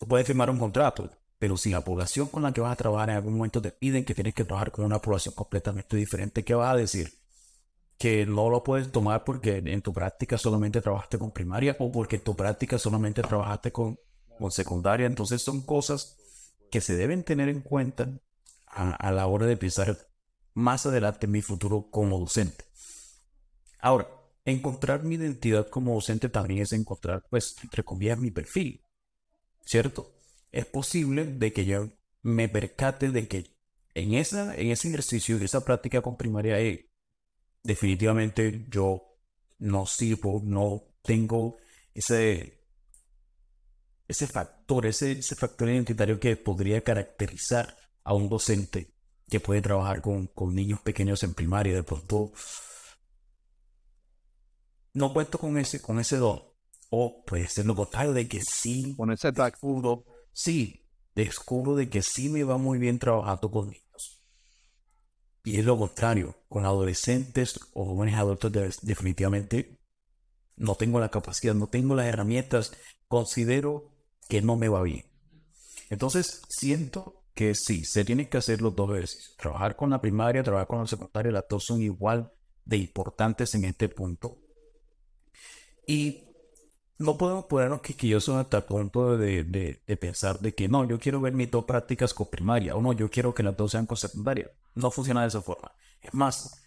Tú 0.00 0.08
puedes 0.08 0.26
firmar 0.26 0.48
un 0.48 0.58
contrato, 0.58 1.10
pero 1.38 1.58
si 1.58 1.68
la 1.68 1.84
población 1.84 2.28
con 2.28 2.42
la 2.42 2.54
que 2.54 2.62
vas 2.62 2.72
a 2.72 2.76
trabajar 2.76 3.10
en 3.10 3.16
algún 3.16 3.34
momento 3.34 3.60
te 3.60 3.70
piden 3.70 4.02
que 4.02 4.14
tienes 4.14 4.32
que 4.32 4.44
trabajar 4.44 4.72
con 4.72 4.86
una 4.86 4.98
población 4.98 5.34
completamente 5.34 5.94
diferente, 5.94 6.42
¿qué 6.42 6.54
vas 6.54 6.72
a 6.72 6.76
decir? 6.76 7.12
Que 7.98 8.24
no 8.24 8.48
lo 8.48 8.64
puedes 8.64 8.90
tomar 8.90 9.24
porque 9.24 9.58
en 9.58 9.82
tu 9.82 9.92
práctica 9.92 10.38
solamente 10.38 10.80
trabajaste 10.80 11.18
con 11.18 11.32
primaria 11.32 11.76
o 11.78 11.92
porque 11.92 12.16
en 12.16 12.24
tu 12.24 12.34
práctica 12.34 12.78
solamente 12.78 13.20
trabajaste 13.20 13.72
con, 13.72 13.98
con 14.38 14.50
secundaria. 14.50 15.04
Entonces 15.06 15.42
son 15.42 15.60
cosas 15.60 16.16
que 16.70 16.80
se 16.80 16.96
deben 16.96 17.22
tener 17.22 17.50
en 17.50 17.60
cuenta 17.60 18.08
a, 18.68 18.92
a 18.92 19.12
la 19.12 19.26
hora 19.26 19.44
de 19.44 19.58
pensar 19.58 19.98
más 20.54 20.86
adelante 20.86 21.26
en 21.26 21.32
mi 21.32 21.42
futuro 21.42 21.90
como 21.90 22.18
docente. 22.18 22.64
Ahora, 23.80 24.08
encontrar 24.46 25.02
mi 25.02 25.16
identidad 25.16 25.68
como 25.68 25.92
docente 25.92 26.30
también 26.30 26.62
es 26.62 26.72
encontrar, 26.72 27.22
pues, 27.28 27.54
entre 27.62 27.84
comillas, 27.84 28.18
mi 28.18 28.30
perfil, 28.30 28.82
¿cierto? 29.70 30.12
Es 30.50 30.66
posible 30.66 31.24
de 31.24 31.52
que 31.52 31.64
yo 31.64 31.88
me 32.22 32.48
percate 32.48 33.12
de 33.12 33.28
que 33.28 33.56
en, 33.94 34.14
esa, 34.14 34.56
en 34.56 34.72
ese 34.72 34.88
ejercicio, 34.88 35.36
en 35.36 35.44
esa 35.44 35.64
práctica 35.64 36.02
con 36.02 36.16
primaria, 36.16 36.58
eh, 36.58 36.90
definitivamente 37.62 38.66
yo 38.68 39.16
no 39.58 39.86
sirvo, 39.86 40.42
no 40.44 40.82
tengo 41.02 41.58
ese, 41.94 42.64
ese 44.08 44.26
factor, 44.26 44.86
ese, 44.86 45.12
ese 45.12 45.36
factor 45.36 45.68
identitario 45.68 46.18
que 46.18 46.36
podría 46.36 46.82
caracterizar 46.82 47.76
a 48.02 48.12
un 48.12 48.28
docente 48.28 48.92
que 49.28 49.38
puede 49.38 49.62
trabajar 49.62 50.02
con, 50.02 50.26
con 50.26 50.52
niños 50.52 50.80
pequeños 50.80 51.22
en 51.22 51.34
primaria. 51.34 51.74
De 51.74 51.84
pronto, 51.84 52.32
no 54.94 55.12
cuento 55.12 55.38
con 55.38 55.56
ese, 55.58 55.80
con 55.80 56.00
ese 56.00 56.16
don. 56.16 56.49
O 56.90 57.24
puede 57.24 57.46
ser 57.48 57.66
lo 57.66 57.74
contrario, 57.74 58.12
de 58.12 58.28
que 58.28 58.40
sí 58.42 58.94
Con 58.96 59.12
ese 59.12 59.32
descubro, 59.32 60.04
sí, 60.32 60.86
descubro 61.14 61.74
de 61.76 61.88
que 61.88 62.02
sí 62.02 62.28
me 62.28 62.44
va 62.44 62.58
muy 62.58 62.78
bien 62.78 62.98
trabajando 62.98 63.50
con 63.50 63.70
niños. 63.70 64.22
Y 65.44 65.58
es 65.58 65.64
lo 65.64 65.78
contrario, 65.78 66.36
con 66.48 66.66
adolescentes 66.66 67.58
o 67.72 67.86
jóvenes 67.86 68.16
adultos 68.16 68.52
de- 68.52 68.74
definitivamente 68.82 69.78
no 70.56 70.74
tengo 70.74 71.00
la 71.00 71.10
capacidad, 71.10 71.54
no 71.54 71.68
tengo 71.68 71.94
las 71.94 72.06
herramientas, 72.06 72.72
considero 73.08 73.90
que 74.28 74.42
no 74.42 74.56
me 74.56 74.68
va 74.68 74.82
bien. 74.82 75.04
Entonces, 75.88 76.42
siento 76.48 77.24
que 77.34 77.54
sí, 77.54 77.84
se 77.84 78.04
tienen 78.04 78.28
que 78.28 78.38
hacer 78.38 78.60
los 78.60 78.76
dos 78.76 78.90
ejercicios. 78.90 79.36
Trabajar 79.36 79.76
con 79.76 79.90
la 79.90 80.00
primaria, 80.00 80.42
trabajar 80.42 80.66
con 80.68 80.80
la 80.80 80.86
secundaria, 80.86 81.32
las 81.32 81.44
dos 81.48 81.64
son 81.64 81.80
igual 81.80 82.32
de 82.64 82.76
importantes 82.76 83.54
en 83.54 83.64
este 83.64 83.88
punto. 83.88 84.38
Y 85.86 86.24
no 87.00 87.16
podemos 87.18 87.46
ponernos 87.46 87.80
quisquillosos 87.82 88.36
hasta 88.36 88.58
el 88.58 88.64
punto 88.64 89.16
de, 89.18 89.44
de- 89.44 89.82
de 89.86 89.96
pensar 89.96 90.38
de 90.38 90.54
que 90.54 90.68
no, 90.68 90.84
yo 90.86 90.98
quiero 90.98 91.20
ver 91.20 91.32
mis 91.34 91.50
dos 91.50 91.64
prácticas 91.64 92.14
con 92.14 92.28
primaria 92.30 92.76
o 92.76 92.82
no, 92.82 92.92
yo 92.92 93.10
quiero 93.10 93.34
que 93.34 93.42
las 93.42 93.56
dos 93.56 93.72
sean 93.72 93.86
con 93.86 93.96
secundaria. 93.96 94.50
No 94.74 94.90
funciona 94.90 95.22
de 95.22 95.28
esa 95.28 95.42
forma. 95.42 95.72
Es 96.02 96.14
más, 96.14 96.62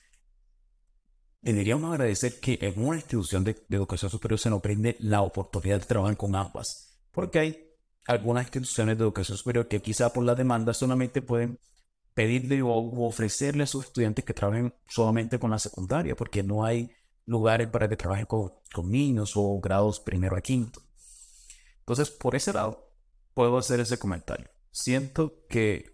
deberíamos 1.42 1.92
agradecer 1.92 2.40
que 2.40 2.58
en 2.62 2.84
una 2.84 2.98
institución 2.98 3.44
de, 3.44 3.64
educación 3.70 4.10
superior 4.12 4.40
se 4.40 4.50
nos 4.50 4.62
brinde 4.62 4.96
la 5.00 5.22
oportunidad 5.22 5.80
de 5.80 5.86
trabajar 5.86 6.18
con 6.18 6.36
ambas. 6.36 7.00
Porque 7.12 7.40
hay 7.40 7.70
algunas 8.08 8.46
instituciones 8.46 8.98
de 8.98 9.04
educación 9.04 9.38
superior 9.38 9.68
que 9.68 9.82
quizá 9.82 10.12
por 10.12 10.24
la 10.26 10.36
demanda 10.36 10.74
solamente 10.74 11.22
pueden 11.22 11.60
pedirle 12.14 12.62
o 12.62 12.70
ofrecerle 13.08 13.64
a 13.64 13.68
sus 13.68 13.86
estudiantes 13.86 14.26
que 14.26 14.34
trabajen 14.34 14.74
solamente 14.88 15.40
con 15.40 15.52
la 15.52 15.60
secundaria, 15.60 16.16
porque 16.16 16.44
no 16.44 16.64
hay 16.66 16.92
lugares 17.26 17.68
para 17.68 17.88
que 17.88 17.98
trabajen 17.98 18.26
con, 18.26 18.54
con 18.74 18.92
niños 18.92 19.34
o 19.36 19.60
grados 19.60 20.00
primero 20.00 20.36
a 20.36 20.42
quinto. 20.42 20.82
Entonces, 21.80 22.10
por 22.10 22.36
ese 22.36 22.54
lado, 22.54 22.94
puedo 23.34 23.58
hacer 23.58 23.80
ese 23.80 23.98
comentario. 23.98 24.50
Siento 24.72 25.46
que 25.48 25.92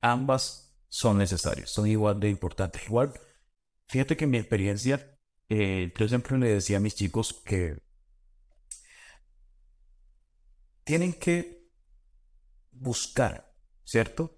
ambas 0.00 0.76
son 0.88 1.18
necesarias, 1.18 1.70
son 1.70 1.86
igual 1.86 2.20
de 2.20 2.28
importantes. 2.30 2.84
Igual, 2.86 3.12
fíjate 3.88 4.16
que 4.16 4.24
en 4.24 4.30
mi 4.30 4.38
experiencia, 4.38 5.18
eh, 5.48 5.92
yo 5.96 6.08
siempre 6.08 6.38
le 6.38 6.48
decía 6.48 6.78
a 6.78 6.80
mis 6.80 6.94
chicos 6.94 7.32
que 7.44 7.78
tienen 10.84 11.12
que 11.12 11.70
buscar, 12.70 13.54
¿cierto? 13.84 14.34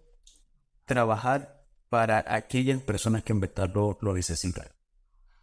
Trabajar 0.85 1.65
para 1.89 2.25
aquellas 2.27 2.81
personas 2.83 3.23
que 3.23 3.33
en 3.33 3.41
verdad 3.41 3.71
lo, 3.73 3.99
lo 4.01 4.15
necesitan, 4.15 4.69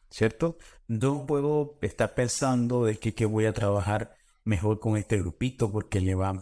¿cierto? 0.09 0.57
No 0.87 1.25
puedo 1.25 1.77
estar 1.81 2.15
pensando 2.15 2.85
de 2.85 2.97
que, 2.97 3.13
que 3.13 3.25
voy 3.25 3.45
a 3.45 3.53
trabajar 3.53 4.15
mejor 4.43 4.79
con 4.79 4.97
este 4.97 5.17
grupito 5.17 5.71
porque 5.71 5.99
le 5.99 6.15
va, 6.15 6.41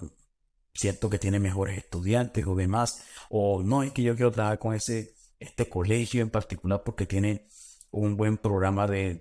siento 0.73 1.09
que 1.09 1.19
tiene 1.19 1.39
mejores 1.39 1.77
estudiantes 1.77 2.45
o 2.45 2.55
demás, 2.55 3.03
o 3.29 3.63
no 3.63 3.83
es 3.83 3.91
que 3.91 4.03
yo 4.03 4.15
quiero 4.15 4.31
trabajar 4.31 4.59
con 4.59 4.75
ese, 4.75 5.15
este 5.39 5.67
colegio 5.67 6.21
en 6.21 6.29
particular 6.29 6.83
porque 6.83 7.05
tiene 7.05 7.47
un 7.91 8.15
buen 8.17 8.37
programa 8.37 8.87
de, 8.87 9.15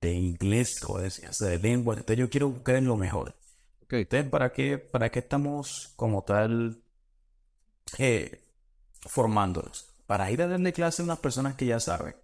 de, 0.00 0.12
inglés 0.12 0.80
o 0.86 0.98
de 0.98 1.10
de 1.40 1.58
lengua, 1.58 1.94
entonces 1.94 2.18
yo 2.18 2.30
quiero 2.30 2.50
buscar 2.50 2.80
lo 2.80 2.96
mejor. 2.96 3.34
Okay. 3.84 4.02
Entonces, 4.02 4.30
¿para 4.30 4.52
qué, 4.52 4.78
¿para 4.78 5.10
qué 5.10 5.18
estamos 5.18 5.92
como 5.96 6.22
tal 6.22 6.80
eh, 7.98 8.40
formándonos? 9.00 9.92
Para 10.06 10.30
ir 10.30 10.42
a 10.42 10.46
darle 10.46 10.72
clase 10.72 11.02
a 11.02 11.04
unas 11.04 11.18
personas 11.18 11.56
que 11.56 11.66
ya 11.66 11.80
saben, 11.80 12.14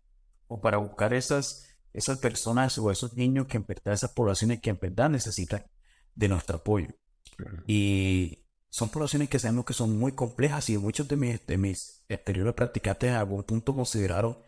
o 0.52 0.60
para 0.60 0.76
buscar 0.76 1.14
esas, 1.14 1.66
esas 1.92 2.18
personas 2.18 2.76
o 2.78 2.90
esos 2.90 3.14
niños 3.14 3.46
que 3.46 3.56
en 3.56 3.64
verdad, 3.66 3.94
esas 3.94 4.10
poblaciones 4.10 4.60
que 4.60 4.70
en 4.70 4.78
verdad 4.80 5.08
necesitan 5.08 5.64
de 6.14 6.28
nuestro 6.28 6.58
apoyo. 6.58 6.88
Y 7.66 8.44
son 8.68 8.90
poblaciones 8.90 9.28
que 9.28 9.38
sabemos 9.38 9.64
que 9.64 9.72
son 9.72 9.98
muy 9.98 10.12
complejas 10.12 10.68
y 10.68 10.76
muchos 10.76 11.08
de 11.08 11.16
mis, 11.16 11.46
de 11.46 11.56
mis 11.58 12.04
exteriores 12.08 12.54
practicantes 12.54 13.10
a 13.10 13.20
algún 13.20 13.44
punto 13.44 13.74
consideraron 13.74 14.38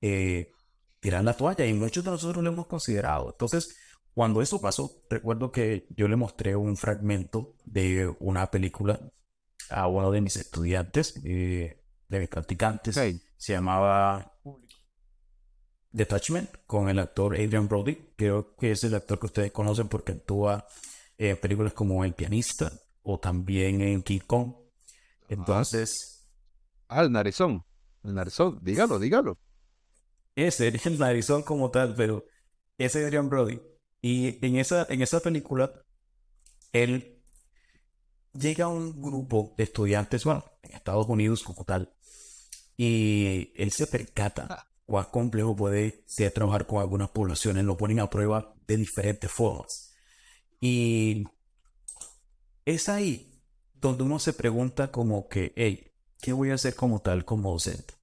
eh, 0.00 0.52
tirar 1.00 1.22
la 1.24 1.36
toalla 1.36 1.64
y 1.64 1.74
muchos 1.74 2.04
de 2.04 2.10
nosotros 2.10 2.42
lo 2.42 2.50
hemos 2.50 2.66
considerado. 2.66 3.30
Entonces, 3.30 3.76
cuando 4.14 4.42
eso 4.42 4.60
pasó, 4.60 5.02
recuerdo 5.08 5.52
que 5.52 5.86
yo 5.90 6.08
le 6.08 6.16
mostré 6.16 6.56
un 6.56 6.76
fragmento 6.76 7.54
de 7.64 8.12
una 8.18 8.50
película 8.50 9.00
a 9.70 9.86
uno 9.86 10.10
de 10.10 10.20
mis 10.20 10.36
estudiantes, 10.36 11.20
eh, 11.24 11.80
de 12.08 12.18
mis 12.18 12.28
practicantes. 12.28 12.94
Se 13.36 13.52
llamaba 13.52 14.32
Detachment 15.92 16.50
con 16.66 16.88
el 16.88 16.98
actor 16.98 17.34
Adrian 17.34 17.68
Brody. 17.68 17.96
Creo 18.16 18.56
que 18.56 18.72
es 18.72 18.84
el 18.84 18.94
actor 18.94 19.18
que 19.18 19.26
ustedes 19.26 19.52
conocen 19.52 19.88
porque 19.88 20.12
actúa 20.12 20.66
en 21.18 21.36
películas 21.36 21.72
como 21.72 22.04
El 22.04 22.14
pianista 22.14 22.72
o 23.02 23.18
también 23.18 23.80
en 23.80 24.02
King 24.02 24.20
Kong. 24.26 24.54
Entonces. 25.28 26.26
Ah, 26.88 27.02
el 27.02 27.12
narizón. 27.12 27.64
El 28.02 28.14
narizón, 28.14 28.58
dígalo, 28.62 28.98
dígalo. 28.98 29.38
Ese 30.34 30.68
es 30.68 30.86
el 30.86 30.98
narizón 30.98 31.42
como 31.42 31.70
tal, 31.70 31.94
pero 31.94 32.24
ese 32.78 33.00
es 33.00 33.06
Adrian 33.06 33.28
Brody. 33.28 33.60
Y 34.00 34.44
en 34.44 34.56
esa, 34.56 34.86
en 34.88 35.02
esa 35.02 35.20
película, 35.20 35.72
él 36.72 37.22
llega 38.32 38.64
a 38.64 38.68
un 38.68 39.00
grupo 39.00 39.54
de 39.56 39.64
estudiantes, 39.64 40.24
bueno, 40.24 40.44
en 40.62 40.72
Estados 40.72 41.06
Unidos 41.06 41.42
como 41.42 41.64
tal, 41.64 41.94
y 42.76 43.52
él 43.54 43.70
se 43.70 43.86
percata 43.86 44.46
ah. 44.50 44.71
Cuán 44.86 45.06
complejo 45.06 45.56
puede 45.56 46.04
ser 46.06 46.32
trabajar 46.32 46.66
con 46.66 46.80
algunas 46.80 47.10
poblaciones, 47.10 47.64
lo 47.64 47.76
ponen 47.76 48.00
a 48.00 48.10
prueba 48.10 48.54
de 48.66 48.76
diferentes 48.76 49.30
formas. 49.30 49.94
Y 50.60 51.24
es 52.64 52.88
ahí 52.88 53.40
donde 53.74 54.04
uno 54.04 54.18
se 54.18 54.32
pregunta 54.32 54.92
como 54.92 55.28
que, 55.28 55.52
hey, 55.56 55.92
¿qué 56.20 56.32
voy 56.32 56.50
a 56.50 56.54
hacer 56.54 56.74
como 56.74 57.00
tal, 57.00 57.24
como 57.24 57.52
docente? 57.52 57.94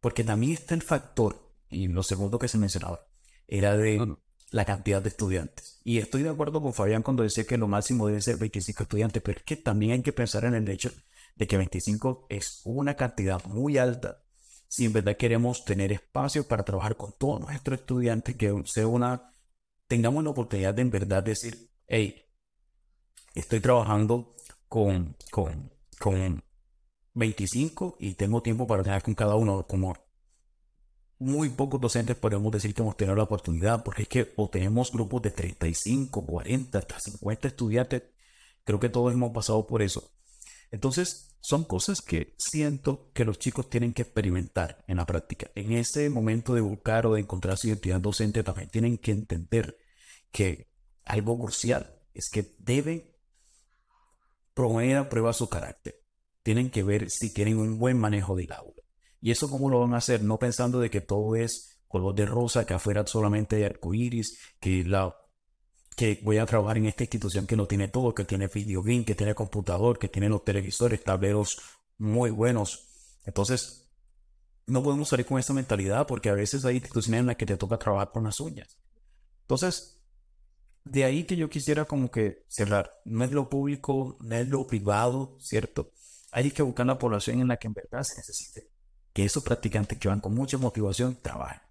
Porque 0.00 0.24
también 0.24 0.52
está 0.52 0.74
el 0.74 0.82
factor, 0.82 1.52
y 1.68 1.88
lo 1.88 2.02
segundo 2.02 2.38
que 2.38 2.48
se 2.48 2.58
mencionaba, 2.58 3.06
era 3.48 3.76
de 3.76 4.16
la 4.50 4.64
cantidad 4.64 5.02
de 5.02 5.08
estudiantes. 5.08 5.80
Y 5.82 5.98
estoy 5.98 6.22
de 6.22 6.28
acuerdo 6.28 6.62
con 6.62 6.72
Fabián 6.72 7.02
cuando 7.02 7.24
decía 7.24 7.44
que 7.44 7.58
lo 7.58 7.66
máximo 7.66 8.06
debe 8.06 8.20
ser 8.20 8.36
25 8.36 8.84
estudiantes, 8.84 9.22
pero 9.22 9.38
es 9.38 9.44
que 9.44 9.56
también 9.56 9.92
hay 9.92 10.02
que 10.02 10.12
pensar 10.12 10.44
en 10.44 10.54
el 10.54 10.68
hecho 10.68 10.92
de 11.34 11.46
que 11.46 11.56
25 11.56 12.26
es 12.28 12.60
una 12.64 12.94
cantidad 12.94 13.44
muy 13.46 13.78
alta 13.78 14.23
si 14.74 14.86
en 14.86 14.92
verdad 14.92 15.16
queremos 15.16 15.64
tener 15.64 15.92
espacio 15.92 16.48
para 16.48 16.64
trabajar 16.64 16.96
con 16.96 17.12
todos 17.16 17.40
nuestros 17.40 17.78
estudiantes, 17.78 18.34
que 18.34 18.52
sea 18.64 18.88
una 18.88 19.30
tengamos 19.86 20.24
la 20.24 20.30
oportunidad 20.30 20.74
de 20.74 20.82
en 20.82 20.90
verdad 20.90 21.22
decir, 21.22 21.70
hey, 21.86 22.24
estoy 23.36 23.60
trabajando 23.60 24.34
con, 24.68 25.16
con, 25.30 25.70
con 26.00 26.42
25 27.12 27.98
y 28.00 28.14
tengo 28.14 28.42
tiempo 28.42 28.66
para 28.66 28.82
trabajar 28.82 29.04
con 29.04 29.14
cada 29.14 29.36
uno, 29.36 29.64
como 29.68 29.94
muy 31.20 31.50
pocos 31.50 31.80
docentes 31.80 32.16
podemos 32.16 32.50
decir 32.50 32.74
que 32.74 32.82
hemos 32.82 32.96
tenido 32.96 33.14
la 33.14 33.22
oportunidad, 33.22 33.84
porque 33.84 34.02
es 34.02 34.08
que 34.08 34.32
o 34.36 34.50
tenemos 34.50 34.90
grupos 34.90 35.22
de 35.22 35.30
35, 35.30 36.26
40, 36.26 36.78
hasta 36.78 36.98
50 36.98 37.46
estudiantes, 37.46 38.02
creo 38.64 38.80
que 38.80 38.88
todos 38.88 39.12
hemos 39.12 39.30
pasado 39.30 39.64
por 39.68 39.82
eso. 39.82 40.10
Entonces, 40.72 41.33
son 41.44 41.64
cosas 41.64 42.00
que 42.00 42.34
siento 42.38 43.10
que 43.12 43.26
los 43.26 43.38
chicos 43.38 43.68
tienen 43.68 43.92
que 43.92 44.00
experimentar 44.00 44.82
en 44.88 44.96
la 44.96 45.04
práctica. 45.04 45.50
En 45.54 45.72
ese 45.72 46.08
momento 46.08 46.54
de 46.54 46.62
buscar 46.62 47.04
o 47.04 47.12
de 47.12 47.20
encontrar 47.20 47.58
su 47.58 47.68
identidad 47.68 48.00
docente, 48.00 48.42
también 48.42 48.70
tienen 48.70 48.96
que 48.96 49.10
entender 49.10 49.76
que 50.32 50.70
algo 51.04 51.38
crucial 51.38 52.00
es 52.14 52.30
que 52.32 52.56
deben 52.60 53.14
poner 54.54 54.96
a 54.96 55.10
prueba 55.10 55.34
su 55.34 55.50
carácter. 55.50 56.00
Tienen 56.42 56.70
que 56.70 56.82
ver 56.82 57.10
si 57.10 57.30
tienen 57.34 57.58
un 57.58 57.78
buen 57.78 57.98
manejo 57.98 58.34
del 58.36 58.50
aula. 58.50 58.82
Y 59.20 59.30
eso 59.30 59.50
cómo 59.50 59.68
lo 59.68 59.80
van 59.80 59.92
a 59.92 59.98
hacer, 59.98 60.22
no 60.22 60.38
pensando 60.38 60.80
de 60.80 60.88
que 60.88 61.02
todo 61.02 61.36
es 61.36 61.78
color 61.88 62.14
de 62.14 62.24
rosa, 62.24 62.64
que 62.64 62.72
afuera 62.72 63.06
solamente 63.06 63.56
hay 63.56 63.64
arcoíris, 63.64 64.38
que 64.60 64.82
la 64.82 65.14
que 65.96 66.20
voy 66.22 66.38
a 66.38 66.46
trabajar 66.46 66.78
en 66.78 66.86
esta 66.86 67.04
institución 67.04 67.46
que 67.46 67.56
no 67.56 67.66
tiene 67.66 67.88
todo, 67.88 68.14
que 68.14 68.24
tiene 68.24 68.48
video 68.48 68.82
game, 68.82 69.04
que 69.04 69.14
tiene 69.14 69.34
computador, 69.34 69.98
que 69.98 70.08
tiene 70.08 70.28
los 70.28 70.44
televisores, 70.44 71.02
tableros 71.04 71.60
muy 71.98 72.30
buenos. 72.30 72.88
Entonces, 73.24 73.90
no 74.66 74.82
podemos 74.82 75.08
salir 75.08 75.26
con 75.26 75.38
esa 75.38 75.52
mentalidad 75.52 76.06
porque 76.06 76.30
a 76.30 76.34
veces 76.34 76.64
hay 76.64 76.76
instituciones 76.76 77.20
en 77.20 77.26
las 77.26 77.36
que 77.36 77.46
te 77.46 77.56
toca 77.56 77.78
trabajar 77.78 78.10
con 78.12 78.24
las 78.24 78.40
uñas. 78.40 78.78
Entonces, 79.42 80.00
de 80.84 81.04
ahí 81.04 81.24
que 81.24 81.36
yo 81.36 81.48
quisiera 81.48 81.84
como 81.84 82.10
que 82.10 82.44
cerrar. 82.48 83.00
No 83.04 83.24
es 83.24 83.32
lo 83.32 83.48
público, 83.48 84.16
no 84.20 84.36
es 84.36 84.48
lo 84.48 84.66
privado, 84.66 85.36
¿cierto? 85.40 85.92
Hay 86.30 86.50
que 86.50 86.62
buscar 86.62 86.86
la 86.86 86.98
población 86.98 87.40
en 87.40 87.48
la 87.48 87.56
que 87.56 87.68
en 87.68 87.74
verdad 87.74 88.02
se 88.02 88.16
necesite. 88.16 88.68
Que 89.12 89.24
esos 89.24 89.44
practicantes 89.44 89.98
que 89.98 90.08
van 90.08 90.20
con 90.20 90.34
mucha 90.34 90.58
motivación 90.58 91.16
trabajen. 91.22 91.63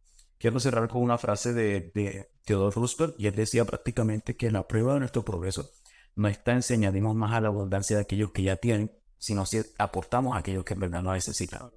Quiero 0.44 0.60
cerrar 0.60 0.90
con 0.90 1.02
una 1.02 1.18
frase 1.18 1.54
de, 1.54 2.30
Theodore 2.44 2.76
Roosevelt 2.76 3.16
y 3.18 3.28
él 3.28 3.34
decía 3.34 3.64
prácticamente 3.64 4.36
que 4.36 4.52
la 4.52 4.68
prueba 4.68 4.94
de 4.94 5.00
nuestro 5.00 5.24
progreso 5.24 5.72
no 6.16 6.28
está 6.28 6.52
en 6.52 6.62
si 6.62 6.74
añadimos 6.74 7.16
más 7.16 7.32
a 7.32 7.40
la 7.40 7.48
abundancia 7.48 7.96
de 7.96 8.02
aquellos 8.02 8.34
que 8.34 8.44
ya 8.44 8.58
tienen, 8.58 8.92
sino 9.18 9.46
si 9.46 9.62
aportamos 9.78 10.36
a 10.36 10.40
aquellos 10.40 10.66
que 10.66 10.74
en 10.74 10.82
verdad 10.82 11.02
no 11.02 11.14
necesitan. 11.14 11.72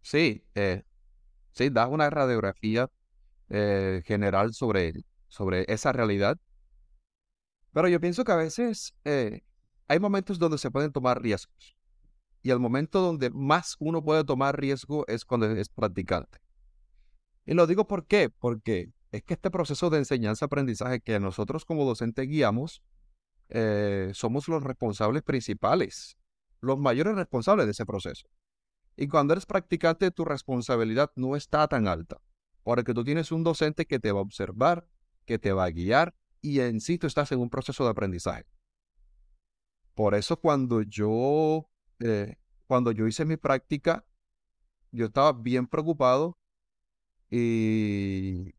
Sí, 0.00 0.46
eh, 0.54 0.84
sí, 1.50 1.70
da 1.70 1.88
una 1.88 2.08
radiografía 2.08 2.88
eh, 3.48 4.02
general 4.06 4.54
sobre 4.54 4.92
sobre 5.26 5.64
esa 5.66 5.90
realidad. 5.90 6.38
Pero 7.72 7.88
yo 7.88 8.00
pienso 8.00 8.22
que 8.22 8.30
a 8.30 8.36
veces 8.36 8.94
eh, 9.04 9.42
hay 9.88 9.98
momentos 9.98 10.38
donde 10.38 10.56
se 10.56 10.70
pueden 10.70 10.92
tomar 10.92 11.20
riesgos. 11.20 11.76
Y 12.42 12.50
el 12.50 12.60
momento 12.60 13.00
donde 13.00 13.28
más 13.30 13.74
uno 13.80 14.04
puede 14.04 14.22
tomar 14.22 14.56
riesgo 14.56 15.04
es 15.08 15.24
cuando 15.24 15.50
es 15.50 15.68
practicante. 15.68 16.38
Y 17.46 17.54
lo 17.54 17.66
digo 17.66 17.86
por 17.86 18.06
qué, 18.06 18.30
porque 18.30 18.92
es 19.12 19.22
que 19.22 19.34
este 19.34 19.50
proceso 19.50 19.90
de 19.90 19.98
enseñanza-aprendizaje 19.98 21.00
que 21.00 21.18
nosotros 21.18 21.64
como 21.64 21.84
docentes 21.84 22.28
guiamos, 22.28 22.82
eh, 23.48 24.10
somos 24.14 24.46
los 24.48 24.62
responsables 24.62 25.22
principales, 25.22 26.16
los 26.60 26.78
mayores 26.78 27.16
responsables 27.16 27.66
de 27.66 27.72
ese 27.72 27.86
proceso. 27.86 28.28
Y 28.96 29.08
cuando 29.08 29.32
eres 29.32 29.46
practicante, 29.46 30.10
tu 30.10 30.24
responsabilidad 30.24 31.10
no 31.16 31.34
está 31.34 31.66
tan 31.66 31.88
alta, 31.88 32.18
porque 32.62 32.94
tú 32.94 33.02
tienes 33.02 33.32
un 33.32 33.42
docente 33.42 33.86
que 33.86 33.98
te 33.98 34.12
va 34.12 34.20
a 34.20 34.22
observar, 34.22 34.86
que 35.24 35.38
te 35.38 35.52
va 35.52 35.64
a 35.64 35.70
guiar 35.70 36.14
y 36.40 36.60
en 36.60 36.80
sí 36.80 36.98
tú 36.98 37.06
estás 37.06 37.32
en 37.32 37.40
un 37.40 37.50
proceso 37.50 37.84
de 37.84 37.90
aprendizaje. 37.90 38.44
Por 39.94 40.14
eso 40.14 40.38
cuando 40.38 40.82
yo, 40.82 41.68
eh, 41.98 42.36
cuando 42.66 42.92
yo 42.92 43.06
hice 43.06 43.24
mi 43.24 43.36
práctica, 43.36 44.04
yo 44.92 45.06
estaba 45.06 45.32
bien 45.32 45.66
preocupado 45.66 46.39
y, 47.30 48.54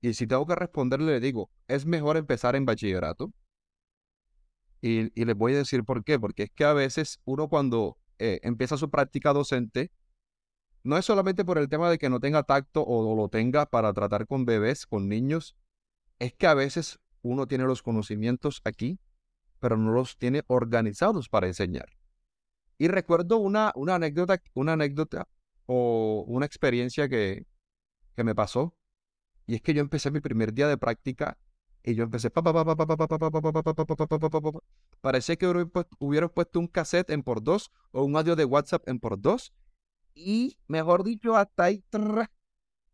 y 0.00 0.14
si 0.14 0.26
tengo 0.26 0.46
que 0.46 0.54
responderle, 0.54 1.12
le 1.12 1.20
digo, 1.20 1.50
es 1.68 1.86
mejor 1.86 2.16
empezar 2.16 2.56
en 2.56 2.64
bachillerato. 2.64 3.32
Y, 4.80 5.18
y 5.18 5.24
les 5.24 5.34
voy 5.34 5.54
a 5.54 5.58
decir 5.58 5.84
por 5.84 6.04
qué, 6.04 6.18
porque 6.18 6.44
es 6.44 6.50
que 6.50 6.64
a 6.64 6.74
veces 6.74 7.20
uno 7.24 7.48
cuando 7.48 7.96
eh, 8.18 8.40
empieza 8.42 8.76
su 8.76 8.90
práctica 8.90 9.32
docente, 9.32 9.90
no 10.82 10.98
es 10.98 11.06
solamente 11.06 11.44
por 11.44 11.56
el 11.56 11.68
tema 11.68 11.90
de 11.90 11.98
que 11.98 12.10
no 12.10 12.20
tenga 12.20 12.42
tacto 12.42 12.84
o 12.84 13.16
lo 13.16 13.28
tenga 13.28 13.66
para 13.66 13.92
tratar 13.94 14.26
con 14.26 14.44
bebés, 14.44 14.86
con 14.86 15.08
niños, 15.08 15.56
es 16.18 16.34
que 16.34 16.46
a 16.46 16.54
veces 16.54 17.00
uno 17.22 17.46
tiene 17.46 17.64
los 17.64 17.82
conocimientos 17.82 18.60
aquí, 18.64 18.98
pero 19.58 19.78
no 19.78 19.92
los 19.92 20.18
tiene 20.18 20.42
organizados 20.46 21.30
para 21.30 21.46
enseñar. 21.46 21.88
Y 22.76 22.88
recuerdo 22.88 23.38
una, 23.38 23.72
una 23.76 23.94
anécdota, 23.94 24.42
una 24.52 24.74
anécdota 24.74 25.26
o 25.64 26.24
una 26.28 26.44
experiencia 26.44 27.08
que, 27.08 27.46
que 28.14 28.24
me 28.24 28.34
pasó. 28.34 28.76
Y 29.46 29.56
es 29.56 29.62
que 29.62 29.74
yo 29.74 29.80
empecé 29.80 30.10
mi 30.10 30.20
primer 30.20 30.52
día 30.54 30.68
de 30.68 30.78
práctica 30.78 31.38
y 31.82 31.94
yo 31.94 32.04
empecé. 32.04 32.30
Parecía 35.00 35.36
que 35.36 35.46
hubiera 35.98 36.28
puesto 36.28 36.58
un 36.58 36.66
cassete 36.66 37.12
en 37.12 37.22
por 37.22 37.42
dos 37.42 37.70
o 37.92 38.02
un 38.04 38.16
audio 38.16 38.36
de 38.36 38.44
WhatsApp 38.44 38.88
en 38.88 38.98
por 38.98 39.20
dos. 39.20 39.52
Y 40.14 40.56
mejor 40.66 41.04
dicho, 41.04 41.36
hasta 41.36 41.64
ahí. 41.64 41.84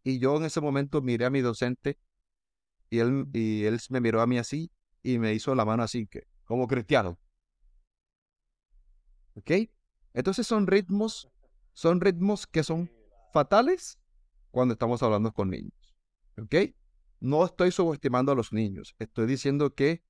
Y 0.02 0.18
yo 0.18 0.36
en 0.36 0.44
ese 0.44 0.60
momento 0.60 1.02
miré 1.02 1.26
a 1.26 1.30
mi 1.30 1.40
docente 1.40 1.98
y 2.88 2.98
él, 2.98 3.28
y 3.32 3.64
él 3.64 3.78
me 3.90 4.00
miró 4.00 4.20
a 4.20 4.26
mí 4.26 4.38
así 4.38 4.72
y 5.02 5.18
me 5.18 5.34
hizo 5.34 5.54
la 5.54 5.64
mano 5.64 5.82
así, 5.82 6.06
que, 6.06 6.26
como 6.44 6.66
cristiano. 6.66 7.18
¿Ok? 9.34 9.50
Entonces 10.12 10.46
son 10.46 10.66
ritmos, 10.66 11.30
son 11.72 12.00
ritmos 12.00 12.46
que 12.46 12.64
son 12.64 12.90
fatales 13.32 13.98
cuando 14.50 14.72
estamos 14.72 15.02
hablando 15.02 15.32
con 15.32 15.50
niños. 15.50 15.96
¿Ok? 16.38 16.54
No 17.20 17.44
estoy 17.44 17.70
subestimando 17.70 18.32
a 18.32 18.34
los 18.34 18.52
niños. 18.52 18.94
Estoy 18.98 19.26
diciendo 19.26 19.74
que 19.74 20.02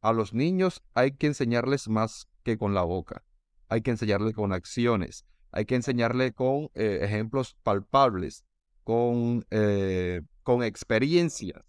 a 0.00 0.12
los 0.12 0.32
niños 0.32 0.82
hay 0.94 1.12
que 1.12 1.26
enseñarles 1.26 1.88
más 1.88 2.28
que 2.42 2.56
con 2.56 2.74
la 2.74 2.82
boca. 2.82 3.24
Hay 3.68 3.82
que 3.82 3.90
enseñarles 3.90 4.34
con 4.34 4.52
acciones. 4.52 5.26
Hay 5.50 5.64
que 5.64 5.74
enseñarles 5.74 6.32
con 6.34 6.70
eh, 6.74 7.00
ejemplos 7.02 7.56
palpables, 7.62 8.44
con, 8.84 9.44
eh, 9.50 10.22
con 10.42 10.62
experiencias. 10.62 11.64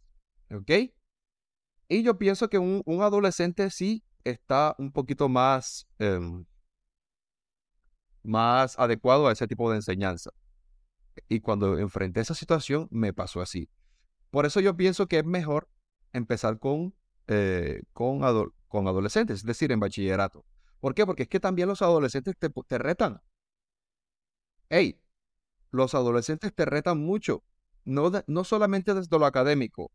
¿Ok? 0.52 0.72
Y 1.90 2.04
yo 2.04 2.18
pienso 2.18 2.50
que 2.50 2.60
un, 2.60 2.84
adolescente 3.02 3.70
sí 3.70 4.04
está 4.24 4.76
un 4.78 4.92
poquito 4.92 5.30
más, 5.30 5.88
em, 6.00 6.46
más 8.24 8.78
adecuado 8.78 9.28
a 9.28 9.32
ese 9.32 9.48
tipo 9.48 9.70
de 9.72 9.78
enseñanza. 9.78 10.32
Y 11.30 11.40
cuando 11.40 11.78
enfrenté 11.78 12.22
esa 12.22 12.34
situación, 12.34 12.88
me 12.92 13.14
pasó 13.14 13.42
así. 13.42 13.70
Por 14.32 14.46
eso 14.46 14.60
yo 14.60 14.76
pienso 14.76 15.08
que 15.08 15.20
es 15.20 15.26
mejor 15.26 15.70
empezar 16.14 16.60
con, 16.60 16.96
eh, 17.28 17.84
con, 17.94 18.22
con 18.68 18.88
adolescentes, 18.88 19.38
es 19.38 19.46
decir, 19.46 19.72
en 19.72 19.80
bachillerato. 19.80 20.46
¿Por 20.80 20.94
qué? 20.94 21.06
Porque 21.06 21.24
es 21.24 21.30
que 21.30 21.40
también 21.40 21.68
los 21.68 21.82
adolescentes 21.82 22.36
te, 22.38 22.50
te 22.50 22.78
retan. 22.78 23.22
Hey, 24.70 25.02
los 25.72 25.96
adolescentes 25.96 26.54
te 26.54 26.66
retan 26.66 27.00
mucho, 27.00 27.44
no, 27.86 28.12
no 28.28 28.44
solamente 28.44 28.94
desde 28.94 29.18
lo 29.18 29.26
académico, 29.26 29.92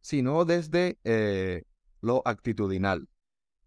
sino 0.00 0.44
desde 0.44 0.98
eh, 1.04 1.64
lo 2.00 2.22
actitudinal. 2.24 3.08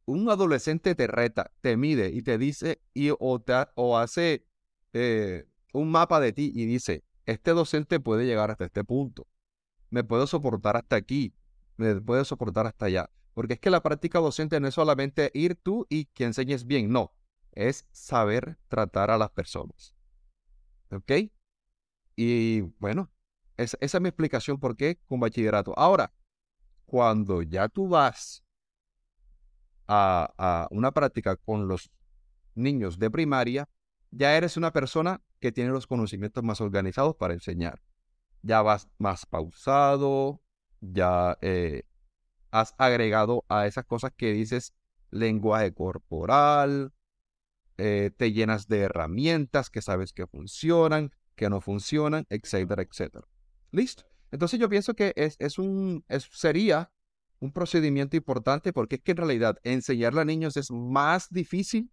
Un 0.05 0.29
adolescente 0.29 0.95
te 0.95 1.07
reta, 1.07 1.51
te 1.61 1.75
mide 1.75 2.09
y 2.09 2.21
te 2.21 2.37
dice 2.37 2.81
y, 2.93 3.09
o, 3.09 3.43
o 3.75 3.97
hace 3.97 4.45
eh, 4.93 5.45
un 5.77 5.91
mapa 5.91 6.19
de 6.19 6.33
ti 6.33 6.51
y 6.53 6.65
dice, 6.65 7.03
este 7.25 7.51
docente 7.51 7.99
puede 7.99 8.25
llegar 8.25 8.51
hasta 8.51 8.65
este 8.65 8.83
punto, 8.83 9.27
me 9.89 10.03
puedo 10.03 10.27
soportar 10.27 10.77
hasta 10.77 10.95
aquí, 10.95 11.33
me 11.77 11.95
puede 12.01 12.25
soportar 12.25 12.67
hasta 12.67 12.85
allá. 12.87 13.09
Porque 13.33 13.53
es 13.53 13.59
que 13.59 13.69
la 13.69 13.83
práctica 13.83 14.19
docente 14.19 14.59
no 14.59 14.67
es 14.67 14.73
solamente 14.73 15.29
ir 15.33 15.55
tú 15.55 15.85
y 15.89 16.05
que 16.05 16.23
enseñes 16.23 16.65
bien, 16.65 16.91
no, 16.91 17.13
es 17.51 17.85
saber 17.91 18.57
tratar 18.67 19.11
a 19.11 19.17
las 19.17 19.29
personas. 19.29 19.93
¿Ok? 20.91 21.11
Y 22.15 22.61
bueno, 22.79 23.11
esa 23.57 23.77
es 23.79 24.01
mi 24.01 24.09
explicación 24.09 24.59
por 24.59 24.75
qué 24.75 24.99
con 25.07 25.19
bachillerato. 25.19 25.77
Ahora, 25.77 26.11
cuando 26.85 27.43
ya 27.43 27.69
tú 27.69 27.87
vas 27.87 28.43
a, 29.87 30.33
a, 30.37 30.67
una 30.71 30.91
práctica 30.91 31.35
con 31.35 31.67
los 31.67 31.91
niños 32.55 32.97
de 32.97 33.11
primaria, 33.11 33.69
ya 34.11 34.35
eres 34.37 34.57
una 34.57 34.71
persona 34.71 35.21
que 35.39 35.51
tiene 35.51 35.71
los 35.71 35.87
conocimientos 35.87 36.43
más 36.43 36.61
organizados 36.61 37.15
para 37.15 37.33
enseñar. 37.33 37.81
Ya 38.41 38.61
vas 38.61 38.87
más 38.97 39.25
pausado, 39.25 40.41
ya 40.81 41.37
eh, 41.41 41.83
has 42.51 42.75
agregado 42.77 43.45
a 43.49 43.67
esas 43.67 43.85
cosas 43.85 44.11
que 44.15 44.31
dices 44.33 44.73
lenguaje 45.09 45.73
corporal, 45.73 46.93
eh, 47.77 48.11
te 48.15 48.31
llenas 48.31 48.67
de 48.67 48.79
herramientas 48.79 49.69
que 49.69 49.81
sabes 49.81 50.13
que 50.13 50.27
funcionan, 50.27 51.11
que 51.35 51.49
no 51.49 51.61
funcionan, 51.61 52.25
etcétera, 52.29 52.81
etcétera. 52.81 53.27
Listo. 53.71 54.03
Entonces 54.31 54.59
yo 54.59 54.69
pienso 54.69 54.95
que 54.95 55.13
es, 55.15 55.35
es 55.39 55.57
un, 55.57 56.03
sería 56.31 56.91
un 57.39 57.51
procedimiento 57.51 58.17
importante 58.17 58.73
porque 58.73 58.95
es 58.95 59.01
que 59.01 59.11
en 59.11 59.17
realidad 59.17 59.57
enseñarle 59.63 60.21
a 60.21 60.25
niños 60.25 60.57
es 60.57 60.71
más 60.71 61.29
difícil 61.29 61.91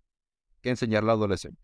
que 0.63 0.71
enseñarle 0.71 1.11
a 1.11 1.15
adolescentes. 1.15 1.64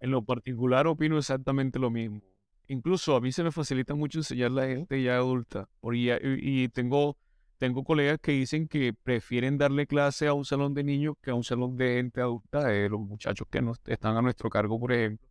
En 0.00 0.10
lo 0.10 0.22
particular 0.22 0.86
opino 0.86 1.18
exactamente 1.18 1.78
lo 1.78 1.90
mismo. 1.90 2.20
Incluso 2.68 3.16
a 3.16 3.20
mí 3.20 3.32
se 3.32 3.42
me 3.42 3.52
facilita 3.52 3.94
mucho 3.94 4.18
enseñar 4.18 4.50
a 4.52 4.54
la 4.54 4.66
gente 4.66 5.02
ya 5.02 5.16
adulta. 5.16 5.68
Y, 5.92 6.10
y 6.22 6.68
tengo, 6.68 7.16
tengo 7.58 7.84
colegas 7.84 8.18
que 8.20 8.32
dicen 8.32 8.68
que 8.68 8.94
prefieren 8.94 9.58
darle 9.58 9.86
clase 9.86 10.26
a 10.26 10.34
un 10.34 10.44
salón 10.44 10.74
de 10.74 10.84
niños 10.84 11.16
que 11.20 11.30
a 11.30 11.34
un 11.34 11.44
salón 11.44 11.76
de 11.76 11.96
gente 11.96 12.20
adulta, 12.20 12.64
de 12.66 12.88
los 12.88 13.00
muchachos 13.00 13.46
que 13.50 13.60
no 13.60 13.72
están 13.86 14.16
a 14.16 14.22
nuestro 14.22 14.50
cargo, 14.50 14.78
por 14.78 14.92
ejemplo 14.92 15.30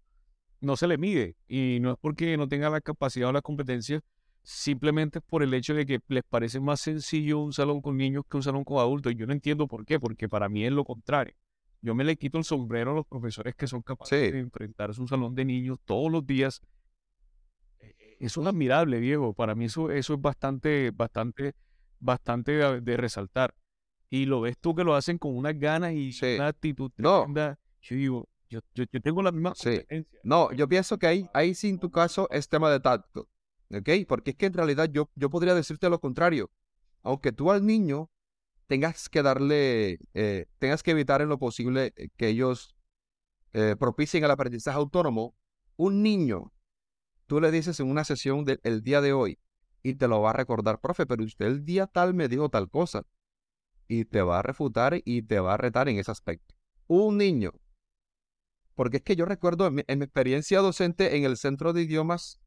no 0.62 0.76
se 0.78 0.88
le 0.88 0.98
mide. 0.98 1.36
Y 1.48 1.80
no 1.82 1.92
es 1.92 1.98
porque 2.00 2.38
no 2.38 2.48
tenga 2.48 2.70
la 2.70 2.82
capacidad 2.82 3.30
o 3.30 3.32
la 3.32 3.42
competencia, 3.42 4.02
simplemente 4.44 5.22
por 5.22 5.44
el 5.44 5.54
hecho 5.54 5.74
de 5.74 5.86
que 5.86 6.00
les 6.08 6.24
parece 6.24 6.60
más 6.60 6.82
sencillo 6.82 7.40
un 7.40 7.54
salón 7.54 7.82
con 7.82 7.98
niños 7.98 8.24
que 8.30 8.38
un 8.38 8.44
salón 8.44 8.64
con 8.64 8.80
adultos. 8.80 9.12
Y 9.14 9.16
yo 9.16 9.26
no 9.28 9.34
entiendo 9.34 9.68
por 9.68 9.86
qué, 9.86 10.00
porque 10.00 10.30
para 10.30 10.50
mí 10.50 10.66
es 10.66 10.72
lo 10.72 10.84
contrario. 10.84 11.34
Yo 11.82 11.96
me 11.96 12.04
le 12.04 12.18
quito 12.18 12.38
el 12.38 12.44
sombrero 12.44 12.92
a 12.92 12.96
los 12.96 13.08
profesores 13.08 13.56
que 13.56 13.68
son 13.68 13.82
capaces 13.82 14.34
de 14.34 14.40
enfrentarse 14.40 15.00
a 15.00 15.02
un 15.02 15.08
salón 15.08 15.36
de 15.36 15.46
niños 15.46 15.80
todos 15.86 16.12
los 16.12 16.26
días. 16.26 16.62
E, 17.80 17.96
e, 17.98 18.18
eso 18.20 18.42
es 18.42 18.48
admirable, 18.48 19.00
Diego. 19.00 19.34
Para 19.34 19.56
mí 19.56 19.66
eso, 19.66 19.90
eso 19.90 20.14
es 20.14 20.22
bastante, 20.22 20.92
bastante, 20.92 21.56
bastante 22.00 22.52
de, 22.82 22.98
resaltar. 22.98 23.56
Y 24.10 24.26
lo 24.26 24.42
ves 24.42 24.58
tú 24.58 24.76
que 24.76 24.84
lo 24.84 24.96
hacen 24.96 25.18
con 25.18 25.38
unas 25.38 25.58
ganas 25.58 25.94
y 25.94 26.12
una 26.36 26.48
actitud 26.48 26.92
no. 26.98 27.26
Yo 27.82 27.96
digo, 27.96 28.30
yo, 28.50 28.62
tengo 29.02 29.22
la 29.22 29.32
misma 29.32 29.54
sí. 29.56 29.82
No, 30.24 30.52
yo 30.52 30.68
pienso 30.68 30.98
que 30.98 31.08
ahí, 31.08 31.30
ahí 31.34 31.54
sí 31.54 31.70
en 31.70 31.80
tu 31.80 31.92
caso 31.92 32.28
es 32.32 32.50
tema 32.50 32.70
de 32.72 32.80
tacto. 32.80 33.30
¿Ok? 33.72 33.90
Porque 34.08 34.32
es 34.32 34.36
que 34.36 34.48
en 34.48 34.54
realidad 34.54 34.90
yo, 34.92 35.10
yo 35.16 35.30
podría 35.30 35.54
decirte 35.54 35.90
lo 35.90 36.00
contrario. 36.00 36.50
Aunque 37.04 37.32
tú 37.32 37.52
al 37.52 37.66
niño 37.66 38.10
tengas 38.70 39.10
que 39.10 39.24
darle, 39.24 39.98
eh, 40.14 40.46
tengas 40.60 40.84
que 40.84 40.92
evitar 40.92 41.22
en 41.22 41.30
lo 41.30 41.40
posible 41.40 41.92
eh, 41.96 42.10
que 42.16 42.28
ellos 42.28 42.76
eh, 43.54 43.76
propicien 43.80 44.24
el 44.24 44.30
aprendizaje 44.30 44.78
autónomo, 44.78 45.36
un 45.76 46.04
niño, 46.04 46.54
tú 47.26 47.42
le 47.42 47.50
dices 47.50 47.80
en 47.80 47.90
una 47.90 48.04
sesión 48.04 48.46
del 48.46 48.84
día 48.84 49.02
de 49.02 49.12
hoy 49.12 49.40
y 49.82 49.96
te 49.96 50.08
lo 50.08 50.22
va 50.22 50.30
a 50.30 50.34
recordar, 50.34 50.80
profe, 50.80 51.08
pero 51.08 51.24
usted 51.24 51.48
el 51.48 51.66
día 51.66 51.88
tal 51.88 52.14
me 52.14 52.28
dijo 52.28 52.50
tal 52.50 52.70
cosa. 52.70 53.08
Y 53.88 54.06
te 54.06 54.22
va 54.22 54.38
a 54.38 54.44
refutar 54.44 55.02
y 55.04 55.24
te 55.24 55.40
va 55.40 55.56
a 55.56 55.58
retar 55.58 55.90
en 55.90 55.98
ese 55.98 56.12
aspecto. 56.12 56.54
Un 56.86 57.18
niño 57.18 57.54
porque 58.76 58.98
es 58.98 59.04
que 59.04 59.18
yo 59.18 59.26
recuerdo 59.26 59.68
en 59.68 59.76
mi, 59.76 59.82
experiencia 59.82 60.60
docente 60.60 61.18
en 61.18 61.26
el 61.26 61.36
Centro 61.36 61.74
de 61.74 61.82
Idiomas 61.82 62.40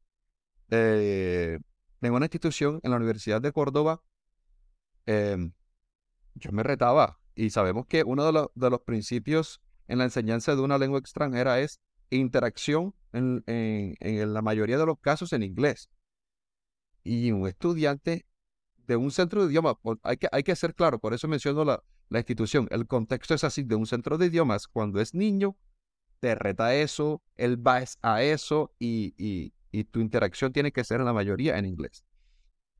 eh, 0.71 1.59
en 2.01 2.13
una 2.13 2.25
institución 2.25 2.79
en 2.81 2.89
la 2.89 2.97
Universidad 2.97 3.39
de 3.39 3.51
Córdoba, 3.51 4.01
em, 5.05 5.51
yo 6.35 6.51
me 6.51 6.63
retaba. 6.63 7.19
Y 7.35 7.49
sabemos 7.49 7.85
que 7.87 8.03
uno 8.03 8.49
de, 8.53 8.69
los 8.69 8.81
principios 8.81 9.61
en 9.87 9.97
la 9.97 10.03
enseñanza 10.05 10.55
de 10.55 10.61
una 10.61 10.77
lengua 10.77 10.99
extranjera 10.99 11.59
es 11.59 11.79
interacción 12.09 12.93
en, 13.11 13.43
la 14.33 14.41
mayoría 14.41 14.77
de 14.77 14.85
los 14.85 14.99
casos 14.99 15.33
en 15.33 15.43
inglés. 15.43 15.89
Y 17.03 17.31
un 17.31 17.47
estudiante 17.47 18.25
de 18.85 18.95
un 18.95 19.11
centro 19.11 19.43
de 19.43 19.51
idiomas, 19.51 19.75
hay 20.03 20.17
que, 20.17 20.27
hay 20.31 20.43
que 20.43 20.55
ser 20.55 20.75
claro, 20.75 20.99
por 20.99 21.13
eso 21.13 21.27
menciono 21.27 21.63
la, 21.63 21.83
la 22.09 22.19
institución, 22.19 22.67
el 22.69 22.85
contexto 22.85 23.33
es 23.33 23.43
así, 23.43 23.63
de 23.63 23.75
un 23.75 23.87
centro 23.87 24.17
de 24.17 24.27
idiomas, 24.27 24.67
cuando 24.67 25.01
es 25.01 25.13
niño, 25.13 25.57
te 26.19 26.35
reta 26.35 26.75
eso, 26.75 27.21
él 27.35 27.65
va 27.65 27.83
a 28.01 28.23
eso 28.23 28.73
y, 28.79 29.51
tu 29.91 29.99
interacción 29.99 30.53
tiene 30.53 30.71
que 30.71 30.83
ser 30.83 30.99
en 30.99 31.05
la 31.07 31.13
mayoría 31.13 31.57
en 31.57 31.65
inglés. 31.65 32.05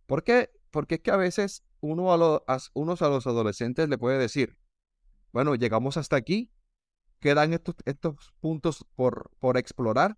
¿Por 0.05 0.23
qué? 0.23 0.51
Porque 0.73 0.95
es 0.95 1.01
que 1.01 1.11
a 1.11 1.17
veces 1.17 1.63
uno 1.81 2.11
a, 2.11 2.57
unos 2.73 3.01
a 3.03 3.09
los 3.09 3.27
adolescentes 3.27 3.87
le 3.89 3.99
puede 3.99 4.17
decir, 4.17 4.57
bueno, 5.31 5.53
llegamos 5.53 5.97
hasta 5.97 6.15
aquí, 6.15 6.51
quedan 7.19 7.53
estos, 7.53 7.75
estos 7.85 8.33
puntos 8.39 8.83
por, 8.95 9.29
por 9.37 9.57
explorar 9.57 10.17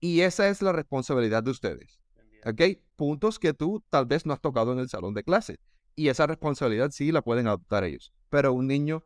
y 0.00 0.22
esa 0.22 0.48
es 0.48 0.62
la 0.62 0.72
responsabilidad 0.72 1.42
de 1.42 1.50
ustedes. 1.50 2.00
¿Ok? 2.46 2.80
Puntos 2.96 3.38
que 3.38 3.52
tú 3.52 3.84
tal 3.90 4.06
vez 4.06 4.24
no 4.24 4.32
has 4.32 4.40
tocado 4.40 4.72
en 4.72 4.78
el 4.78 4.88
salón 4.88 5.12
de 5.12 5.22
clase. 5.22 5.60
Y 5.94 6.08
esa 6.08 6.26
responsabilidad 6.26 6.90
sí 6.92 7.12
la 7.12 7.20
pueden 7.20 7.46
adoptar 7.46 7.84
ellos. 7.84 8.10
Pero 8.30 8.54
un 8.54 8.68
niño 8.68 9.04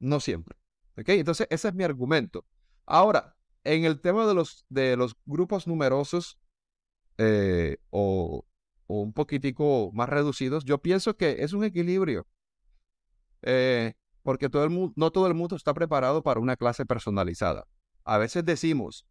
no 0.00 0.20
siempre. 0.20 0.58
¿Ok? 0.98 1.08
Entonces, 1.08 1.46
ese 1.48 1.68
es 1.68 1.74
mi 1.74 1.84
argumento. 1.84 2.44
Ahora, 2.84 3.36
en 3.64 3.86
el 3.86 4.02
tema 4.02 4.26
de 4.26 4.34
los, 4.34 4.66
de 4.68 4.98
los 4.98 5.16
grupos 5.24 5.66
numerosos 5.66 6.38
eh, 7.16 7.78
o, 7.88 8.44
o, 8.44 8.49
un 8.98 9.12
poquitico 9.12 9.90
más 9.92 10.08
reducidos, 10.08 10.64
yo 10.64 10.78
pienso 10.78 11.16
que 11.16 11.36
es 11.44 11.52
un 11.52 11.64
equilibrio. 11.64 12.26
Eh, 13.42 13.94
porque 14.22 14.50
todo 14.50 14.64
el 14.64 14.92
no 14.96 15.10
todo 15.10 15.26
el 15.26 15.34
mundo 15.34 15.56
está 15.56 15.72
preparado 15.74 16.22
para 16.22 16.40
una 16.40 16.56
clase 16.56 16.84
personalizada. 16.84 17.66
A 18.04 18.18
veces 18.18 18.44
decimos, 18.44 19.06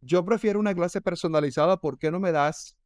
yo 0.00 0.24
prefiero 0.24 0.60
una 0.60 0.74
clase 0.74 1.00
personalizada, 1.00 1.78
¿por 1.78 1.98
qué 1.98 2.10
no 2.10 2.20
me 2.20 2.32
das 2.32 2.76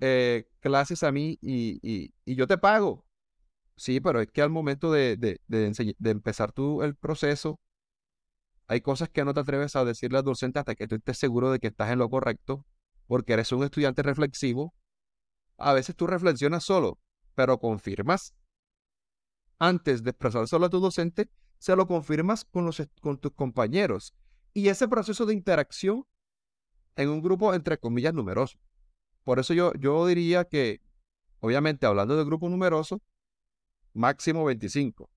eh, 0.00 0.48
clases 0.60 1.02
a 1.02 1.12
mí 1.12 1.38
y, 1.40 2.12
yo 2.26 2.46
te 2.46 2.58
pago? 2.58 3.06
Sí, 3.76 4.00
pero 4.00 4.20
es 4.20 4.28
que 4.30 4.42
al 4.42 4.50
momento 4.50 4.92
de, 4.92 5.16
de, 5.16 6.10
empezar 6.10 6.52
tú 6.52 6.82
el 6.82 6.96
proceso, 6.96 7.60
hay 8.68 8.80
cosas 8.80 9.08
que 9.08 9.24
no 9.24 9.34
te 9.34 9.40
atreves 9.40 9.76
a 9.76 9.84
decirle 9.84 10.18
al 10.18 10.24
docente 10.24 10.58
hasta 10.58 10.74
que 10.74 10.88
tú 10.88 10.96
estés 10.96 11.18
seguro 11.18 11.50
de 11.50 11.58
que 11.58 11.68
estás 11.68 11.90
en 11.90 11.98
lo 11.98 12.08
correcto, 12.10 12.66
porque 13.06 13.34
eres 13.34 13.52
un 13.52 13.64
estudiante 13.64 14.02
reflexivo. 14.02 14.74
A 15.58 15.72
veces 15.72 15.96
tú 15.96 16.06
reflexionas 16.06 16.64
solo, 16.64 16.98
pero 17.34 17.58
confirmas 17.58 18.34
antes 19.58 20.02
de 20.02 20.10
expresárselo 20.10 20.66
a 20.66 20.70
tu 20.70 20.80
docente, 20.80 21.30
se 21.58 21.74
lo 21.76 21.86
confirmas 21.86 22.44
con, 22.44 22.66
los, 22.66 22.82
con 23.00 23.18
tus 23.18 23.32
compañeros. 23.32 24.14
Y 24.52 24.68
ese 24.68 24.88
proceso 24.88 25.26
de 25.26 25.34
interacción 25.34 26.04
en 26.96 27.08
un 27.08 27.22
grupo, 27.22 27.54
entre 27.54 27.78
comillas, 27.78 28.14
numeroso. 28.14 28.58
Por 29.22 29.38
eso 29.38 29.54
yo, 29.54 29.72
yo 29.74 30.06
diría 30.06 30.44
que, 30.44 30.80
obviamente, 31.40 31.86
hablando 31.86 32.16
de 32.16 32.24
grupo 32.24 32.48
numeroso, 32.48 33.02
máximo 33.92 34.44
25. 34.44 35.10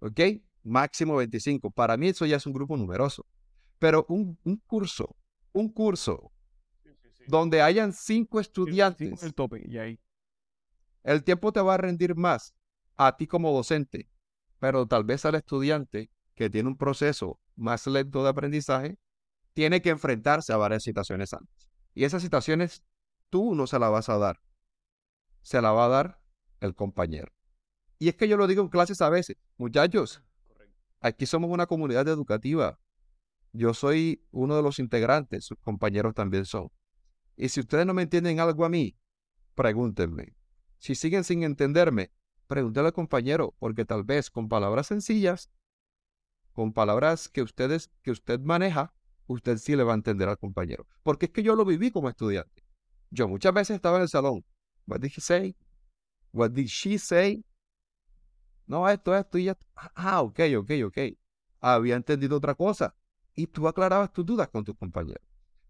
¿Ok? 0.00 0.20
Máximo 0.62 1.16
25. 1.16 1.70
Para 1.70 1.96
mí 1.96 2.08
eso 2.08 2.26
ya 2.26 2.36
es 2.36 2.46
un 2.46 2.52
grupo 2.52 2.76
numeroso. 2.76 3.26
Pero 3.78 4.06
un, 4.08 4.36
curso, 4.66 5.16
un 5.52 5.68
curso 5.68 6.32
donde 7.26 7.62
hayan 7.62 7.92
cinco 7.92 8.40
estudiantes. 8.40 9.22
el 9.22 9.34
tope, 9.34 9.62
y 9.66 9.78
ahí. 9.78 10.00
El 11.02 11.22
tiempo 11.22 11.52
te 11.52 11.60
va 11.60 11.74
a 11.74 11.78
rendir 11.78 12.14
más 12.16 12.54
a 12.96 13.16
ti 13.16 13.26
como 13.26 13.52
docente, 13.52 14.08
pero 14.58 14.86
tal 14.86 15.04
vez 15.04 15.24
al 15.24 15.34
estudiante 15.34 16.10
que 16.34 16.50
tiene 16.50 16.68
un 16.68 16.76
proceso 16.76 17.40
más 17.56 17.86
lento 17.86 18.22
de 18.22 18.30
aprendizaje, 18.30 18.98
tiene 19.52 19.82
que 19.82 19.90
enfrentarse 19.90 20.52
a 20.52 20.56
varias 20.56 20.82
situaciones 20.82 21.32
antes. 21.32 21.70
Y 21.94 22.04
esas 22.04 22.22
situaciones 22.22 22.82
tú 23.30 23.54
no 23.54 23.66
se 23.66 23.78
las 23.78 23.90
vas 23.90 24.08
a 24.08 24.18
dar, 24.18 24.40
se 25.42 25.60
la 25.60 25.72
va 25.72 25.86
a 25.86 25.88
dar 25.88 26.20
el 26.60 26.74
compañero. 26.74 27.32
Y 27.98 28.08
es 28.08 28.16
que 28.16 28.28
yo 28.28 28.36
lo 28.36 28.46
digo 28.46 28.62
en 28.62 28.68
clases 28.68 29.00
a 29.00 29.10
veces, 29.10 29.36
muchachos, 29.56 30.22
aquí 31.00 31.26
somos 31.26 31.50
una 31.50 31.66
comunidad 31.66 32.08
educativa. 32.08 32.80
Yo 33.52 33.72
soy 33.72 34.26
uno 34.32 34.56
de 34.56 34.62
los 34.62 34.80
integrantes, 34.80 35.44
sus 35.44 35.58
compañeros 35.60 36.14
también 36.14 36.44
son. 36.44 36.70
Y 37.36 37.48
si 37.48 37.60
ustedes 37.60 37.86
no 37.86 37.94
me 37.94 38.02
entienden 38.02 38.40
algo 38.40 38.64
a 38.64 38.68
mí, 38.68 38.96
pregúntenme. 39.54 40.34
Si 40.78 40.94
siguen 40.94 41.24
sin 41.24 41.42
entenderme, 41.42 42.12
pregúntale 42.46 42.88
al 42.88 42.92
compañero, 42.92 43.54
porque 43.58 43.84
tal 43.84 44.04
vez 44.04 44.30
con 44.30 44.48
palabras 44.48 44.88
sencillas, 44.88 45.50
con 46.52 46.72
palabras 46.72 47.28
que 47.28 47.42
ustedes, 47.42 47.90
que 48.02 48.10
usted 48.10 48.40
maneja, 48.40 48.94
usted 49.26 49.58
sí 49.58 49.74
le 49.76 49.82
va 49.82 49.92
a 49.92 49.96
entender 49.96 50.28
al 50.28 50.38
compañero. 50.38 50.86
Porque 51.02 51.26
es 51.26 51.32
que 51.32 51.42
yo 51.42 51.56
lo 51.56 51.64
viví 51.64 51.90
como 51.90 52.08
estudiante. 52.08 52.64
Yo 53.10 53.28
muchas 53.28 53.52
veces 53.52 53.76
estaba 53.76 53.96
en 53.96 54.02
el 54.02 54.08
salón. 54.08 54.44
What 54.86 55.00
did 55.00 55.12
he 55.16 55.20
say? 55.20 55.56
What 56.32 56.50
did 56.50 56.66
she 56.66 56.98
say? 56.98 57.44
No, 58.66 58.88
esto, 58.88 59.14
esto 59.14 59.38
y 59.38 59.44
ya. 59.44 59.58
Ah, 59.94 60.22
ok, 60.22 60.40
ok, 60.58 60.70
ok. 60.86 60.98
Había 61.60 61.96
entendido 61.96 62.36
otra 62.36 62.54
cosa. 62.54 62.94
Y 63.34 63.46
tú 63.46 63.66
aclarabas 63.68 64.12
tus 64.12 64.24
dudas 64.24 64.48
con 64.48 64.64
tus 64.64 64.76
compañeros. 64.76 65.24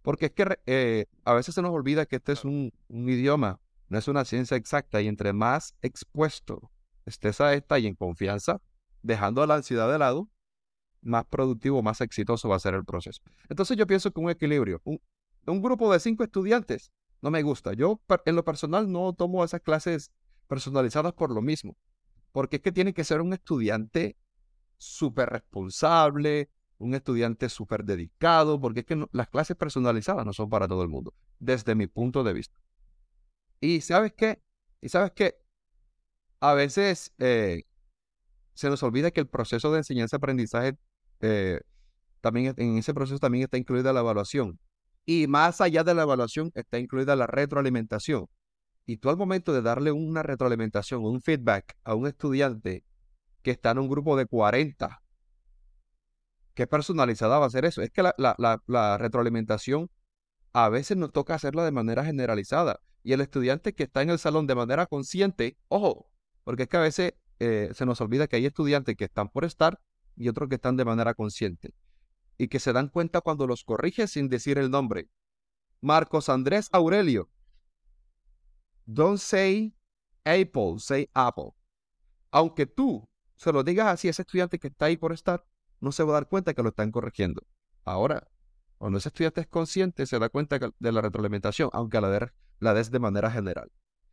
Porque 0.05 0.27
es 0.27 0.33
que 0.33 0.61
eh, 0.67 1.07
a 1.25 1.35
veces 1.35 1.57
se 1.57 1.63
nos 1.63 1.73
olvida 1.73 2.07
que 2.07 2.17
este 2.17 2.33
es 2.33 2.45
un, 2.45 2.73
un 2.87 3.09
idioma 3.09 3.59
no 3.89 3.99
es 3.99 4.09
una 4.09 4.25
ciencia 4.25 4.57
exacta 4.57 5.01
y 5.01 5.09
entre 5.09 5.33
más 5.33 5.77
expuesto 5.83 6.71
estés 7.07 7.41
a 7.41 7.55
esta 7.55 7.79
y 7.79 7.87
en 7.87 7.95
confianza, 7.95 8.61
dejando 9.03 9.47
la 9.47 9.57
ansiedad 9.57 9.91
de 9.91 9.99
lado, 9.99 10.29
más 11.03 11.27
productivo, 11.27 11.83
más 11.83 12.01
exitoso 12.01 12.49
va 12.49 12.57
a 12.57 12.61
ser 12.61 12.75
el 12.75 12.85
proceso. 12.85 13.23
Entonces 13.49 13.77
yo 13.77 13.87
pienso 13.87 14.11
que 14.11 14.21
un 14.21 14.31
equilibrio, 14.31 14.81
un, 14.85 15.63
grupo 15.63 15.93
de 15.93 16.01
cinco 16.01 16.25
estudiantes, 16.25 16.93
no 17.21 17.31
me 17.31 17.43
gusta. 17.43 17.75
Yo 17.75 18.01
en 18.25 18.37
lo 18.37 18.45
personal 18.45 18.91
no 18.91 19.13
tomo 19.13 19.45
esas 19.45 19.61
clases 19.61 20.11
personalizadas 20.49 21.13
por 21.13 21.31
lo 21.31 21.43
mismo, 21.43 21.77
porque 22.33 22.57
es 22.57 22.63
que 22.63 22.73
tiene 22.73 22.95
que 22.95 23.05
ser 23.05 23.21
un 23.21 23.35
estudiante 23.35 24.17
súper 24.79 25.29
responsable, 25.29 26.51
un 26.79 26.95
estudiante 26.95 27.49
súper 27.49 27.85
dedicado, 27.85 28.61
porque 28.61 28.81
es 28.81 28.87
que 28.87 29.07
las 29.13 29.29
clases 29.29 29.57
personalizadas 29.57 30.25
no 30.27 30.33
son 30.33 30.51
para 30.51 30.69
todo 30.69 30.83
el 30.83 30.89
mundo, 30.89 31.15
desde 31.39 31.75
mi 31.75 31.87
punto 31.87 32.25
de 32.25 32.33
vista. 32.33 32.59
Y 33.61 33.81
sabes 33.81 34.13
qué? 34.13 34.43
Y 34.81 34.89
sabes 34.89 35.13
qué? 35.13 35.37
A 36.41 36.55
veces 36.55 37.15
eh, 37.19 37.63
se 38.55 38.69
nos 38.69 38.83
olvida 38.83 39.11
que 39.11 39.21
el 39.21 39.29
proceso 39.29 39.73
de 39.73 39.79
enseñanza-aprendizaje, 39.79 40.77
eh, 41.21 41.61
también 42.21 42.55
en 42.57 42.79
ese 42.79 42.95
proceso 42.95 43.19
también 43.19 43.45
está 43.45 43.57
incluida 43.57 43.93
la 43.93 44.01
evaluación. 44.01 44.59
Y 45.07 45.27
más 45.27 45.61
allá 45.61 45.85
de 45.85 45.95
la 45.95 46.03
evaluación 46.03 46.51
está 46.55 46.79
incluida 46.79 47.17
la 47.17 47.27
retroalimentación. 47.27 48.29
Y 48.87 48.99
tú 48.99 49.11
al 49.11 49.17
momento 49.17 49.53
de 49.53 49.63
darle 49.63 49.93
una 49.93 50.23
retroalimentación, 50.23 51.05
un 51.05 51.21
feedback 51.23 51.77
a 51.85 51.95
un 51.95 52.07
estudiante 52.07 52.85
que 53.43 53.51
está 53.51 53.71
en 53.71 53.79
un 53.79 53.89
grupo 53.89 54.17
de 54.17 54.27
40, 54.27 55.03
¿qué 56.55 56.67
personalizada 56.67 57.39
va 57.39 57.47
a 57.47 57.51
ser 57.51 57.65
eso? 57.65 57.83
Es 57.83 57.91
que 57.91 58.03
la, 58.03 58.97
retroalimentación 58.99 59.91
a 60.53 60.69
veces 60.69 60.97
nos 60.97 61.13
toca 61.13 61.35
hacerla 61.35 61.65
de 61.65 61.73
manera 61.73 62.05
generalizada. 62.05 62.81
Y 63.03 63.13
el 63.13 63.21
estudiante 63.21 63.75
que 63.75 63.83
está 63.83 64.03
en 64.03 64.11
el 64.11 64.19
salón 64.19 64.47
de 64.47 64.55
manera 64.55 64.87
consciente, 64.87 65.59
ojo, 65.69 66.11
porque 66.45 66.63
es 66.63 66.69
que 66.69 66.77
a 66.77 66.81
veces 66.81 67.15
eh, 67.41 67.71
se 67.75 67.85
nos 67.85 68.01
olvida 68.01 68.29
que 68.29 68.37
hay 68.37 68.47
estudiantes 68.47 68.97
que 68.97 69.05
están 69.05 69.29
por 69.29 69.45
estar 69.45 69.81
y 70.17 70.29
otros 70.29 70.49
que 70.49 70.55
están 70.55 70.77
de 70.77 70.85
manera 70.85 71.15
consciente. 71.15 71.75
Y 72.39 72.49
que 72.49 72.61
se 72.61 72.73
dan 72.73 72.89
cuenta 72.89 73.21
cuando 73.21 73.47
los 73.47 73.65
corrige 73.65 74.07
sin 74.07 74.29
decir 74.29 74.59
el 74.59 74.71
nombre. 74.71 75.09
Marcos 75.81 76.29
Andrés 76.29 76.69
Aurelio. 76.73 77.29
Don't 78.87 79.19
say 79.19 79.75
Apple, 80.25 80.79
say 80.79 81.11
Apple. 81.15 81.51
Aunque 82.31 82.67
tú 82.67 83.09
se 83.37 83.53
lo 83.53 83.63
digas 83.63 83.89
así 83.89 84.09
a 84.09 84.11
ese 84.11 84.23
estudiante 84.23 84.59
que 84.59 84.69
está 84.69 84.87
ahí 84.87 84.97
por 84.97 85.13
estar, 85.13 85.45
no 85.85 85.93
se 85.93 86.03
va 86.03 86.11
a 86.11 86.15
dar 86.15 86.29
cuenta 86.29 86.55
que 86.55 86.63
lo 86.63 86.71
están 86.71 86.91
corrigiendo. 86.91 87.47
Ahora, 87.85 88.27
cuando 88.79 88.99
ese 88.99 89.09
estudiante 89.09 89.41
es 89.43 89.47
consciente, 89.47 90.07
se 90.07 90.19
da 90.19 90.29
cuenta 90.29 90.59
de 90.59 90.93
la 90.93 91.01
retroalimentación, 91.01 91.71
aunque 91.73 92.01
la, 92.01 92.11
de, 92.11 92.31
la 92.59 92.75
des 92.75 92.91
de 92.91 92.99
manera 92.99 93.31
general. 93.31 93.71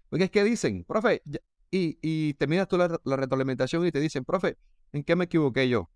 Porque 0.09 0.25
es 0.25 0.31
que 0.31 0.43
dicen, 0.43 0.83
profe, 0.83 1.23
y, 1.71 1.97
y 2.01 2.33
terminas 2.35 2.67
tú 2.67 2.77
la, 2.77 2.99
retroalimentación 3.15 3.85
y 3.85 3.91
te 3.91 3.99
dicen, 3.99 4.25
profe, 4.25 4.57
¿en 4.91 5.03
qué 5.03 5.15
me 5.15 5.25
equivoqué 5.25 5.67
yo? 5.67 5.89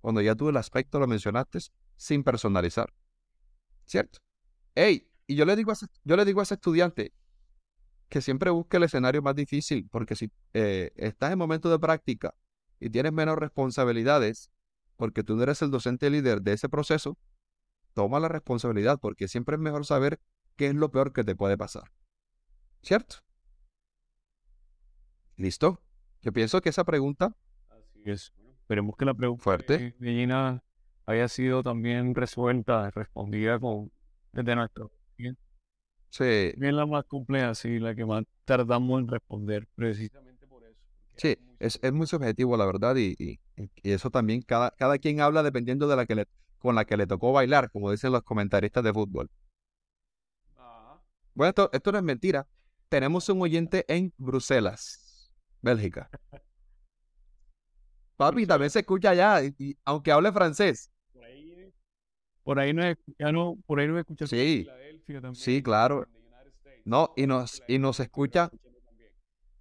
Cuando 0.00 0.20
ya 0.20 0.34
tú 0.34 0.50
el 0.50 0.56
aspecto 0.56 1.00
lo 1.00 1.06
mencionaste 1.06 1.58
sin 1.96 2.22
personalizar. 2.22 2.92
¿Cierto? 3.86 4.18
Ey, 4.74 5.08
y 5.26 5.34
yo 5.36 5.44
le 5.46 5.56
digo 5.56 5.70
a 5.70 5.74
ese, 5.74 5.86
yo 6.04 6.16
le 6.16 6.24
digo 6.24 6.40
a 6.40 6.42
ese 6.42 6.54
estudiante 6.54 7.12
que 8.08 8.20
siempre 8.20 8.50
busque 8.50 8.76
el 8.76 8.84
escenario 8.84 9.22
más 9.22 9.34
difícil, 9.34 9.88
porque 9.90 10.14
si 10.14 10.30
eh, 10.52 10.92
estás 10.96 11.32
en 11.32 11.38
momento 11.38 11.70
de 11.70 11.78
práctica 11.78 12.34
y 12.78 12.90
tienes 12.90 13.12
menos 13.12 13.36
responsabilidades, 13.36 14.50
porque 14.96 15.22
tú 15.22 15.36
no 15.36 15.42
eres 15.42 15.62
el 15.62 15.70
docente 15.70 16.10
líder 16.10 16.42
de 16.42 16.52
ese 16.52 16.68
proceso, 16.68 17.18
toma 17.94 18.20
la 18.20 18.28
responsabilidad, 18.28 18.98
porque 19.00 19.28
siempre 19.28 19.56
es 19.56 19.60
mejor 19.60 19.84
saber 19.86 20.20
qué 20.56 20.68
es 20.68 20.74
lo 20.74 20.90
peor 20.90 21.12
que 21.12 21.24
te 21.24 21.34
puede 21.34 21.56
pasar. 21.56 21.90
¿Cierto? 22.82 23.16
¿Listo? 25.36 25.80
Yo 26.22 26.32
pienso 26.32 26.60
que 26.60 26.68
esa 26.68 26.84
pregunta... 26.84 27.36
Así 27.70 28.02
es. 28.04 28.32
esperemos 28.60 28.96
que 28.96 29.04
la 29.04 29.14
pregunta 29.14 29.42
fuerte. 29.42 29.94
de 29.98 30.12
Gina 30.12 30.62
haya 31.06 31.28
sido 31.28 31.62
también 31.62 32.14
resuelta, 32.14 32.90
respondida 32.90 33.58
con 33.58 33.90
desde 34.32 34.54
nuestro. 34.56 34.90
Bien. 35.16 35.36
Sí. 36.10 36.52
Bien 36.56 36.76
la 36.76 36.86
más 36.86 37.04
compleja, 37.04 37.54
sí, 37.54 37.78
la 37.78 37.94
que 37.94 38.04
más 38.04 38.24
tardamos 38.44 39.00
en 39.00 39.08
responder, 39.08 39.66
precisamente 39.74 40.46
por 40.46 40.64
eso. 40.64 40.80
Sí, 41.16 41.36
es, 41.64 41.78
es, 41.82 41.92
muy 41.92 42.06
subjetivo, 42.06 42.56
la 42.56 42.66
verdad, 42.66 42.96
y, 42.96 43.14
y, 43.18 43.40
y, 43.56 43.92
eso 43.92 44.10
también, 44.10 44.42
cada, 44.42 44.70
cada 44.72 44.98
quien 44.98 45.20
habla 45.20 45.42
dependiendo 45.42 45.88
de 45.88 45.96
la 45.96 46.06
que 46.06 46.14
le, 46.14 46.28
con 46.58 46.74
la 46.74 46.84
que 46.84 46.96
le 46.96 47.06
tocó 47.06 47.32
bailar, 47.32 47.70
como 47.70 47.90
dicen 47.90 48.12
los 48.12 48.22
comentaristas 48.22 48.84
de 48.84 48.92
fútbol. 48.92 49.30
Bueno, 51.34 51.52
esto, 51.72 51.92
no 51.92 51.98
es 51.98 52.04
mentira. 52.04 52.46
Tenemos 52.88 53.28
un 53.28 53.42
oyente 53.42 53.84
en 53.88 54.12
Bruselas, 54.16 55.32
Bélgica. 55.60 56.08
Papi, 58.16 58.46
también 58.46 58.70
se 58.70 58.80
escucha 58.80 59.10
allá, 59.10 59.42
y, 59.42 59.76
aunque 59.84 60.12
hable 60.12 60.32
francés. 60.32 60.90
Por 62.44 62.58
ahí, 62.58 62.74
no, 62.74 62.82
ya 63.18 63.32
no, 63.32 63.56
por 63.66 63.80
ahí 63.80 63.88
no 63.88 63.98
escucha. 63.98 64.26
Sí, 64.26 64.68
sí, 65.32 65.62
claro. 65.62 66.06
No, 66.84 67.14
y 67.16 67.26
nos, 67.26 67.62
y 67.66 67.78
nos 67.78 67.98
escucha. 68.00 68.50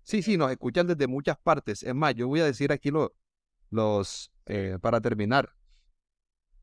Sí, 0.03 0.21
sí, 0.21 0.37
nos 0.37 0.51
escuchan 0.51 0.87
desde 0.87 1.07
muchas 1.07 1.37
partes. 1.37 1.83
Es 1.83 1.95
más, 1.95 2.13
yo 2.15 2.27
voy 2.27 2.41
a 2.41 2.45
decir 2.45 2.71
aquí 2.71 2.91
los, 3.69 4.31
eh, 4.45 4.77
para 4.81 4.99
terminar, 5.01 5.53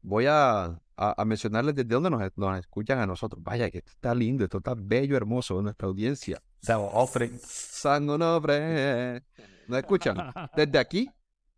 voy 0.02 0.26
a, 0.28 0.80
a, 0.96 1.24
mencionarles 1.24 1.74
desde 1.74 1.88
dónde 1.88 2.10
nos, 2.10 2.22
nos, 2.36 2.58
escuchan 2.58 2.98
a 2.98 3.06
nosotros. 3.06 3.42
Vaya, 3.42 3.70
que 3.70 3.78
esto 3.78 3.92
está 3.92 4.14
lindo, 4.14 4.44
esto 4.44 4.58
está 4.58 4.74
bello, 4.76 5.16
hermoso, 5.16 5.60
nuestra 5.62 5.88
audiencia. 5.88 6.42
San 6.60 6.80
Onofre. 6.80 7.30
San 7.38 8.08
Onofre. 8.08 9.24
¿Nos 9.66 9.78
escuchan? 9.78 10.32
Desde 10.54 10.78
aquí, 10.78 11.10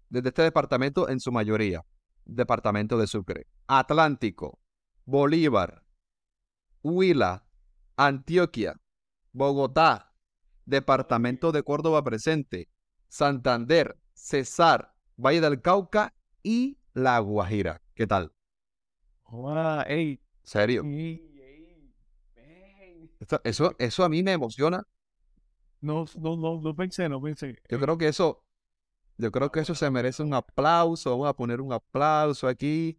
desde 0.09 0.28
este 0.28 0.43
departamento 0.43 1.09
en 1.09 1.18
su 1.18 1.33
mayoría. 1.33 1.85
Departamento 2.24 2.97
de 2.99 3.09
Sucre. 3.09 3.49
Atlántico, 3.66 4.61
Bolívar, 5.05 5.83
Huila, 6.83 7.45
Antioquia, 7.97 8.80
Bogotá, 9.33 10.12
Departamento 10.67 11.53
de 11.53 11.63
Córdoba 11.63 12.03
presente, 12.03 12.69
Santander, 13.09 13.97
Cesar, 14.15 14.95
Valle 15.17 15.41
del 15.41 15.61
Cauca 15.61 16.15
y 16.43 16.79
La 16.95 17.19
Guajira. 17.19 17.83
¿Qué 17.95 18.07
tal? 18.07 18.33
Hola, 19.25 19.85
ey. 19.89 20.21
¿Serio? 20.43 20.83
eso, 23.45 23.75
eso 23.79 24.05
a 24.05 24.09
mí 24.09 24.23
me 24.23 24.33
emociona. 24.33 24.83
No, 25.81 26.05
no, 26.19 26.37
no, 26.37 26.61
no 26.61 26.77
pensé, 26.77 27.09
no 27.09 27.21
pensé. 27.21 27.59
Yo 27.69 27.81
creo 27.81 27.99
que 27.99 28.09
eso, 28.09 28.45
yo 29.19 29.33
creo 29.33 29.51
que 29.51 29.61
eso 29.61 29.75
se 29.75 29.91
merece 29.91 30.23
un 30.23 30.35
aplauso. 30.35 31.11
Vamos 31.11 31.29
a 31.29 31.35
poner 31.35 31.61
un 31.61 31.73
aplauso 31.73 32.47
aquí. 32.47 32.99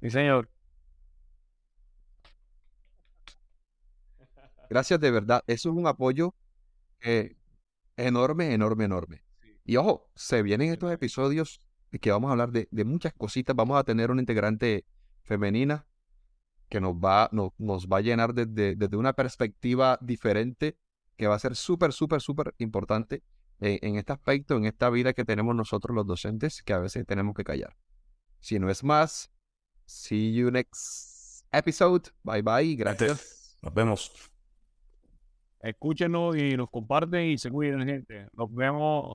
Sí, 0.00 0.10
señor. 0.10 0.48
Gracias 4.68 5.00
de 5.00 5.10
verdad. 5.10 5.42
Eso 5.46 5.70
es 5.70 5.76
un 5.76 5.86
apoyo 5.86 6.34
enorme, 7.96 8.52
enorme, 8.52 8.84
enorme. 8.84 9.24
Y 9.64 9.76
ojo, 9.76 10.08
se 10.14 10.42
vienen 10.42 10.72
estos 10.72 10.92
episodios 10.92 11.60
que 12.00 12.10
vamos 12.10 12.28
a 12.28 12.32
hablar 12.32 12.52
de, 12.52 12.68
muchas 12.84 13.12
cositas. 13.14 13.56
Vamos 13.56 13.78
a 13.78 13.84
tener 13.84 14.10
una 14.10 14.20
integrante 14.20 14.84
femenina 15.22 15.86
que 16.68 16.80
nos 16.80 16.94
va, 16.94 17.28
nos 17.32 17.86
va 17.86 17.98
a 17.98 18.00
llenar 18.00 18.34
desde, 18.34 18.76
desde, 18.76 18.96
una 18.96 19.12
perspectiva 19.12 19.98
diferente, 20.00 20.76
que 21.16 21.26
va 21.26 21.36
a 21.36 21.38
ser 21.38 21.56
súper, 21.56 21.92
súper, 21.92 22.20
súper 22.20 22.54
importante 22.58 23.22
en, 23.60 23.78
en, 23.82 23.96
este 23.96 24.12
aspecto, 24.12 24.56
en 24.56 24.66
esta 24.66 24.90
vida 24.90 25.12
que 25.12 25.24
tenemos 25.24 25.54
nosotros 25.54 25.94
los 25.94 26.06
docentes, 26.06 26.62
que 26.62 26.72
a 26.72 26.78
veces 26.78 27.06
tenemos 27.06 27.34
que 27.34 27.44
callar. 27.44 27.76
Si 28.40 28.58
no 28.58 28.70
es 28.70 28.84
más, 28.84 29.32
see 29.86 30.34
you 30.34 30.50
next 30.50 31.46
episode. 31.52 32.10
Bye 32.22 32.42
bye. 32.42 32.76
Gracias. 32.76 33.56
Nos 33.62 33.74
vemos. 33.74 34.35
Escúchenos 35.60 36.36
y 36.36 36.56
nos 36.56 36.70
comparten 36.70 37.26
y 37.30 37.38
se 37.38 37.50
cuiden, 37.50 37.86
gente. 37.86 38.26
Nos 38.32 38.52
vemos. 38.54 39.14